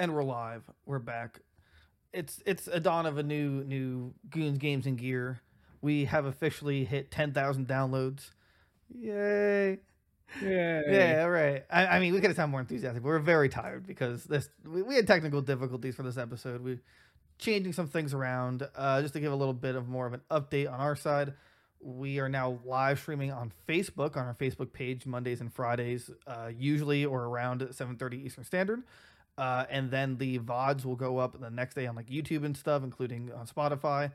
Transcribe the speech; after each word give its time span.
And 0.00 0.14
we're 0.14 0.24
live. 0.24 0.62
We're 0.86 0.98
back. 0.98 1.40
It's 2.14 2.42
it's 2.46 2.68
a 2.68 2.80
dawn 2.80 3.04
of 3.04 3.18
a 3.18 3.22
new 3.22 3.62
new 3.64 4.14
Goons 4.30 4.56
Games 4.56 4.86
and 4.86 4.96
Gear. 4.96 5.42
We 5.82 6.06
have 6.06 6.24
officially 6.24 6.86
hit 6.86 7.10
ten 7.10 7.34
thousand 7.34 7.68
downloads. 7.68 8.30
Yay! 8.98 9.78
Yeah. 10.42 10.80
Yeah, 10.88 11.24
right. 11.24 11.66
I, 11.70 11.86
I 11.86 12.00
mean, 12.00 12.14
we 12.14 12.20
could 12.22 12.30
have 12.30 12.36
sound 12.36 12.50
more 12.50 12.60
enthusiastic, 12.60 13.02
but 13.02 13.10
we're 13.10 13.18
very 13.18 13.50
tired 13.50 13.86
because 13.86 14.24
this 14.24 14.48
we, 14.64 14.80
we 14.80 14.94
had 14.94 15.06
technical 15.06 15.42
difficulties 15.42 15.94
for 15.96 16.02
this 16.02 16.16
episode. 16.16 16.62
We 16.62 16.78
changing 17.38 17.74
some 17.74 17.86
things 17.86 18.14
around. 18.14 18.66
Uh, 18.74 19.02
just 19.02 19.12
to 19.12 19.20
give 19.20 19.32
a 19.32 19.36
little 19.36 19.52
bit 19.52 19.74
of 19.76 19.86
more 19.86 20.06
of 20.06 20.14
an 20.14 20.22
update 20.30 20.72
on 20.72 20.80
our 20.80 20.96
side, 20.96 21.34
we 21.78 22.20
are 22.20 22.28
now 22.30 22.58
live 22.64 23.00
streaming 23.00 23.32
on 23.32 23.52
Facebook 23.68 24.16
on 24.16 24.26
our 24.26 24.34
Facebook 24.34 24.72
page 24.72 25.04
Mondays 25.04 25.42
and 25.42 25.52
Fridays, 25.52 26.10
uh, 26.26 26.50
usually 26.56 27.04
or 27.04 27.24
around 27.24 27.60
7:30 27.60 28.24
Eastern 28.24 28.44
Standard. 28.44 28.82
Uh, 29.40 29.64
and 29.70 29.90
then 29.90 30.18
the 30.18 30.38
VODs 30.38 30.84
will 30.84 30.96
go 30.96 31.16
up 31.16 31.40
the 31.40 31.48
next 31.48 31.74
day 31.74 31.86
on 31.86 31.96
like 31.96 32.10
YouTube 32.10 32.44
and 32.44 32.54
stuff, 32.54 32.84
including 32.84 33.32
on 33.32 33.46
Spotify. 33.46 34.12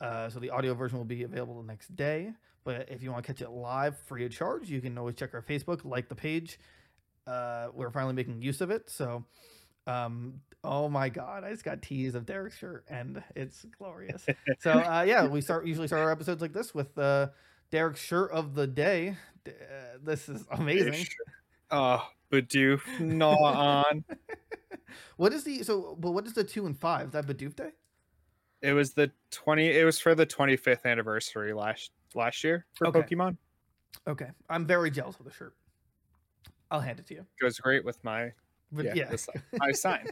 Uh, 0.00 0.30
so 0.30 0.40
the 0.40 0.48
audio 0.48 0.72
version 0.72 0.96
will 0.96 1.04
be 1.04 1.24
available 1.24 1.60
the 1.60 1.66
next 1.66 1.94
day. 1.94 2.32
But 2.64 2.88
if 2.88 3.02
you 3.02 3.12
want 3.12 3.22
to 3.22 3.30
catch 3.30 3.42
it 3.42 3.50
live, 3.50 3.98
free 3.98 4.24
of 4.24 4.32
charge, 4.32 4.70
you 4.70 4.80
can 4.80 4.96
always 4.96 5.14
check 5.14 5.34
our 5.34 5.42
Facebook, 5.42 5.84
like 5.84 6.08
the 6.08 6.14
page. 6.14 6.58
Uh, 7.26 7.68
we're 7.74 7.90
finally 7.90 8.14
making 8.14 8.40
use 8.40 8.62
of 8.62 8.70
it. 8.70 8.88
So, 8.88 9.26
um, 9.86 10.40
oh 10.64 10.88
my 10.88 11.10
God, 11.10 11.44
I 11.44 11.50
just 11.50 11.64
got 11.64 11.82
teased 11.82 12.16
of 12.16 12.24
Derek's 12.24 12.56
shirt, 12.56 12.86
and 12.88 13.22
it's 13.36 13.66
glorious. 13.76 14.24
so, 14.60 14.70
uh, 14.72 15.04
yeah, 15.06 15.26
we 15.26 15.42
start 15.42 15.66
usually 15.66 15.86
start 15.86 16.00
our 16.00 16.10
episodes 16.10 16.40
like 16.40 16.54
this 16.54 16.74
with 16.74 16.96
uh, 16.96 17.28
Derek's 17.70 18.00
shirt 18.00 18.30
of 18.30 18.54
the 18.54 18.66
day. 18.66 19.18
Uh, 19.46 19.50
this 20.02 20.30
is 20.30 20.46
amazing. 20.50 21.04
Oh, 21.70 22.06
Bidoof, 22.32 22.80
gnaw 23.00 23.36
on. 23.36 24.04
What 25.16 25.32
is 25.32 25.44
the 25.44 25.62
so? 25.62 25.96
But 25.98 26.12
what 26.12 26.26
is 26.26 26.34
the 26.34 26.44
two 26.44 26.66
and 26.66 26.78
five? 26.78 27.08
Is 27.08 27.12
that 27.12 27.26
Bidoof 27.26 27.56
Day? 27.56 27.70
It 28.60 28.72
was 28.72 28.94
the 28.94 29.10
twenty. 29.30 29.68
It 29.68 29.84
was 29.84 29.98
for 29.98 30.14
the 30.14 30.26
twenty 30.26 30.56
fifth 30.56 30.86
anniversary 30.86 31.52
last 31.52 31.90
last 32.14 32.44
year 32.44 32.66
for 32.74 32.88
Okay. 32.88 33.02
Pokemon. 33.02 33.36
Okay, 34.06 34.30
I'm 34.48 34.66
very 34.66 34.90
jealous 34.90 35.16
of 35.18 35.24
the 35.24 35.32
shirt. 35.32 35.54
I'll 36.70 36.80
hand 36.80 36.98
it 36.98 37.06
to 37.08 37.14
you. 37.14 37.26
Goes 37.40 37.58
great 37.58 37.84
with 37.84 38.02
my 38.02 38.32
But 38.70 38.86
yeah, 38.86 38.94
yeah, 39.10 39.16
my 39.58 39.72
sign. 39.72 40.08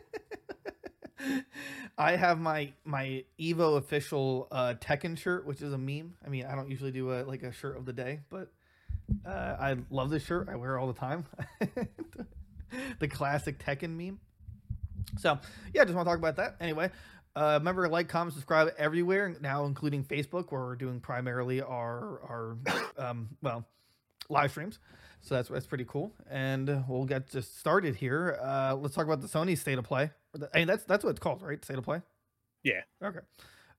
I 1.99 2.17
have 2.17 2.39
my 2.39 2.73
my 2.85 3.25
Evo 3.39 3.79
official 3.79 4.49
uh, 4.51 4.75
Tekken 4.81 5.19
shirt, 5.19 5.47
which 5.47 5.63
is 5.63 5.73
a 5.73 5.79
meme. 5.79 6.15
I 6.25 6.29
mean, 6.29 6.47
I 6.47 6.55
don't 6.55 6.71
usually 6.71 6.93
do 6.93 7.13
a 7.13 7.25
like 7.25 7.43
a 7.43 7.53
shirt 7.53 7.77
of 7.77 7.85
the 7.87 7.93
day, 7.93 8.21
but 8.31 8.53
uh, 9.27 9.57
I 9.59 9.77
love 9.91 10.11
this 10.11 10.25
shirt. 10.25 10.49
I 10.49 10.57
wear 10.57 10.77
it 10.77 10.81
all 10.81 10.87
the 10.87 10.99
time. 10.99 11.25
the 12.99 13.09
classic 13.09 13.59
Tekken 13.65 13.97
meme. 13.97 14.21
So 15.19 15.39
yeah, 15.75 15.85
just 15.85 15.95
want 15.95 16.07
to 16.07 16.11
talk 16.11 16.19
about 16.19 16.37
that. 16.37 16.57
Anyway, 16.61 16.91
uh, 17.37 17.59
remember 17.59 17.89
like, 17.89 18.09
comment, 18.09 18.35
subscribe 18.35 18.73
everywhere 18.79 19.37
now, 19.41 19.65
including 19.65 20.05
Facebook, 20.05 20.51
where 20.51 20.63
we're 20.63 20.77
doing 20.77 21.01
primarily 21.01 21.61
our 21.63 22.21
our 22.23 22.57
um, 22.99 23.29
well 23.43 23.67
live 24.29 24.51
streams. 24.51 24.79
So 25.23 25.35
that's 25.35 25.49
that's 25.49 25.67
pretty 25.67 25.85
cool, 25.85 26.13
and 26.31 26.85
we'll 26.89 27.05
get 27.05 27.31
just 27.31 27.59
started 27.59 27.97
here. 27.97 28.39
Uh, 28.43 28.75
let's 28.75 28.95
talk 28.95 29.05
about 29.05 29.21
the 29.21 29.29
Sony 29.29 29.57
state 29.57 29.79
of 29.79 29.85
play. 29.85 30.11
I 30.55 30.59
mean, 30.59 30.67
that's 30.67 30.85
that's 30.85 31.05
what 31.05 31.11
it's 31.11 31.21
called, 31.21 31.43
right? 31.43 31.63
State 31.65 31.79
of 31.79 31.85
play. 31.85 32.01
Yeah. 32.63 32.81
Okay. 33.03 33.21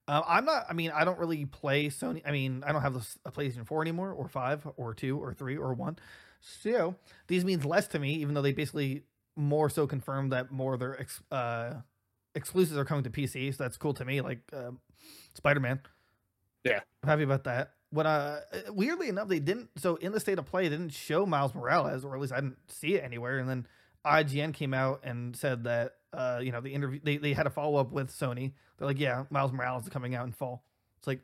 Um, 0.07 0.23
I'm 0.27 0.45
not. 0.45 0.65
I 0.69 0.73
mean, 0.73 0.91
I 0.91 1.03
don't 1.03 1.19
really 1.19 1.45
play 1.45 1.87
Sony. 1.87 2.21
I 2.25 2.31
mean, 2.31 2.63
I 2.65 2.71
don't 2.71 2.81
have 2.81 2.95
a 3.25 3.31
PlayStation 3.31 3.65
4 3.65 3.81
anymore, 3.81 4.11
or 4.11 4.27
five, 4.27 4.67
or 4.77 4.93
two, 4.93 5.17
or 5.17 5.33
three, 5.33 5.57
or 5.57 5.73
one. 5.73 5.97
So 6.41 6.95
these 7.27 7.45
means 7.45 7.65
less 7.65 7.87
to 7.89 7.99
me, 7.99 8.15
even 8.15 8.33
though 8.33 8.41
they 8.41 8.51
basically 8.51 9.03
more 9.35 9.69
so 9.69 9.87
confirmed 9.87 10.31
that 10.31 10.51
more 10.51 10.73
of 10.73 10.79
their 10.79 10.99
ex, 10.99 11.21
uh, 11.31 11.73
exclusives 12.35 12.77
are 12.77 12.85
coming 12.85 13.03
to 13.03 13.09
PC. 13.09 13.55
So 13.55 13.63
that's 13.63 13.77
cool 13.77 13.93
to 13.95 14.05
me. 14.05 14.21
Like 14.21 14.39
um, 14.53 14.79
Spider 15.33 15.59
Man. 15.59 15.79
Yeah. 16.63 16.81
I'm 17.03 17.09
happy 17.09 17.23
about 17.23 17.43
that. 17.45 17.71
What 17.89 18.05
uh, 18.05 18.39
weirdly 18.69 19.09
enough, 19.09 19.27
they 19.27 19.39
didn't. 19.39 19.69
So 19.77 19.95
in 19.97 20.11
the 20.11 20.19
state 20.19 20.39
of 20.39 20.45
play, 20.45 20.63
they 20.69 20.77
didn't 20.77 20.93
show 20.93 21.25
Miles 21.25 21.53
Morales, 21.53 22.05
or 22.05 22.15
at 22.15 22.21
least 22.21 22.33
I 22.33 22.37
didn't 22.39 22.57
see 22.67 22.95
it 22.95 23.03
anywhere. 23.03 23.39
And 23.39 23.49
then 23.49 23.67
IGN 24.05 24.53
came 24.53 24.73
out 24.73 25.01
and 25.03 25.35
said 25.35 25.63
that 25.65 25.95
uh, 26.13 26.39
you 26.43 26.51
know, 26.51 26.59
the 26.61 26.73
interview 26.73 26.99
they, 27.03 27.17
they 27.17 27.33
had 27.33 27.47
a 27.47 27.49
follow 27.49 27.77
up 27.77 27.91
with 27.91 28.09
Sony. 28.11 28.53
They're 28.77 28.87
like, 28.87 28.99
yeah, 28.99 29.23
Miles 29.29 29.51
Morales 29.51 29.83
is 29.83 29.89
coming 29.89 30.13
out 30.15 30.25
in 30.25 30.31
fall. 30.33 30.63
It's 30.99 31.07
like, 31.07 31.21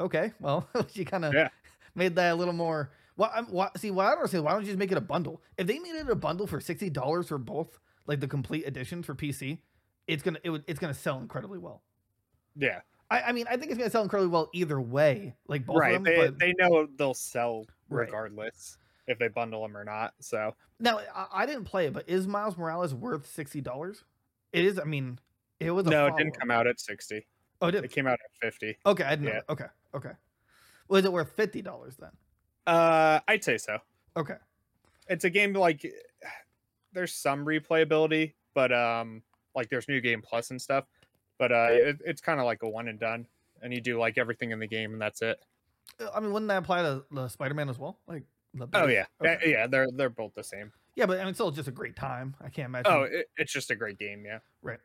okay, 0.00 0.32
well, 0.40 0.68
you 0.92 1.04
kind 1.04 1.24
of 1.24 1.32
Yeah. 1.34 1.48
made 1.94 2.16
that 2.16 2.32
a 2.32 2.34
little 2.34 2.54
more. 2.54 2.90
Well, 3.16 3.30
I'm, 3.34 3.46
why, 3.46 3.70
see, 3.76 3.90
what 3.90 4.06
I 4.06 4.10
don't 4.10 4.18
understand, 4.18 4.44
why 4.44 4.52
don't 4.52 4.62
you 4.62 4.66
just 4.66 4.78
make 4.78 4.90
it 4.90 4.98
a 4.98 5.02
bundle? 5.02 5.40
If 5.56 5.66
they 5.66 5.78
made 5.78 5.94
it 5.94 6.08
a 6.08 6.16
bundle 6.16 6.46
for 6.46 6.60
sixty 6.60 6.90
dollars 6.90 7.28
for 7.28 7.38
both, 7.38 7.78
like 8.06 8.20
the 8.20 8.28
complete 8.28 8.66
edition 8.66 9.02
for 9.02 9.14
PC, 9.14 9.58
it's 10.06 10.22
gonna 10.22 10.40
it 10.42 10.50
would 10.50 10.64
it's 10.66 10.80
gonna 10.80 10.94
sell 10.94 11.18
incredibly 11.20 11.58
well. 11.58 11.82
Yeah. 12.56 12.80
I, 13.10 13.20
I 13.22 13.32
mean, 13.32 13.46
I 13.48 13.56
think 13.56 13.70
it's 13.70 13.78
gonna 13.78 13.90
sell 13.90 14.02
incredibly 14.02 14.32
well 14.32 14.50
either 14.52 14.80
way, 14.80 15.34
like 15.46 15.64
both 15.64 15.78
right. 15.78 15.94
of 15.94 16.02
them. 16.02 16.12
They 16.12 16.26
but 16.26 16.38
they 16.38 16.54
know 16.58 16.88
they'll 16.96 17.14
sell 17.14 17.66
Right. 17.88 18.06
regardless 18.06 18.78
if 19.06 19.18
they 19.18 19.28
bundle 19.28 19.62
them 19.62 19.76
or 19.76 19.84
not. 19.84 20.14
So 20.20 20.54
now 20.80 21.00
I, 21.14 21.26
I 21.32 21.46
didn't 21.46 21.64
play 21.64 21.86
it, 21.86 21.92
but 21.92 22.08
is 22.08 22.26
Miles 22.26 22.56
Morales 22.56 22.94
worth 22.94 23.26
sixty 23.26 23.60
dollars? 23.60 24.04
It 24.52 24.64
is. 24.64 24.78
I 24.78 24.84
mean, 24.84 25.18
it 25.60 25.70
was. 25.70 25.86
A 25.86 25.90
no, 25.90 26.06
it 26.06 26.16
didn't 26.16 26.38
come 26.38 26.50
out 26.50 26.66
at 26.66 26.80
sixty. 26.80 27.26
Oh, 27.60 27.68
it 27.68 27.72
did. 27.72 27.84
It 27.84 27.92
came 27.92 28.06
out 28.06 28.14
at 28.14 28.40
fifty. 28.40 28.76
Okay, 28.86 29.04
I 29.04 29.10
didn't 29.10 29.26
know. 29.26 29.32
Yeah. 29.32 29.40
Okay, 29.48 29.66
okay. 29.94 30.12
Was 30.88 31.04
it 31.04 31.12
worth 31.12 31.32
fifty 31.36 31.62
dollars 31.62 31.96
then? 31.96 32.10
Uh, 32.66 33.20
I'd 33.28 33.44
say 33.44 33.58
so. 33.58 33.78
Okay. 34.16 34.36
It's 35.08 35.24
a 35.24 35.30
game 35.30 35.52
like 35.52 35.84
there's 36.92 37.12
some 37.14 37.44
replayability, 37.44 38.34
but 38.54 38.72
um, 38.72 39.22
like 39.54 39.68
there's 39.68 39.88
new 39.88 40.00
game 40.00 40.22
plus 40.22 40.50
and 40.50 40.60
stuff. 40.60 40.84
But 41.38 41.52
uh, 41.52 41.68
it, 41.70 41.98
it's 42.04 42.20
kind 42.20 42.40
of 42.40 42.46
like 42.46 42.62
a 42.62 42.68
one 42.68 42.88
and 42.88 42.98
done, 42.98 43.26
and 43.60 43.72
you 43.72 43.80
do 43.80 43.98
like 43.98 44.18
everything 44.18 44.52
in 44.52 44.60
the 44.60 44.66
game, 44.68 44.92
and 44.92 45.02
that's 45.02 45.20
it. 45.20 45.38
Uh, 46.00 46.08
I 46.14 46.20
mean, 46.20 46.32
wouldn't 46.32 46.48
that 46.48 46.58
apply 46.58 46.82
to 46.82 47.04
the 47.10 47.28
Spider 47.28 47.54
Man 47.54 47.68
as 47.68 47.78
well? 47.78 47.98
Like, 48.06 48.22
the 48.54 48.68
Oh 48.72 48.86
yeah, 48.86 49.06
Okay. 49.20 49.38
yeah, 49.42 49.48
yeah, 49.50 49.66
they're 49.66 49.88
they're 49.92 50.08
both 50.10 50.32
the 50.34 50.44
same. 50.44 50.72
yeah, 50.94 51.06
but 51.06 51.16
I 51.18 51.20
mean, 51.20 51.30
it's 51.30 51.38
still 51.38 51.50
just 51.50 51.68
a 51.68 51.72
great 51.72 51.96
time. 51.96 52.36
I 52.40 52.48
can't 52.48 52.66
imagine. 52.66 52.92
Oh, 52.92 53.02
it, 53.02 53.26
it's 53.36 53.52
just 53.52 53.70
a 53.72 53.74
great 53.76 53.98
game, 53.98 54.22
yeah. 54.24 54.38
right. 54.62 54.78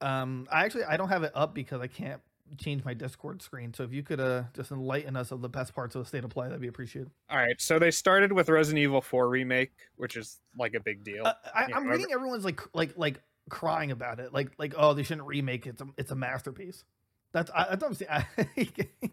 Um, 0.00 0.46
I 0.52 0.64
actually 0.64 0.84
I 0.84 0.96
don't 0.96 1.08
have 1.08 1.22
it 1.24 1.32
up 1.34 1.54
because 1.54 1.80
I 1.80 1.86
can't 1.88 2.20
change 2.56 2.84
my 2.84 2.94
Discord 2.94 3.42
screen. 3.42 3.74
So 3.74 3.82
if 3.84 3.92
you 3.92 4.02
could 4.02 4.20
uh 4.20 4.44
just 4.54 4.70
enlighten 4.70 5.16
us 5.16 5.30
of 5.30 5.42
the 5.42 5.48
best 5.48 5.74
parts 5.74 5.94
of 5.94 6.02
the 6.02 6.08
state 6.08 6.24
of 6.24 6.30
play, 6.30 6.46
that'd 6.46 6.60
be 6.60 6.68
appreciated. 6.68 7.10
All 7.30 7.36
right, 7.38 7.60
so 7.60 7.78
they 7.78 7.90
started 7.90 8.32
with 8.32 8.48
Resident 8.48 8.82
Evil 8.82 9.00
4 9.00 9.28
remake, 9.28 9.72
which 9.96 10.16
is 10.16 10.40
like 10.58 10.74
a 10.74 10.80
big 10.80 11.04
deal. 11.04 11.26
Uh, 11.26 11.34
I, 11.54 11.64
I'm 11.64 11.70
whatever. 11.70 11.90
reading 11.90 12.12
everyone's 12.12 12.44
like 12.44 12.60
like 12.74 12.96
like 12.96 13.20
crying 13.50 13.90
about 13.90 14.20
it, 14.20 14.32
like 14.32 14.50
like 14.58 14.74
oh 14.76 14.94
they 14.94 15.02
shouldn't 15.02 15.26
remake 15.26 15.66
it. 15.66 15.70
It's 15.70 15.82
a, 15.82 15.86
it's 15.96 16.10
a 16.10 16.16
masterpiece. 16.16 16.84
That's 17.32 17.50
I, 17.54 17.68
what 17.70 17.82
I'm 17.84 17.94
saying. 17.94 18.10
I 18.10 18.26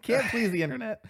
can't 0.02 0.26
please 0.30 0.52
the 0.52 0.64
internet. 0.64 1.04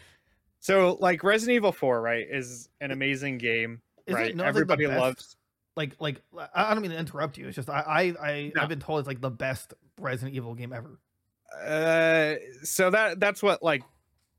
so 0.60 0.98
like 1.00 1.24
Resident 1.24 1.56
Evil 1.56 1.72
4, 1.72 2.02
right, 2.02 2.26
is 2.30 2.70
an 2.82 2.92
amazing 2.92 3.38
game, 3.38 3.82
Is 4.08 4.16
right? 4.16 4.30
it 4.32 4.36
not 4.36 4.44
like 4.44 4.50
Everybody 4.50 4.88
loves. 4.88 5.36
like 5.76 5.96
like 6.00 6.22
I 6.36 6.72
I 6.72 6.74
don't 6.74 6.82
mean 6.82 6.92
to 6.92 6.98
interrupt 6.98 7.38
you. 7.38 7.48
It's 7.48 7.56
just 7.56 7.70
I 7.70 8.14
I, 8.20 8.28
I 8.28 8.52
No. 8.56 8.62
I've 8.64 8.70
been 8.70 8.80
told 8.80 9.00
it's 9.00 9.08
like 9.08 9.22
the 9.22 9.30
best 9.30 9.74
Resident 10.00 10.36
Evil 10.36 10.56
game 10.56 10.74
ever. 10.74 11.00
Uh, 11.64 12.36
so 12.64 12.90
that 12.90 13.20
that's 13.20 13.42
what 13.42 13.64
like 13.64 13.84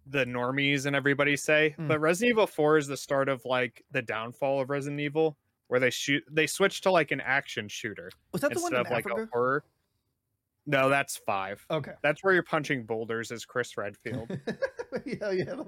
the 0.07 0.25
normies 0.25 0.87
and 0.87 0.95
everybody 0.95 1.37
say. 1.37 1.75
Mm. 1.79 1.89
But 1.89 2.01
Resident 2.01 2.31
Evil 2.31 2.47
4 2.47 2.79
is 2.79 2.87
the 2.87 2.97
start 2.97 3.29
of 3.29 3.45
like 3.45 3.85
the 3.91 4.03
downfall 4.03 4.61
of 4.61 4.71
Resident 4.71 5.01
Evil, 5.01 5.37
where 5.69 5.81
they 5.81 5.91
shoot 5.91 6.23
they 6.31 6.47
switch 6.47 6.81
to 6.83 6.91
like 6.91 7.11
an 7.11 7.21
action 7.21 7.69
shooter 7.69 8.11
Was 8.33 8.43
that 8.43 8.55
the 8.55 8.61
one 8.61 8.75
of 8.75 8.89
like 8.91 9.07
Africa? 9.07 9.23
a 9.23 9.27
horror. 9.33 9.65
No, 10.69 10.89
that's 10.89 11.17
five. 11.17 11.65
Okay. 11.71 11.93
That's 12.03 12.25
where 12.25 12.35
you're 12.35 12.43
punching 12.43 12.85
boulders 12.87 13.31
as 13.31 13.45
Chris 13.45 13.77
Redfield. 13.77 14.29
yeah, 15.07 15.31
yeah. 15.31 15.63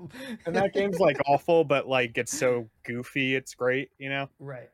and 0.45 0.57
that 0.57 0.75
game's 0.75 0.99
like 0.99 1.17
awful, 1.27 1.65
but 1.65 1.87
like 1.87 2.19
it's 2.19 2.37
so 2.37 2.69
goofy, 2.85 3.37
it's 3.37 3.55
great, 3.55 3.91
you 3.99 4.09
know. 4.09 4.29
right. 4.41 4.71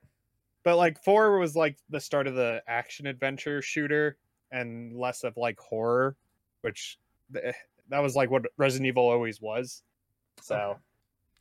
But 0.62 0.78
like 0.78 1.02
four 1.04 1.38
was 1.38 1.54
like 1.54 1.76
the 1.90 2.00
start 2.00 2.26
of 2.26 2.34
the 2.34 2.62
action 2.66 3.06
adventure 3.06 3.60
shooter 3.60 4.16
and 4.50 4.96
less 4.96 5.24
of 5.24 5.36
like 5.36 5.58
horror, 5.60 6.16
which 6.64 6.98
eh, 7.36 7.52
that 7.90 8.00
was 8.00 8.16
like 8.16 8.30
what 8.30 8.46
Resident 8.56 8.88
Evil 8.88 9.08
always 9.08 9.40
was. 9.40 9.82
So. 10.40 10.78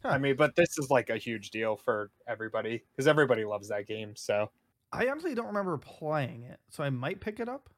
Huh. 0.04 0.10
I 0.10 0.18
mean, 0.18 0.36
but 0.36 0.54
this 0.58 0.78
is 0.78 0.90
like 0.90 1.10
a 1.10 1.16
huge 1.16 1.50
deal 1.50 1.78
for 1.78 2.12
everybody 2.28 2.84
because 2.92 3.08
everybody 3.08 3.46
loves 3.46 3.70
that 3.70 3.88
game. 3.88 4.18
So 4.18 4.50
I 4.92 5.08
honestly 5.08 5.34
don't 5.34 5.48
remember 5.48 5.78
playing 5.78 6.44
it, 6.44 6.60
so 6.70 6.84
I 6.84 6.90
might 6.90 7.22
pick 7.22 7.40
it 7.40 7.48
up. 7.48 7.70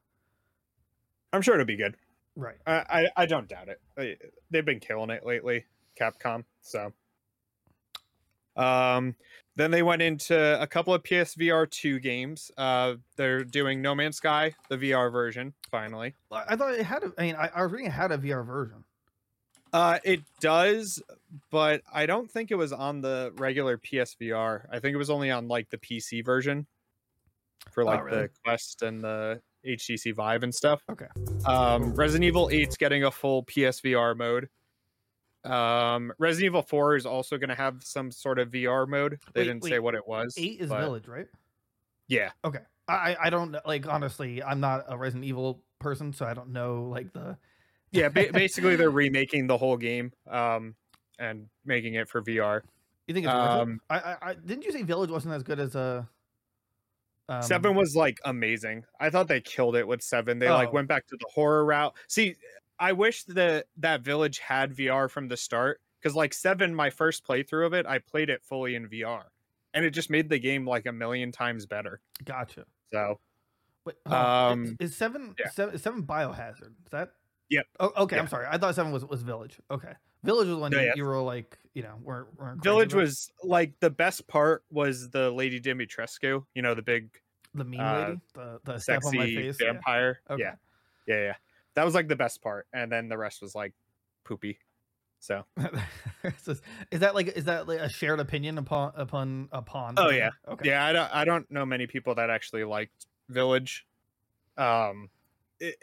I'm 1.31 1.43
sure 1.43 1.53
it'll 1.53 1.67
be 1.67 1.77
good. 1.77 1.95
Right. 2.35 2.57
I 2.65 2.73
I, 2.73 3.07
I 3.15 3.25
don't 3.27 3.47
doubt 3.47 3.69
it. 3.69 3.79
They, 3.95 4.17
they've 4.49 4.65
been 4.65 4.79
killing 4.79 5.11
it 5.11 5.23
lately, 5.23 5.65
Capcom. 6.01 6.45
So 6.61 6.91
um 8.55 9.15
then 9.57 9.71
they 9.71 9.83
went 9.83 10.01
into 10.01 10.61
a 10.61 10.67
couple 10.67 10.93
of 10.93 11.01
PSVR 11.03 11.69
2 11.69 11.99
games. 11.99 12.51
Uh, 12.57 12.95
they're 13.15 13.45
doing 13.45 13.81
No 13.81 13.95
Man's 13.95 14.17
Sky, 14.17 14.53
the 14.69 14.77
VR 14.77 15.11
version, 15.11 15.53
finally. 15.71 16.13
I 16.29 16.57
thought 16.57 16.73
it 16.73 16.83
had. 16.83 17.03
A, 17.03 17.13
I 17.17 17.21
mean, 17.21 17.35
I, 17.35 17.49
I 17.55 17.63
was 17.63 17.71
reading 17.71 17.87
it 17.87 17.91
had 17.91 18.11
a 18.11 18.17
VR 18.17 18.45
version. 18.45 18.83
Uh, 19.71 19.99
it 20.03 20.21
does, 20.39 21.01
but 21.51 21.81
I 21.91 22.05
don't 22.05 22.29
think 22.29 22.51
it 22.51 22.55
was 22.55 22.73
on 22.73 23.01
the 23.01 23.33
regular 23.37 23.77
PSVR. 23.77 24.65
I 24.71 24.79
think 24.79 24.93
it 24.93 24.97
was 24.97 25.09
only 25.09 25.31
on 25.31 25.47
like 25.47 25.69
the 25.69 25.77
PC 25.77 26.23
version 26.23 26.65
for 27.71 27.83
like 27.83 28.03
really? 28.03 28.23
the 28.23 28.29
Quest 28.43 28.83
and 28.83 29.03
the 29.03 29.41
HTC 29.65 30.15
Vive 30.15 30.43
and 30.43 30.53
stuff. 30.53 30.81
Okay. 30.89 31.07
Um, 31.45 31.93
Resident 31.93 32.25
Evil 32.25 32.47
8's 32.49 32.77
getting 32.77 33.03
a 33.03 33.11
full 33.11 33.43
PSVR 33.43 34.15
mode. 34.15 34.49
Um, 35.45 36.11
Resident 36.17 36.45
Evil 36.45 36.61
4 36.61 36.95
is 36.95 37.05
also 37.05 37.37
going 37.37 37.49
to 37.49 37.55
have 37.55 37.83
some 37.83 38.11
sort 38.11 38.39
of 38.39 38.49
VR 38.49 38.87
mode. 38.87 39.19
They 39.33 39.41
Wait, 39.41 39.45
didn't 39.45 39.63
wait, 39.63 39.69
say 39.69 39.79
what 39.79 39.95
it 39.95 40.07
was. 40.07 40.33
Eight 40.37 40.59
is 40.61 40.69
but- 40.69 40.79
Village, 40.81 41.07
right? 41.07 41.27
Yeah. 42.07 42.31
Okay. 42.43 42.59
I 42.87 43.15
I 43.19 43.29
don't 43.31 43.51
know- 43.51 43.61
like 43.65 43.87
honestly. 43.87 44.43
I'm 44.43 44.59
not 44.59 44.85
a 44.87 44.97
Resident 44.97 45.25
Evil 45.25 45.63
person, 45.79 46.13
so 46.13 46.25
I 46.25 46.33
don't 46.33 46.49
know 46.49 46.83
like 46.83 47.11
the. 47.13 47.37
Yeah. 47.91 48.09
Ba- 48.09 48.29
basically, 48.33 48.75
they're 48.75 48.91
remaking 48.91 49.47
the 49.47 49.57
whole 49.57 49.77
game 49.77 50.11
um, 50.29 50.75
and 51.17 51.47
making 51.65 51.95
it 51.95 52.07
for 52.09 52.21
VR. 52.21 52.61
You 53.07 53.13
think 53.13 53.25
it's? 53.25 53.33
Um, 53.33 53.79
I, 53.89 53.99
I 53.99 54.17
I 54.21 54.33
didn't 54.35 54.65
you 54.65 54.71
say 54.71 54.83
Village 54.83 55.09
wasn't 55.09 55.33
as 55.33 55.43
good 55.43 55.59
as 55.59 55.75
a. 55.75 56.07
Um, 57.27 57.41
seven 57.41 57.75
was 57.75 57.95
like 57.95 58.19
amazing. 58.25 58.83
I 58.99 59.09
thought 59.09 59.27
they 59.27 59.41
killed 59.41 59.75
it 59.75 59.87
with 59.87 60.03
seven. 60.03 60.37
They 60.37 60.49
like 60.49 60.69
Oh. 60.69 60.73
went 60.73 60.87
back 60.87 61.07
to 61.07 61.17
the 61.17 61.25
horror 61.33 61.65
route. 61.65 61.95
See, 62.07 62.35
I 62.79 62.93
wish 62.93 63.23
that 63.25 63.67
that 63.77 64.01
village 64.01 64.39
had 64.39 64.75
VR 64.75 65.09
from 65.09 65.27
the 65.27 65.37
start 65.37 65.81
because 65.99 66.15
like 66.15 66.33
seven, 66.33 66.73
my 66.75 66.89
first 66.89 67.25
playthrough 67.25 67.65
of 67.65 67.73
it, 67.73 67.85
I 67.85 67.99
played 67.99 68.29
it 68.29 68.43
fully 68.43 68.75
in 68.75 68.87
VR, 68.87 69.23
and 69.73 69.85
it 69.85 69.91
just 69.91 70.09
made 70.09 70.29
the 70.29 70.39
game 70.39 70.67
like 70.67 70.85
a 70.85 70.91
million 70.91 71.31
times 71.31 71.65
better. 71.65 72.01
Gotcha. 72.23 72.65
So 72.91 73.19
Wait. 73.85 73.95
Um, 74.11 74.77
is, 74.79 74.91
is 74.91 74.97
seven, 74.97 75.35
yeah. 75.39 75.49
seven 75.51 75.75
is 75.75 75.81
seven 75.81 76.03
Biohazard? 76.03 76.73
Is 76.85 76.91
that? 76.91 77.11
Yep. 77.49 77.65
Oh, 77.79 77.91
okay. 77.97 78.17
I'm 78.17 78.27
sorry. 78.27 78.47
I 78.49 78.57
thought 78.57 78.73
seven 78.75 78.91
was 78.91 79.05
was 79.05 79.21
Village. 79.21 79.59
Okay. 79.69 79.93
Village 80.23 80.47
was 80.47 80.57
when 80.57 80.71
No, 80.71 80.79
you, 80.79 80.85
yeah. 80.87 80.93
you 80.95 81.05
were 81.05 81.21
like, 81.21 81.57
you 81.75 81.83
know, 81.83 81.93
weren't, 82.01 82.27
weren't 82.39 82.63
village 82.63 82.93
about 82.93 83.01
was 83.01 83.31
like 83.43 83.79
the 83.79 83.91
best 83.91 84.27
part 84.27 84.63
was 84.71 85.09
the 85.11 85.29
Lady 85.29 85.61
Dimitrescu. 85.61 86.43
You 86.55 86.61
know, 86.63 86.73
the 86.73 86.81
big 86.81 87.09
the 87.53 87.63
mean 87.63 87.79
uh, 87.79 88.07
lady, 88.07 88.21
the 88.33 88.59
the 88.63 88.79
step 88.79 89.01
on 89.05 89.15
my 89.15 89.23
sexy 89.25 89.35
face. 89.35 89.57
yeah. 89.61 89.71
vampire. 89.73 90.19
Okay. 90.31 90.41
Yeah, 90.41 90.55
yeah, 91.07 91.21
yeah. 91.21 91.33
That 91.75 91.83
was 91.85 91.93
like 91.93 92.07
the 92.07 92.15
best 92.15 92.41
part, 92.41 92.67
and 92.73 92.91
then 92.91 93.09
the 93.09 93.17
rest 93.17 93.41
was 93.41 93.55
like 93.55 93.73
poopy. 94.23 94.59
So 95.19 95.45
is 96.91 96.99
that 96.99 97.15
like 97.15 97.27
is 97.29 97.45
that 97.45 97.67
like 97.67 97.79
a 97.79 97.89
shared 97.89 98.19
opinion 98.19 98.57
upon 98.57 98.93
upon 98.95 99.49
upon? 99.51 99.95
Oh, 99.97 100.09
yeah. 100.09 100.31
Okay. 100.47 100.69
Yeah, 100.69 100.85
I 100.85 100.93
don't 100.93 101.13
I 101.13 101.25
don't 101.25 101.49
know 101.49 101.65
many 101.65 101.87
people 101.87 102.15
that 102.15 102.29
actually 102.29 102.63
liked 102.63 103.07
Village. 103.29 103.87
Um 104.57 105.09
it, 105.59 105.75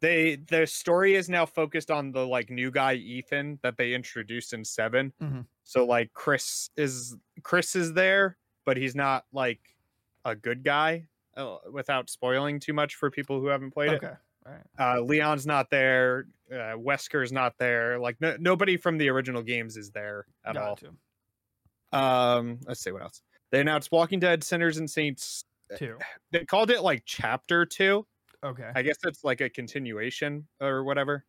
they 0.00 0.36
the 0.36 0.66
story 0.66 1.14
is 1.14 1.28
now 1.28 1.46
focused 1.46 1.90
on 1.90 2.12
the 2.12 2.26
like 2.26 2.50
new 2.50 2.70
guy 2.70 2.94
Ethan 2.94 3.58
that 3.62 3.76
they 3.76 3.92
introduced 3.92 4.52
in 4.52 4.64
7. 4.64 5.12
Mhm. 5.20 5.46
So 5.64 5.84
like 5.84 6.12
Chris 6.14 6.70
is 6.76 7.16
Chris 7.42 7.76
is 7.76 7.92
there, 7.92 8.38
but 8.64 8.76
he's 8.76 8.94
not 8.94 9.26
like 9.32 9.60
a 10.24 10.34
good 10.34 10.64
guy 10.64 11.08
uh, 11.36 11.58
without 11.70 12.08
spoiling 12.10 12.60
too 12.60 12.72
much 12.72 12.94
for 12.96 13.10
people 13.10 13.40
who 13.40 13.46
haven't 13.48 13.72
played 13.72 13.92
it. 13.92 14.04
All 14.46 14.52
right. 14.52 14.96
Uh 14.96 15.00
Leon's 15.00 15.46
not 15.46 15.70
there, 15.70 16.26
uh, 16.50 16.74
Wesker's 16.76 17.32
not 17.32 17.54
there. 17.58 17.98
Like 17.98 18.16
no, 18.20 18.36
nobody 18.40 18.76
from 18.76 18.98
the 18.98 19.08
original 19.08 19.42
games 19.42 19.76
is 19.76 19.90
there 19.90 20.26
at 20.44 20.56
all. 20.56 20.76
Gotcha. 20.76 20.92
Um, 21.92 22.60
let's 22.66 22.80
see 22.82 22.92
what 22.92 23.02
else. 23.02 23.22
They 23.50 23.60
announced 23.60 23.90
Walking 23.90 24.20
Dead, 24.20 24.44
Sinners 24.44 24.78
and 24.78 24.88
Saints. 24.88 25.44
Two. 25.76 25.98
They 26.32 26.44
called 26.44 26.70
it 26.70 26.82
like 26.82 27.02
Chapter 27.04 27.64
Two. 27.66 28.06
Okay. 28.44 28.70
I 28.74 28.82
guess 28.82 28.96
it's 29.04 29.22
like 29.22 29.40
a 29.40 29.50
continuation 29.50 30.46
or 30.60 30.84
whatever. 30.84 31.24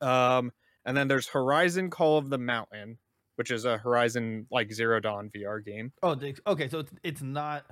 Um, 0.00 0.52
and 0.84 0.96
then 0.96 1.08
there's 1.08 1.28
Horizon 1.28 1.90
Call 1.90 2.18
of 2.18 2.30
the 2.30 2.38
Mountain, 2.38 2.98
which 3.36 3.50
is 3.50 3.64
a 3.64 3.78
Horizon 3.78 4.46
like 4.50 4.72
Zero 4.72 5.00
Dawn 5.00 5.30
VR 5.30 5.64
game. 5.64 5.92
Oh, 6.02 6.18
okay. 6.46 6.68
So 6.68 6.80
it's 6.80 6.92
it's 7.02 7.22
not. 7.22 7.64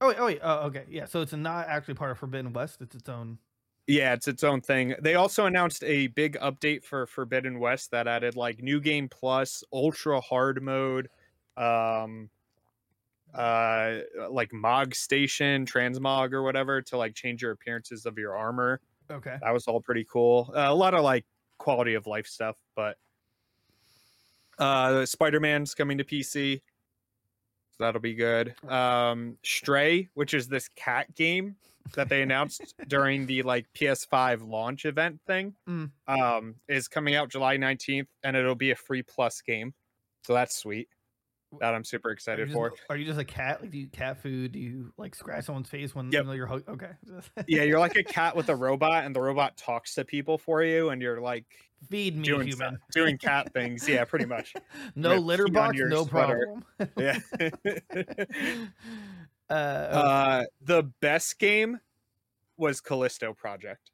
Oh 0.00 0.08
wait. 0.08 0.16
Oh 0.18 0.26
wait. 0.26 0.40
Oh, 0.42 0.58
okay. 0.66 0.84
Yeah. 0.88 1.04
So 1.04 1.20
it's 1.20 1.32
not 1.32 1.68
actually 1.68 1.94
part 1.94 2.10
of 2.10 2.18
Forbidden 2.18 2.52
West. 2.52 2.80
It's 2.80 2.96
its 2.96 3.08
own. 3.08 3.38
Yeah, 3.86 4.14
it's 4.14 4.26
its 4.26 4.42
own 4.42 4.60
thing. 4.62 4.96
They 5.00 5.14
also 5.14 5.46
announced 5.46 5.84
a 5.84 6.08
big 6.08 6.36
update 6.40 6.82
for 6.84 7.06
Forbidden 7.06 7.60
West 7.60 7.92
that 7.92 8.08
added 8.08 8.34
like 8.34 8.60
new 8.60 8.80
game 8.80 9.08
plus, 9.08 9.62
ultra 9.72 10.20
hard 10.20 10.62
mode, 10.62 11.08
um 11.56 12.28
uh 13.34 14.00
like 14.30 14.52
Mog 14.52 14.94
Station, 14.94 15.66
Transmog 15.66 16.32
or 16.32 16.42
whatever 16.42 16.82
to 16.82 16.96
like 16.96 17.14
change 17.14 17.42
your 17.42 17.52
appearances 17.52 18.06
of 18.06 18.18
your 18.18 18.36
armor. 18.36 18.80
Okay. 19.10 19.36
That 19.40 19.50
was 19.52 19.68
all 19.68 19.80
pretty 19.80 20.04
cool. 20.04 20.50
Uh, 20.54 20.66
a 20.68 20.74
lot 20.74 20.94
of 20.94 21.02
like 21.02 21.24
quality 21.58 21.94
of 21.94 22.06
life 22.06 22.26
stuff, 22.26 22.56
but 22.74 22.98
uh 24.58 25.06
Spider-Man's 25.06 25.74
coming 25.74 25.98
to 25.98 26.04
PC. 26.04 26.60
So 27.72 27.84
that'll 27.84 28.00
be 28.00 28.14
good. 28.14 28.54
Um 28.68 29.38
Stray, 29.44 30.08
which 30.14 30.34
is 30.34 30.48
this 30.48 30.68
cat 30.68 31.14
game 31.14 31.56
that 31.94 32.08
they 32.08 32.22
announced 32.22 32.74
during 32.88 33.26
the 33.26 33.42
like 33.42 33.66
PS5 33.74 34.46
launch 34.48 34.84
event 34.84 35.20
thing, 35.26 35.54
Mm. 35.68 35.90
um, 36.08 36.54
is 36.68 36.88
coming 36.88 37.14
out 37.14 37.30
July 37.30 37.56
19th 37.56 38.08
and 38.22 38.36
it'll 38.36 38.54
be 38.54 38.70
a 38.70 38.76
free 38.76 39.02
plus 39.02 39.40
game. 39.40 39.74
So 40.24 40.34
that's 40.34 40.56
sweet. 40.56 40.88
That 41.60 41.74
I'm 41.74 41.84
super 41.84 42.08
Are 42.08 42.12
excited 42.12 42.48
just, 42.48 42.54
for. 42.54 42.72
are 42.90 42.96
you 42.96 43.06
just 43.06 43.20
a 43.20 43.24
cat? 43.24 43.62
Like, 43.62 43.70
do 43.70 43.78
you 43.78 43.84
eat 43.84 43.92
cat 43.92 44.20
food? 44.20 44.50
Do 44.52 44.58
you 44.58 44.92
like 44.98 45.14
scratch 45.14 45.44
someone's 45.44 45.68
face 45.70 45.94
when 45.94 46.10
Yep. 46.10 46.26
you're 46.34 46.46
hug- 46.46 46.68
okay? 46.68 46.90
Yeah, 47.46 47.62
you're 47.62 47.78
like 47.78 47.94
a 47.96 48.02
cat 48.02 48.34
with 48.34 48.48
a 48.48 48.56
robot 48.56 49.04
and 49.04 49.14
the 49.14 49.20
robot 49.20 49.56
talks 49.56 49.94
to 49.94 50.04
people 50.04 50.38
for 50.38 50.62
you 50.64 50.90
and 50.90 51.00
you're 51.00 51.20
like 51.20 51.44
Feed 51.88 52.16
me, 52.16 52.24
doing 52.24 52.48
human. 52.48 52.74
stuff, 52.76 52.88
doing 52.92 53.16
cat 53.16 53.52
things. 53.52 53.88
Yeah, 53.88 54.04
pretty 54.04 54.24
much. 54.26 54.54
no 54.96 55.14
litter 55.16 55.46
box, 55.46 55.78
no 55.78 56.04
sweater. 56.04 56.48
problem. 56.78 56.90
Yeah. 56.98 57.18
Uh, 59.50 59.52
uh, 59.52 60.44
the 60.62 60.82
best 61.00 61.38
game 61.38 61.80
was 62.56 62.80
Callisto 62.80 63.32
Project. 63.34 63.90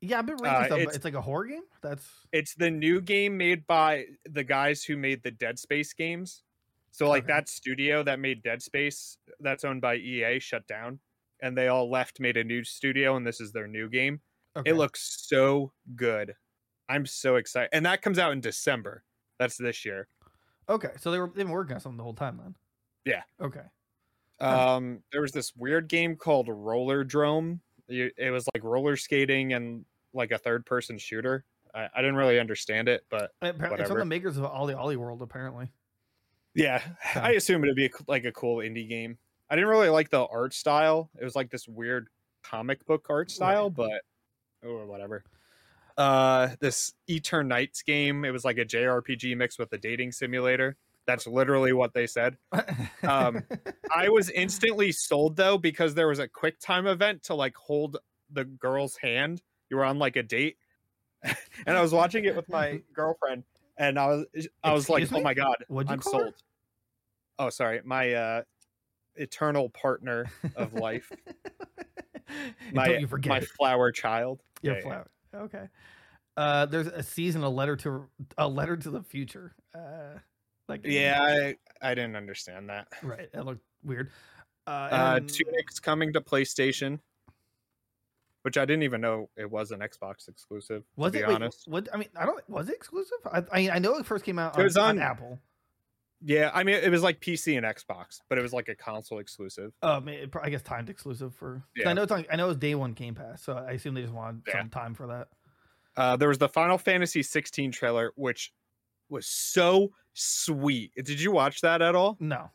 yeah, 0.00 0.18
I've 0.18 0.26
been 0.26 0.36
reading 0.36 0.48
uh, 0.56 0.64
stuff. 0.66 0.78
it's- 0.78 0.96
It's, 0.96 1.04
like 1.04 1.14
a 1.14 1.20
horror 1.20 1.46
game. 1.46 1.62
That's 1.82 2.06
It's 2.32 2.54
the 2.54 2.70
new 2.70 3.00
game 3.00 3.36
made 3.36 3.66
by 3.66 4.06
the 4.24 4.44
guys 4.44 4.84
who 4.84 4.96
made 4.96 5.22
the 5.22 5.30
Dead 5.30 5.58
Space 5.58 5.92
games. 5.92 6.42
So 6.90 7.08
like 7.08 7.24
Okay. 7.24 7.32
that 7.34 7.48
studio 7.48 8.02
that 8.02 8.18
made 8.18 8.42
Dead 8.42 8.62
Space 8.62 9.16
that's 9.40 9.64
owned 9.64 9.80
by 9.80 9.96
EA 9.96 10.40
shut 10.40 10.66
down 10.66 10.98
and 11.40 11.56
they 11.56 11.68
all 11.68 11.88
left 11.90 12.18
made 12.20 12.36
a 12.36 12.44
new 12.44 12.64
studio 12.64 13.16
and 13.16 13.26
this 13.26 13.40
is 13.40 13.52
their 13.52 13.66
new 13.68 13.88
game. 13.88 14.20
okay. 14.56 14.70
It 14.70 14.74
looks 14.74 15.00
so 15.28 15.72
good. 15.96 16.34
I'm 16.88 17.06
so 17.06 17.36
excited. 17.36 17.70
And 17.72 17.86
that 17.86 18.02
comes 18.02 18.18
out 18.18 18.32
in 18.32 18.40
December. 18.40 19.04
That's 19.38 19.56
this 19.56 19.84
year. 19.84 20.08
okay. 20.68 20.90
So 20.98 21.10
they 21.10 21.18
were 21.18 21.26
they've 21.28 21.36
been 21.46 21.50
working 21.50 21.74
on 21.74 21.80
something 21.80 21.96
the 21.98 22.02
whole 22.02 22.14
time 22.14 22.36
then. 22.42 22.54
Yeah. 23.04 23.22
Okay. 23.40 23.62
Um, 24.40 25.02
there 25.12 25.20
was 25.20 25.32
this 25.32 25.54
weird 25.56 25.88
game 25.88 26.16
called 26.16 26.48
Rollerdrome. 26.48 27.60
It 27.88 28.32
was 28.32 28.46
like 28.54 28.62
roller 28.64 28.96
skating 28.96 29.52
and 29.52 29.84
like 30.14 30.30
a 30.30 30.38
third 30.38 30.64
person 30.64 30.96
shooter. 30.98 31.44
I, 31.74 31.88
I 31.94 32.00
didn't 32.00 32.16
really 32.16 32.38
understand 32.40 32.88
it, 32.88 33.04
but 33.10 33.32
Appar- 33.42 33.78
It's 33.80 33.88
from 33.88 33.98
the 33.98 34.04
makers 34.04 34.36
of 34.36 34.44
OlliOlli 34.44 34.96
World, 34.96 35.22
apparently. 35.22 35.70
yeah, 36.54 36.82
Yeah. 37.14 37.22
I 37.24 37.32
assume 37.32 37.62
it'd 37.64 37.76
be 37.76 37.86
a, 37.86 37.90
like 38.08 38.24
a 38.24 38.32
cool 38.32 38.56
indie 38.58 38.88
game. 38.88 39.18
I 39.48 39.56
didn't 39.56 39.70
really 39.70 39.88
like 39.88 40.10
the 40.10 40.24
art 40.26 40.54
style. 40.54 41.10
It 41.20 41.24
was 41.24 41.34
like 41.34 41.50
this 41.50 41.66
weird 41.66 42.08
comic 42.42 42.86
book 42.86 43.06
art 43.10 43.30
style, 43.30 43.70
but 43.70 44.02
or 44.62 44.86
whatever. 44.86 45.24
Uh, 45.96 46.50
this 46.60 46.94
Eternights 47.08 47.84
game. 47.84 48.24
It 48.24 48.30
was 48.30 48.44
like 48.44 48.58
a 48.58 48.64
JRPG 48.64 49.36
mixed 49.36 49.58
with 49.58 49.72
a 49.72 49.78
dating 49.78 50.12
simulator. 50.12 50.76
That's 51.10 51.26
literally 51.26 51.72
what 51.72 51.92
they 51.92 52.06
said. 52.06 52.36
Um, 53.02 53.42
I 53.94 54.08
was 54.10 54.30
instantly 54.30 54.92
sold 54.92 55.34
though 55.34 55.58
because 55.58 55.92
there 55.96 56.06
was 56.06 56.20
a 56.20 56.28
quick 56.28 56.60
time 56.60 56.86
event 56.86 57.24
to 57.24 57.34
like 57.34 57.56
hold 57.56 57.96
the 58.30 58.44
girl's 58.44 58.96
hand. 58.96 59.42
You 59.70 59.78
were 59.78 59.84
on 59.84 59.98
like 59.98 60.14
a 60.14 60.22
date, 60.22 60.56
and 61.24 61.76
I 61.76 61.82
was 61.82 61.92
watching 61.92 62.26
it 62.26 62.36
with 62.36 62.48
my 62.48 62.80
girlfriend, 62.94 63.42
and 63.76 63.98
I 63.98 64.06
was 64.06 64.26
I 64.62 64.72
was 64.72 64.88
like, 64.88 65.02
Excuse 65.02 65.18
oh 65.20 65.24
my 65.24 65.34
god, 65.34 65.56
I'm 65.68 65.98
call 65.98 66.18
her? 66.20 66.24
sold. 66.26 66.34
Oh, 67.40 67.50
sorry, 67.50 67.80
my 67.84 68.12
uh 68.14 68.42
eternal 69.16 69.68
partner 69.70 70.26
of 70.54 70.74
life, 70.74 71.10
my 72.72 72.98
you 72.98 73.08
forget 73.08 73.30
my 73.30 73.38
it. 73.38 73.48
flower 73.48 73.90
child. 73.90 74.40
Your 74.62 74.74
Yeah, 74.74 74.78
yeah. 74.78 74.84
flower. 74.84 75.10
Okay. 75.34 75.68
Uh, 76.36 76.66
there's 76.66 76.86
a 76.86 77.02
season, 77.02 77.42
a 77.42 77.48
letter 77.50 77.74
to 77.74 78.06
a 78.38 78.46
letter 78.46 78.76
to 78.76 78.90
the 78.90 79.02
future. 79.02 79.56
Uh, 79.74 80.18
like 80.70 80.80
Yeah, 80.84 81.20
I, 81.22 81.56
I 81.82 81.94
didn't 81.94 82.16
understand 82.16 82.70
that. 82.70 82.88
right. 83.02 83.28
It 83.32 83.44
looked 83.44 83.62
weird. 83.84 84.10
Uh, 84.66 84.70
Uh, 84.70 85.20
Tunic's 85.20 85.80
coming 85.80 86.12
to 86.14 86.20
PlayStation, 86.20 87.00
which 88.42 88.56
I 88.56 88.64
didn't 88.64 88.84
even 88.84 89.00
know 89.00 89.28
it 89.36 89.50
was 89.50 89.70
an 89.70 89.80
Xbox 89.80 90.28
exclusive. 90.28 90.84
was 90.96 91.12
to 91.12 91.18
be 91.18 91.24
it? 91.24 91.28
Wait, 91.28 91.34
honest. 91.34 91.68
what? 91.68 91.88
I 91.92 91.98
mean, 91.98 92.08
I 92.16 92.24
don't. 92.24 92.48
Was 92.48 92.68
it 92.68 92.74
exclusive? 92.74 93.18
I, 93.30 93.42
I, 93.52 93.70
I 93.72 93.78
know 93.78 93.96
it 93.96 94.06
first 94.06 94.24
came 94.24 94.38
out 94.38 94.54
It 94.54 94.58
on, 94.60 94.64
was 94.64 94.76
on 94.76 94.90
on- 94.90 94.98
Apple. 95.00 95.38
Yeah, 96.22 96.50
I 96.52 96.64
mean 96.64 96.74
it 96.74 96.90
was 96.90 97.02
like 97.02 97.18
PC 97.20 97.56
and 97.56 97.64
Xbox, 97.64 98.20
but 98.28 98.36
it 98.36 98.42
was 98.42 98.52
like 98.52 98.68
a 98.68 98.74
console 98.74 99.20
exclusive. 99.20 99.72
Um, 99.82 100.06
it, 100.06 100.30
I 100.42 100.50
guess 100.50 100.60
timed 100.60 100.90
exclusive 100.90 101.34
for. 101.34 101.62
'cause 101.74 101.86
I 101.86 101.88
Yeah. 101.88 101.92
know 101.94 102.02
it's 102.02 102.12
on, 102.12 102.26
I 102.30 102.36
know 102.36 102.50
it's 102.50 102.58
day 102.60 102.74
one 102.74 102.92
Game 102.92 103.14
Pass, 103.14 103.42
so 103.42 103.54
I 103.54 103.72
assume 103.72 103.94
they 103.94 104.02
just 104.02 104.12
wanted 104.12 104.42
Yeah. 104.46 104.58
some 104.60 104.68
time 104.68 104.92
for 104.94 105.06
that. 105.06 105.28
Uh, 105.96 106.16
there 106.16 106.28
was 106.28 106.36
the 106.36 106.48
Final 106.48 106.76
Fantasy 106.76 107.22
16 107.22 107.72
trailer, 107.72 108.12
which 108.16 108.52
was 109.10 109.26
so 109.26 109.92
sweet. 110.14 110.92
Did 110.96 111.20
you 111.20 111.32
watch 111.32 111.60
that 111.60 111.82
at 111.82 111.94
all? 111.94 112.16
No. 112.20 112.50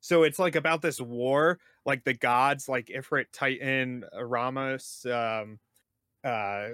So 0.00 0.22
it's 0.22 0.38
like 0.38 0.56
about 0.56 0.80
this 0.80 1.00
war, 1.00 1.58
like 1.84 2.04
the 2.04 2.14
gods, 2.14 2.68
like 2.68 2.86
Ifrit, 2.86 3.26
Titan, 3.32 4.04
Ramos, 4.18 5.04
um, 5.06 5.58
uh, 6.24 6.68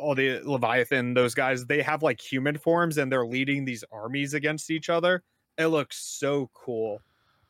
all 0.00 0.14
the 0.14 0.40
Leviathan, 0.44 1.14
those 1.14 1.34
guys, 1.34 1.66
they 1.66 1.82
have 1.82 2.02
like 2.02 2.20
human 2.20 2.58
forms 2.58 2.98
and 2.98 3.10
they're 3.10 3.26
leading 3.26 3.64
these 3.64 3.84
armies 3.90 4.34
against 4.34 4.70
each 4.70 4.88
other. 4.90 5.22
It 5.58 5.66
looks 5.66 5.96
so 5.98 6.50
cool. 6.52 7.00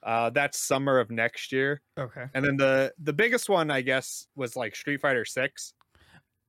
Uh, 0.03 0.31
that's 0.31 0.59
summer 0.59 1.01
of 1.01 1.11
next 1.11 1.51
year. 1.51 1.81
Okay. 1.99 2.27
And 2.35 2.45
then 2.45 2.57
the 2.57 2.93
the 3.03 3.13
biggest 3.13 3.49
one, 3.49 3.71
I 3.71 3.81
guess, 3.81 4.29
was 4.37 4.55
like 4.55 4.77
Street 4.77 5.01
Fighter 5.01 5.25
Six. 5.25 5.75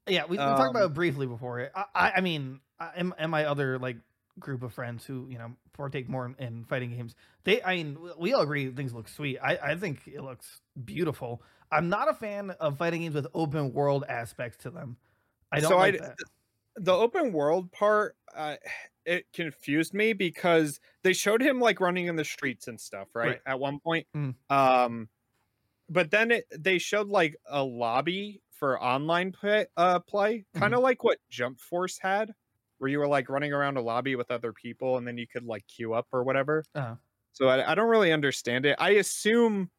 Yeah, 0.08 0.26
we, 0.26 0.32
we 0.32 0.38
talked 0.38 0.70
about 0.70 0.84
Um, 0.84 0.92
it 0.92 0.94
briefly 0.94 1.26
before. 1.26 1.72
I, 1.76 1.86
I, 1.96 2.12
I 2.18 2.22
mean, 2.22 2.60
I, 2.80 2.92
and, 2.96 3.14
and 3.18 3.32
my 3.32 3.46
other 3.46 3.80
like 3.80 3.98
group 4.40 4.64
of 4.64 4.74
friends 4.74 5.06
who 5.06 5.28
you 5.30 5.38
know 5.38 5.54
partake 5.74 6.08
more 6.10 6.26
in, 6.26 6.36
in 6.40 6.64
fighting 6.66 6.92
games, 6.92 7.16
they, 7.44 7.62
I 7.64 7.76
mean, 7.76 7.98
we 8.18 8.34
all 8.34 8.42
agree 8.42 8.70
things 8.72 8.94
look 8.94 9.08
sweet. 9.08 9.38
I, 9.44 9.58
I 9.58 9.76
think 9.76 10.08
it 10.08 10.22
looks 10.22 10.62
beautiful. 10.86 11.42
I'm 11.72 11.90
not 11.90 12.10
a 12.10 12.14
fan 12.14 12.52
of 12.60 12.78
fighting 12.78 13.02
games 13.02 13.16
with 13.16 13.28
open 13.34 13.74
world 13.74 14.06
aspects 14.08 14.64
to 14.64 14.70
them. 14.70 14.98
I 15.52 15.60
don't 15.60 15.70
So 15.70 15.78
like 15.78 15.96
I- 15.96 15.98
that. 15.98 16.16
the 16.78 16.94
open 16.94 17.32
world 17.34 17.72
part 17.72 18.16
uh, 18.36 18.56
it 19.06 19.26
confused 19.34 19.94
me 19.94 20.14
because 20.14 20.80
they 21.04 21.14
showed 21.14 21.42
him 21.42 21.60
like 21.60 21.80
running 21.80 22.08
in 22.08 22.16
the 22.16 22.26
streets 22.26 22.68
and 22.68 22.80
stuff 22.80 23.08
right, 23.16 23.28
Right. 23.30 23.42
at 23.46 23.60
one 23.60 23.80
point 23.80 24.06
Mm. 24.16 24.36
um 24.50 25.10
but 25.90 26.12
then 26.12 26.32
it, 26.32 26.46
they 26.52 26.78
showed 26.80 27.08
like 27.08 27.38
a 27.50 27.64
lobby 27.64 28.42
for 28.52 28.82
online 28.84 29.32
play, 29.32 29.68
uh, 29.78 30.00
play 30.00 30.46
kind 30.56 30.74
of 30.74 30.82
like 30.82 31.04
what 31.04 31.18
jump 31.30 31.60
force 31.60 31.98
had 31.98 32.34
where 32.80 32.90
you 32.90 33.00
were 33.00 33.08
like 33.08 33.30
running 33.30 33.54
around 33.54 33.78
a 33.78 33.82
lobby 33.82 34.16
with 34.16 34.30
other 34.32 34.54
people 34.54 34.98
and 34.98 35.08
then 35.08 35.18
you 35.18 35.28
could 35.28 35.44
like 35.46 35.66
queue 35.68 35.94
up 35.94 36.08
or 36.12 36.24
whatever 36.24 36.64
Uh-huh. 36.76 36.96
so 37.34 37.48
I, 37.48 37.72
I 37.72 37.76
don't 37.76 37.90
really 37.90 38.12
understand 38.12 38.66
it 38.66 38.76
i 38.80 38.92
assume 38.92 39.70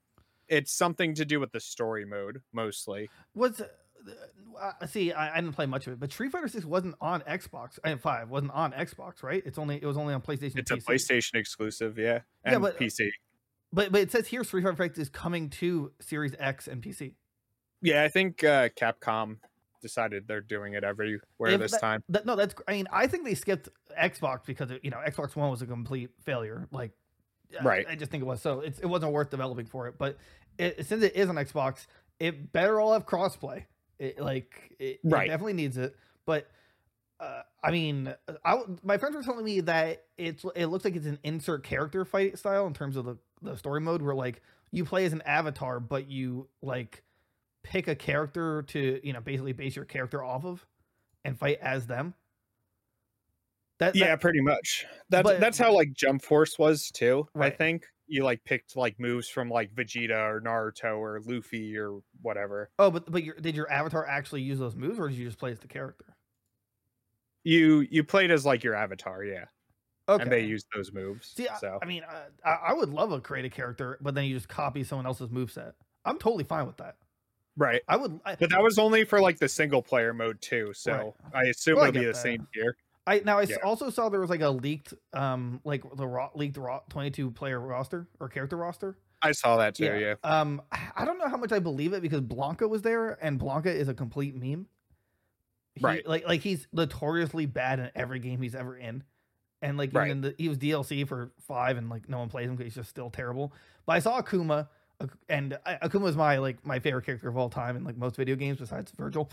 it's 0.48 0.72
something 0.72 1.14
to 1.14 1.24
do 1.24 1.40
with 1.40 1.52
the 1.52 1.60
story 1.60 2.04
mode 2.04 2.40
mostly 2.52 3.08
Was 3.34 3.60
uh, 3.60 4.86
see, 4.86 5.12
I, 5.12 5.32
I 5.36 5.40
didn't 5.40 5.54
play 5.54 5.66
much 5.66 5.86
of 5.86 5.92
it, 5.92 6.00
but 6.00 6.10
Street 6.10 6.32
Fighter 6.32 6.48
Six 6.48 6.64
wasn't 6.64 6.94
on 7.00 7.20
Xbox. 7.22 7.78
I 7.84 7.94
Five 7.96 8.28
wasn't 8.30 8.52
on 8.52 8.72
Xbox, 8.72 9.22
right? 9.22 9.42
It's 9.44 9.58
only 9.58 9.76
it 9.76 9.84
was 9.84 9.96
only 9.98 10.14
on 10.14 10.22
PlayStation. 10.22 10.52
and 10.52 10.60
it's 10.60 10.70
a 10.70 10.76
playstation 10.78 11.34
exclusive 11.34 11.98
yeah 11.98 12.20
Yeah, 12.46 12.58
but- 12.58 12.78
pc 12.78 13.08
But 13.72 13.92
but 13.92 14.00
it 14.00 14.10
says 14.10 14.26
here 14.28 14.42
Street 14.44 14.62
Fighter 14.64 14.84
Six 14.84 14.98
is 14.98 15.08
coming 15.10 15.50
to 15.50 15.92
Series 16.00 16.34
X 16.38 16.66
and 16.68 16.82
PC. 16.82 17.14
Yeah, 17.82 18.02
I 18.02 18.08
think 18.08 18.42
uh, 18.42 18.70
Capcom 18.70 19.36
decided 19.80 20.26
they're 20.28 20.40
doing 20.40 20.74
it 20.74 20.84
everywhere 20.84 21.20
If 21.46 21.60
this 21.60 21.72
that- 21.72 21.80
time. 21.80 22.04
That, 22.08 22.26
no, 22.26 22.36
that's. 22.36 22.54
I 22.66 22.72
mean, 22.72 22.86
I 22.92 23.06
think 23.06 23.24
they 23.24 23.34
skipped 23.34 23.68
Xbox 24.00 24.44
because 24.46 24.70
it, 24.70 24.80
you 24.84 24.90
know 24.90 24.98
Xbox 25.06 25.36
One 25.36 25.50
was 25.50 25.62
a 25.62 25.66
complete 25.66 26.10
failure. 26.24 26.68
Like, 26.70 26.92
Right. 27.62 27.86
I, 27.88 27.94
just 27.94 28.10
think 28.10 28.22
it 28.22 28.26
was. 28.26 28.42
So 28.42 28.60
it's, 28.60 28.78
it 28.78 28.86
wasn't 28.86 29.12
worth 29.12 29.30
developing 29.30 29.64
for 29.66 29.86
it. 29.88 29.94
But 29.96 30.18
it, 30.58 30.84
since 30.86 31.02
it 31.02 31.16
is 31.16 31.28
on 31.30 31.36
Xbox, 31.36 31.86
it 32.20 32.52
better 32.52 32.78
all 32.78 32.92
have 32.92 33.06
crossplay. 33.06 33.64
It 33.98 34.20
like 34.20 34.76
it, 34.78 34.84
it 34.84 35.00
Right. 35.04 35.28
definitely 35.28 35.54
needs 35.54 35.76
it. 35.78 35.96
But 36.26 36.46
uh, 37.20 37.42
I 37.64 37.70
mean, 37.70 38.14
I 38.44 38.60
my 38.84 38.98
friends 38.98 39.16
were 39.16 39.22
telling 39.22 39.44
me 39.44 39.60
that 39.62 40.04
it's 40.18 40.44
it 40.54 40.66
looks 40.66 40.84
like 40.84 40.94
it's 40.94 41.06
an 41.06 41.18
insert 41.24 41.64
character 41.64 42.04
fight 42.04 42.38
style 42.38 42.66
in 42.66 42.74
terms 42.74 42.96
of 42.96 43.04
the 43.06 43.16
the 43.42 43.56
story 43.56 43.80
mode 43.80 44.02
where 44.02 44.14
like 44.14 44.42
you 44.70 44.84
play 44.84 45.04
as 45.06 45.12
an 45.14 45.22
avatar, 45.22 45.80
but 45.80 46.08
you 46.10 46.48
like 46.62 47.02
pick 47.68 47.86
a 47.86 47.94
character 47.94 48.62
to 48.62 49.00
you 49.02 49.12
know 49.12 49.20
basically 49.20 49.52
base 49.52 49.76
your 49.76 49.84
character 49.84 50.22
off 50.24 50.44
of 50.44 50.66
and 51.24 51.38
fight 51.38 51.58
as 51.60 51.86
them. 51.86 52.14
That, 53.78 53.94
Yeah, 53.94 54.08
that- 54.08 54.20
pretty 54.20 54.40
much. 54.40 54.86
That's 55.10 55.22
but- 55.22 55.40
that's 55.40 55.58
how 55.58 55.72
like 55.72 55.92
Jump 55.92 56.22
Force 56.22 56.58
was 56.58 56.90
too. 56.90 57.28
I 57.38 57.50
think 57.50 57.84
you 58.06 58.24
like 58.24 58.42
picked 58.44 58.74
like 58.76 58.98
moves 58.98 59.28
from 59.28 59.50
like 59.50 59.70
Vegeta 59.74 60.16
or 60.18 60.40
Naruto 60.40 60.96
or 60.96 61.20
Luffy 61.24 61.76
or 61.76 62.00
whatever. 62.22 62.70
oh, 62.78 62.90
but 62.90 63.10
but 63.10 63.22
your, 63.22 63.34
did 63.36 63.54
your 63.54 63.70
avatar 63.70 64.06
actually 64.06 64.42
use 64.42 64.58
those 64.58 64.74
moves, 64.74 64.98
or 64.98 65.08
did 65.08 65.18
you 65.18 65.26
just 65.26 65.38
play 65.38 65.52
as 65.52 65.58
the 65.60 65.68
character? 65.68 66.16
You 67.44 67.86
you 67.90 68.02
played 68.04 68.30
as 68.30 68.44
like 68.46 68.64
your 68.64 68.74
avatar, 68.74 69.22
yeah, 69.24 69.44
Okay. 70.08 70.22
and 70.22 70.32
they 70.32 70.40
used 70.40 70.66
those 70.74 70.92
moves. 70.92 71.28
See, 71.36 71.46
I, 71.48 71.56
so 71.58 71.78
I 71.82 71.86
mean, 71.86 72.02
I, 72.08 72.50
I 72.50 72.54
I 72.68 72.72
would 72.72 72.88
love 72.88 73.12
a 73.12 73.20
create 73.20 73.44
a 73.44 73.50
character, 73.50 73.98
but 74.00 74.14
then 74.14 74.24
you 74.24 74.34
just 74.34 74.48
copy 74.48 74.82
someone 74.84 75.06
else's 75.06 75.28
moveset. 75.28 75.72
I'm 76.04 76.18
totally 76.18 76.44
fine 76.44 76.66
with 76.66 76.78
that. 76.78 76.96
Right, 77.58 77.82
I 77.88 77.96
would. 77.96 78.18
I, 78.24 78.36
but 78.36 78.48
that 78.50 78.62
was 78.62 78.78
only 78.78 79.04
for 79.04 79.20
like 79.20 79.38
the 79.38 79.48
single 79.48 79.82
player 79.82 80.14
mode 80.14 80.40
too. 80.40 80.72
So 80.74 81.14
I 81.34 81.42
assume 81.44 81.76
Well, 81.76 81.84
it'll 81.84 81.92
be 82.00 82.06
the 82.06 82.12
that. 82.12 82.16
same 82.16 82.46
here. 82.54 82.74
I 83.06 83.20
now 83.24 83.38
I 83.38 83.42
Yeah. 83.42 83.56
also 83.64 83.90
saw 83.90 84.08
there 84.08 84.20
was 84.20 84.30
like 84.30 84.40
a 84.42 84.48
leaked, 84.50 84.94
um, 85.12 85.60
like 85.64 85.82
the 85.96 86.06
raw, 86.06 86.30
leaked 86.34 86.56
raw 86.56 86.80
22 86.90 87.30
player 87.32 87.58
roster 87.60 88.06
or 88.20 88.28
character 88.28 88.56
roster. 88.56 88.96
I 89.20 89.32
saw 89.32 89.56
that 89.56 89.74
too. 89.74 89.84
Yeah, 89.84 90.14
Um, 90.22 90.62
I 90.70 91.04
don't 91.04 91.18
know 91.18 91.28
how 91.28 91.36
much 91.38 91.50
I 91.52 91.58
believe 91.58 91.92
it 91.92 92.02
because 92.02 92.20
Blanca 92.20 92.68
was 92.68 92.82
there, 92.82 93.18
and 93.24 93.38
Blanca 93.38 93.70
is 93.74 93.88
a 93.88 93.94
complete 93.94 94.34
meme. 94.36 94.66
He- 95.74 95.84
Right. 95.84 96.06
Like, 96.06 96.26
like 96.26 96.40
he's 96.42 96.66
notoriously 96.72 97.46
bad 97.46 97.78
in 97.80 97.90
every 97.94 98.18
game 98.20 98.40
he's 98.42 98.54
ever 98.54 98.76
in, 98.76 99.02
and 99.62 99.76
like 99.78 99.90
even 99.90 100.00
Right. 100.00 100.22
the, 100.22 100.34
he 100.38 100.48
was 100.48 100.58
DLC 100.58 101.04
for 101.06 101.32
five, 101.40 101.76
and 101.78 101.88
like 101.88 102.08
no 102.08 102.18
one 102.18 102.28
plays 102.28 102.46
him 102.48 102.56
because 102.56 102.72
he's 102.72 102.80
just 102.82 102.90
still 102.90 103.10
terrible. 103.10 103.52
But 103.86 103.94
I 103.94 103.98
saw 104.00 104.20
Akuma, 104.20 104.60
Ak- 104.60 104.68
and 105.28 105.58
Akuma 105.66 106.08
is 106.08 106.16
my 106.16 106.38
like 106.38 106.64
my 106.66 106.78
favorite 106.78 107.04
character 107.04 107.28
of 107.28 107.36
all 107.36 107.50
time 107.50 107.76
in 107.76 107.84
like 107.84 107.96
most 107.96 108.16
video 108.16 108.36
games 108.36 108.58
besides 108.58 108.90
Virgil, 108.92 109.30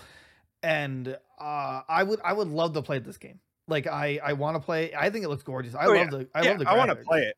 and 0.64 1.18
uh, 1.40 1.82
I 1.88 2.04
would 2.04 2.20
I 2.24 2.34
would 2.34 2.48
love 2.50 2.74
to 2.74 2.82
play 2.82 3.00
this 3.00 3.18
game. 3.18 3.40
Like 3.68 3.88
I 3.88 4.20
I 4.24 4.34
want 4.34 4.56
to 4.56 4.60
play. 4.60 4.94
I 4.96 5.10
think 5.10 5.26
it 5.26 5.30
looks 5.30 5.44
gorgeous. 5.44 5.74
I 5.76 5.86
Oh, 5.86 5.90
love 5.92 5.98
yeah. 5.98 6.06
the 6.10 6.30
I 6.36 6.42
yeah, 6.44 6.50
love 6.52 6.60
the. 6.60 6.70
I 6.70 6.78
want 6.78 6.90
to 6.92 6.96
play 6.98 7.22
it. 7.22 7.36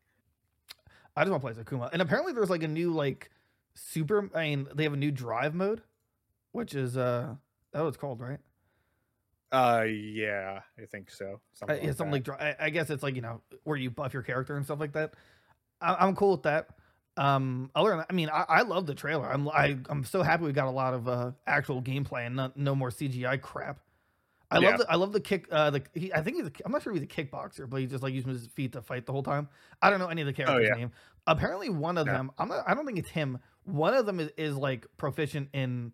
I 1.16 1.24
just 1.24 1.32
want 1.32 1.42
to 1.42 1.52
play 1.54 1.60
as 1.60 1.66
Akuma. 1.66 1.90
And 1.94 2.02
apparently 2.02 2.34
there's 2.34 2.50
like 2.50 2.64
a 2.64 2.68
new 2.68 2.92
like 2.92 3.32
super 3.76 4.30
I 4.36 4.44
mean 4.50 4.68
they 4.76 4.84
have 4.84 4.94
a 4.94 4.98
new 4.98 5.12
drive 5.12 5.56
mode, 5.56 5.82
which 6.52 6.76
is 6.76 6.98
uh 6.98 7.36
that 7.72 7.86
it's 7.86 7.98
called, 7.98 8.20
right? 8.20 8.40
Uh, 9.50 9.86
yeah, 9.88 10.60
I 10.78 10.86
think 10.86 11.10
so. 11.10 11.26
Uh, 11.26 11.38
Something 11.54 11.78
yeah, 11.78 11.88
like 11.88 11.98
something 11.98 12.22
that. 12.24 12.40
like 12.42 12.58
I, 12.60 12.66
I 12.66 12.70
guess 12.70 12.90
it's 12.90 13.02
like, 13.02 13.16
you 13.16 13.22
know, 13.22 13.42
where 13.64 13.78
you 13.78 13.90
buff 13.90 14.14
your 14.14 14.24
character 14.24 14.58
and 14.58 14.66
stuff 14.66 14.80
like 14.80 14.92
that. 14.94 15.14
I, 15.80 15.96
I'm 15.96 16.16
cool 16.16 16.32
with 16.32 16.44
that. 16.44 16.68
Um 17.18 17.72
other 17.76 17.90
than 17.90 18.00
that, 18.00 18.08
I 18.10 18.14
mean 18.14 18.30
I, 18.30 18.46
I 18.48 18.62
love 18.62 18.86
the 18.86 18.96
trailer. 18.96 19.30
I'm 19.32 19.48
I, 19.50 19.78
I'm 19.90 20.04
so 20.04 20.22
happy 20.24 20.44
we 20.44 20.52
got 20.54 20.68
a 20.68 20.72
lot 20.72 20.94
of 20.94 21.08
uh 21.08 21.32
actual 21.46 21.82
gameplay 21.82 22.26
and 22.28 22.36
not, 22.36 22.56
no 22.58 22.76
more 22.76 22.90
CGI 22.90 23.42
crap. 23.42 23.80
I 24.50 24.60
Yeah. 24.60 24.70
love 24.70 24.78
the 24.78 24.92
I 24.92 24.96
love 24.96 25.12
the 25.14 25.20
kick 25.20 25.48
uh 25.52 25.72
the 25.72 25.84
he, 25.94 26.14
I 26.14 26.22
think 26.22 26.38
he's 26.38 26.48
a, 26.48 26.52
I'm 26.66 26.72
not 26.72 26.84
sure 26.84 26.94
if 26.94 27.02
he's 27.02 27.10
a 27.10 27.14
kickboxer, 27.26 27.70
but 27.70 27.82
he 27.82 27.88
just 27.88 28.04
like 28.04 28.14
uses 28.14 28.42
his 28.44 28.48
feet 28.48 28.74
to 28.74 28.82
fight 28.82 29.06
the 29.06 29.12
whole 29.12 29.24
time. 29.24 29.50
I 29.82 29.90
don't 29.90 30.00
know 30.00 30.08
any 30.08 30.22
of 30.22 30.28
the 30.28 30.34
characters' 30.34 30.70
Oh, 30.70 30.76
yeah. 30.76 30.80
name. 30.80 30.92
Apparently 31.26 31.70
one 31.70 31.98
of 31.98 32.06
Yeah. 32.06 32.14
them 32.14 32.32
I'm 32.38 32.48
not 32.50 32.64
I 32.68 32.74
don't 32.74 32.86
think 32.86 33.00
it's 33.00 33.10
him. 33.10 33.40
One 33.66 33.94
of 33.94 34.06
them 34.06 34.20
is, 34.20 34.30
is 34.38 34.56
like 34.56 34.86
proficient 34.96 35.50
in 35.54 35.94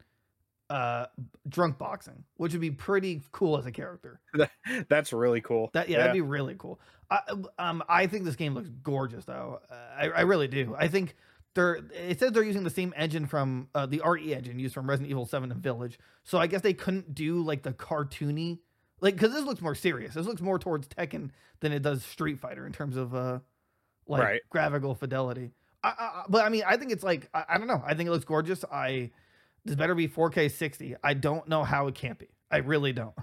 uh 0.73 1.05
drunk 1.47 1.77
boxing, 1.77 2.23
which 2.37 2.51
would 2.53 2.61
be 2.61 2.71
pretty 2.71 3.21
cool 3.31 3.57
as 3.57 3.65
a 3.65 3.71
character. 3.71 4.19
That's 4.89 5.13
really 5.13 5.41
cool. 5.41 5.69
That 5.73 5.89
yeah, 5.89 5.97
that'd 5.99 6.13
be 6.13 6.21
really 6.21 6.55
cool. 6.57 6.79
I, 7.11 7.19
um, 7.59 7.83
I 7.87 8.07
think 8.07 8.23
this 8.25 8.35
game 8.35 8.55
looks 8.55 8.69
gorgeous 8.81 9.25
though. 9.25 9.59
Uh, 9.69 9.75
I, 9.97 10.09
I 10.09 10.21
really 10.21 10.47
do. 10.47 10.75
I 10.77 10.87
think 10.87 11.15
they're. 11.53 11.79
It 11.93 12.19
says 12.19 12.31
they're 12.31 12.41
using 12.43 12.63
the 12.63 12.69
same 12.71 12.93
engine 12.97 13.27
from 13.27 13.67
uh, 13.75 13.85
the 13.85 14.01
RE 14.03 14.33
engine 14.33 14.57
used 14.57 14.73
from 14.73 14.89
Resident 14.89 15.11
Evil 15.11 15.25
Seven 15.27 15.51
and 15.51 15.61
Village. 15.61 15.99
So 16.23 16.39
I 16.39 16.47
guess 16.47 16.61
they 16.61 16.73
couldn't 16.73 17.13
do 17.13 17.41
like 17.43 17.61
the 17.61 17.73
cartoony, 17.73 18.59
like 19.01 19.15
because 19.15 19.31
this 19.33 19.43
looks 19.43 19.61
more 19.61 19.75
serious. 19.75 20.15
This 20.15 20.25
looks 20.25 20.41
more 20.41 20.57
towards 20.57 20.87
Tekken 20.87 21.29
than 21.59 21.71
it 21.71 21.83
does 21.83 22.03
Street 22.03 22.39
Fighter 22.39 22.65
in 22.65 22.71
terms 22.73 22.97
of 22.97 23.13
uh, 23.13 23.39
like 24.07 24.23
Right. 24.23 24.41
graphical 24.49 24.95
fidelity. 24.95 25.51
I, 25.83 25.89
I- 25.99 26.23
but 26.29 26.43
I 26.45 26.49
mean, 26.49 26.63
I 26.65 26.77
think 26.77 26.91
it's 26.91 27.03
like 27.03 27.29
I, 27.33 27.43
I 27.49 27.57
don't 27.59 27.67
know. 27.67 27.83
I 27.85 27.93
think 27.93 28.07
it 28.07 28.11
looks 28.11 28.25
gorgeous. 28.25 28.63
I 28.71 29.11
this 29.65 29.75
better 29.75 29.95
be 29.95 30.07
4K 30.07 30.51
60. 30.51 30.95
I 31.03 31.13
don't 31.13 31.47
know 31.47 31.63
how 31.63 31.87
it 31.87 31.95
can't 31.95 32.19
be. 32.19 32.27
I 32.51 32.57
really 32.57 32.93
don't 32.93 33.15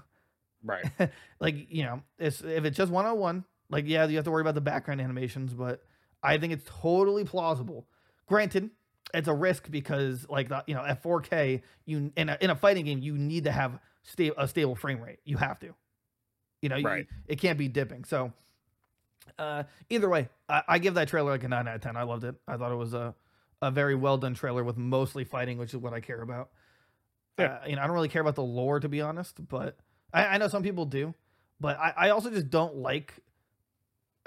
right. 0.65 0.85
like 1.41 1.71
you 1.71 1.85
know 1.85 2.03
it's 2.19 2.41
if 2.43 2.65
it's 2.65 2.77
just 2.77 2.91
101 2.91 3.45
like 3.71 3.85
yeah 3.87 4.07
you 4.07 4.17
have 4.17 4.25
to 4.25 4.31
worry 4.31 4.41
about 4.41 4.55
the 4.57 4.61
background 4.61 5.01
animations 5.01 5.55
but 5.55 5.83
i 6.23 6.37
think 6.37 6.53
it's 6.53 6.65
totally 6.83 7.25
plausible 7.25 7.87
granted 8.27 8.69
it's 9.15 9.29
a 9.29 9.33
risk 9.33 9.71
because 9.71 10.27
like 10.29 10.49
the, 10.49 10.63
you 10.67 10.75
know 10.75 10.85
at 10.85 11.03
4k 11.03 11.63
you 11.87 12.13
in 12.17 12.29
a, 12.29 12.37
in 12.41 12.51
a 12.51 12.57
fighting 12.57 12.85
game 12.85 12.99
you 12.99 13.17
need 13.17 13.45
to 13.45 13.53
have 13.53 13.79
sta- 14.03 14.33
a 14.37 14.49
stable 14.49 14.75
frame 14.75 15.01
rate 15.01 15.21
you 15.25 15.37
have 15.37 15.59
to 15.61 15.73
you 16.61 16.69
know 16.69 16.77
you- 16.77 16.87
Right. 16.87 17.07
it 17.29 17.37
can't 17.41 17.57
be 17.59 17.69
dipping 17.69 18.03
so 18.05 18.33
uh 19.39 19.63
either 19.89 20.09
way 20.09 20.29
I, 20.49 20.63
I 20.69 20.79
give 20.79 20.95
that 20.95 21.09
trailer 21.09 21.31
like 21.31 21.45
a 21.45 21.49
9 21.49 21.69
out 21.69 21.75
of 21.77 21.81
10 21.81 21.97
i 21.97 22.03
loved 22.03 22.25
it 22.25 22.35
i 22.49 22.57
thought 22.57 22.73
it 22.73 22.77
was 22.77 22.95
a 22.95 23.15
a 23.63 23.71
very 23.71 23.95
well 23.95 24.17
done 24.19 24.35
trailer 24.35 24.65
with 24.65 24.77
mostly 24.77 25.25
fighting 25.25 25.59
which 25.59 25.71
is 25.75 25.77
what 25.77 25.93
i 25.93 26.01
care 26.01 26.21
about 26.23 26.51
Yeah. 27.39 27.59
uh, 27.63 27.67
you 27.67 27.77
know 27.77 27.83
i 27.83 27.87
don't 27.87 27.95
really 27.95 28.09
care 28.09 28.23
about 28.23 28.35
the 28.37 28.43
lore 28.43 28.81
to 28.81 28.89
be 28.89 29.01
honest 29.01 29.47
but 29.49 29.79
I, 30.13 30.27
I 30.27 30.39
know 30.39 30.49
some 30.49 30.65
people 30.65 30.87
do, 30.87 31.15
but 31.61 31.79
I, 31.79 31.95
I 31.97 32.11
also 32.11 32.31
just 32.31 32.51
don't 32.51 32.75
like. 32.79 33.15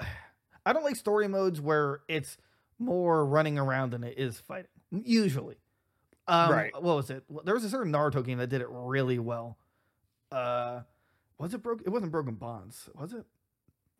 I 0.64 0.72
don't 0.72 0.82
like 0.82 0.96
story 0.96 1.28
modes 1.28 1.60
where 1.60 2.00
it's 2.08 2.38
more 2.78 3.24
running 3.26 3.58
around 3.58 3.90
than 3.92 4.02
it 4.02 4.18
is 4.18 4.40
fighting. 4.40 4.70
Usually, 4.90 5.56
um, 6.26 6.50
Right. 6.50 6.72
What 6.72 6.96
was 6.96 7.10
it? 7.10 7.22
There 7.44 7.52
was 7.54 7.64
a 7.64 7.68
certain 7.68 7.92
Naruto 7.92 8.24
game 8.24 8.38
that 8.38 8.46
did 8.46 8.62
it 8.62 8.68
really 8.70 9.18
well. 9.18 9.58
Uh, 10.32 10.80
was 11.38 11.52
it 11.52 11.62
broke? 11.62 11.82
It 11.84 11.90
wasn't 11.90 12.12
Broken 12.12 12.36
Bonds, 12.36 12.88
was 12.94 13.12
it? 13.12 13.26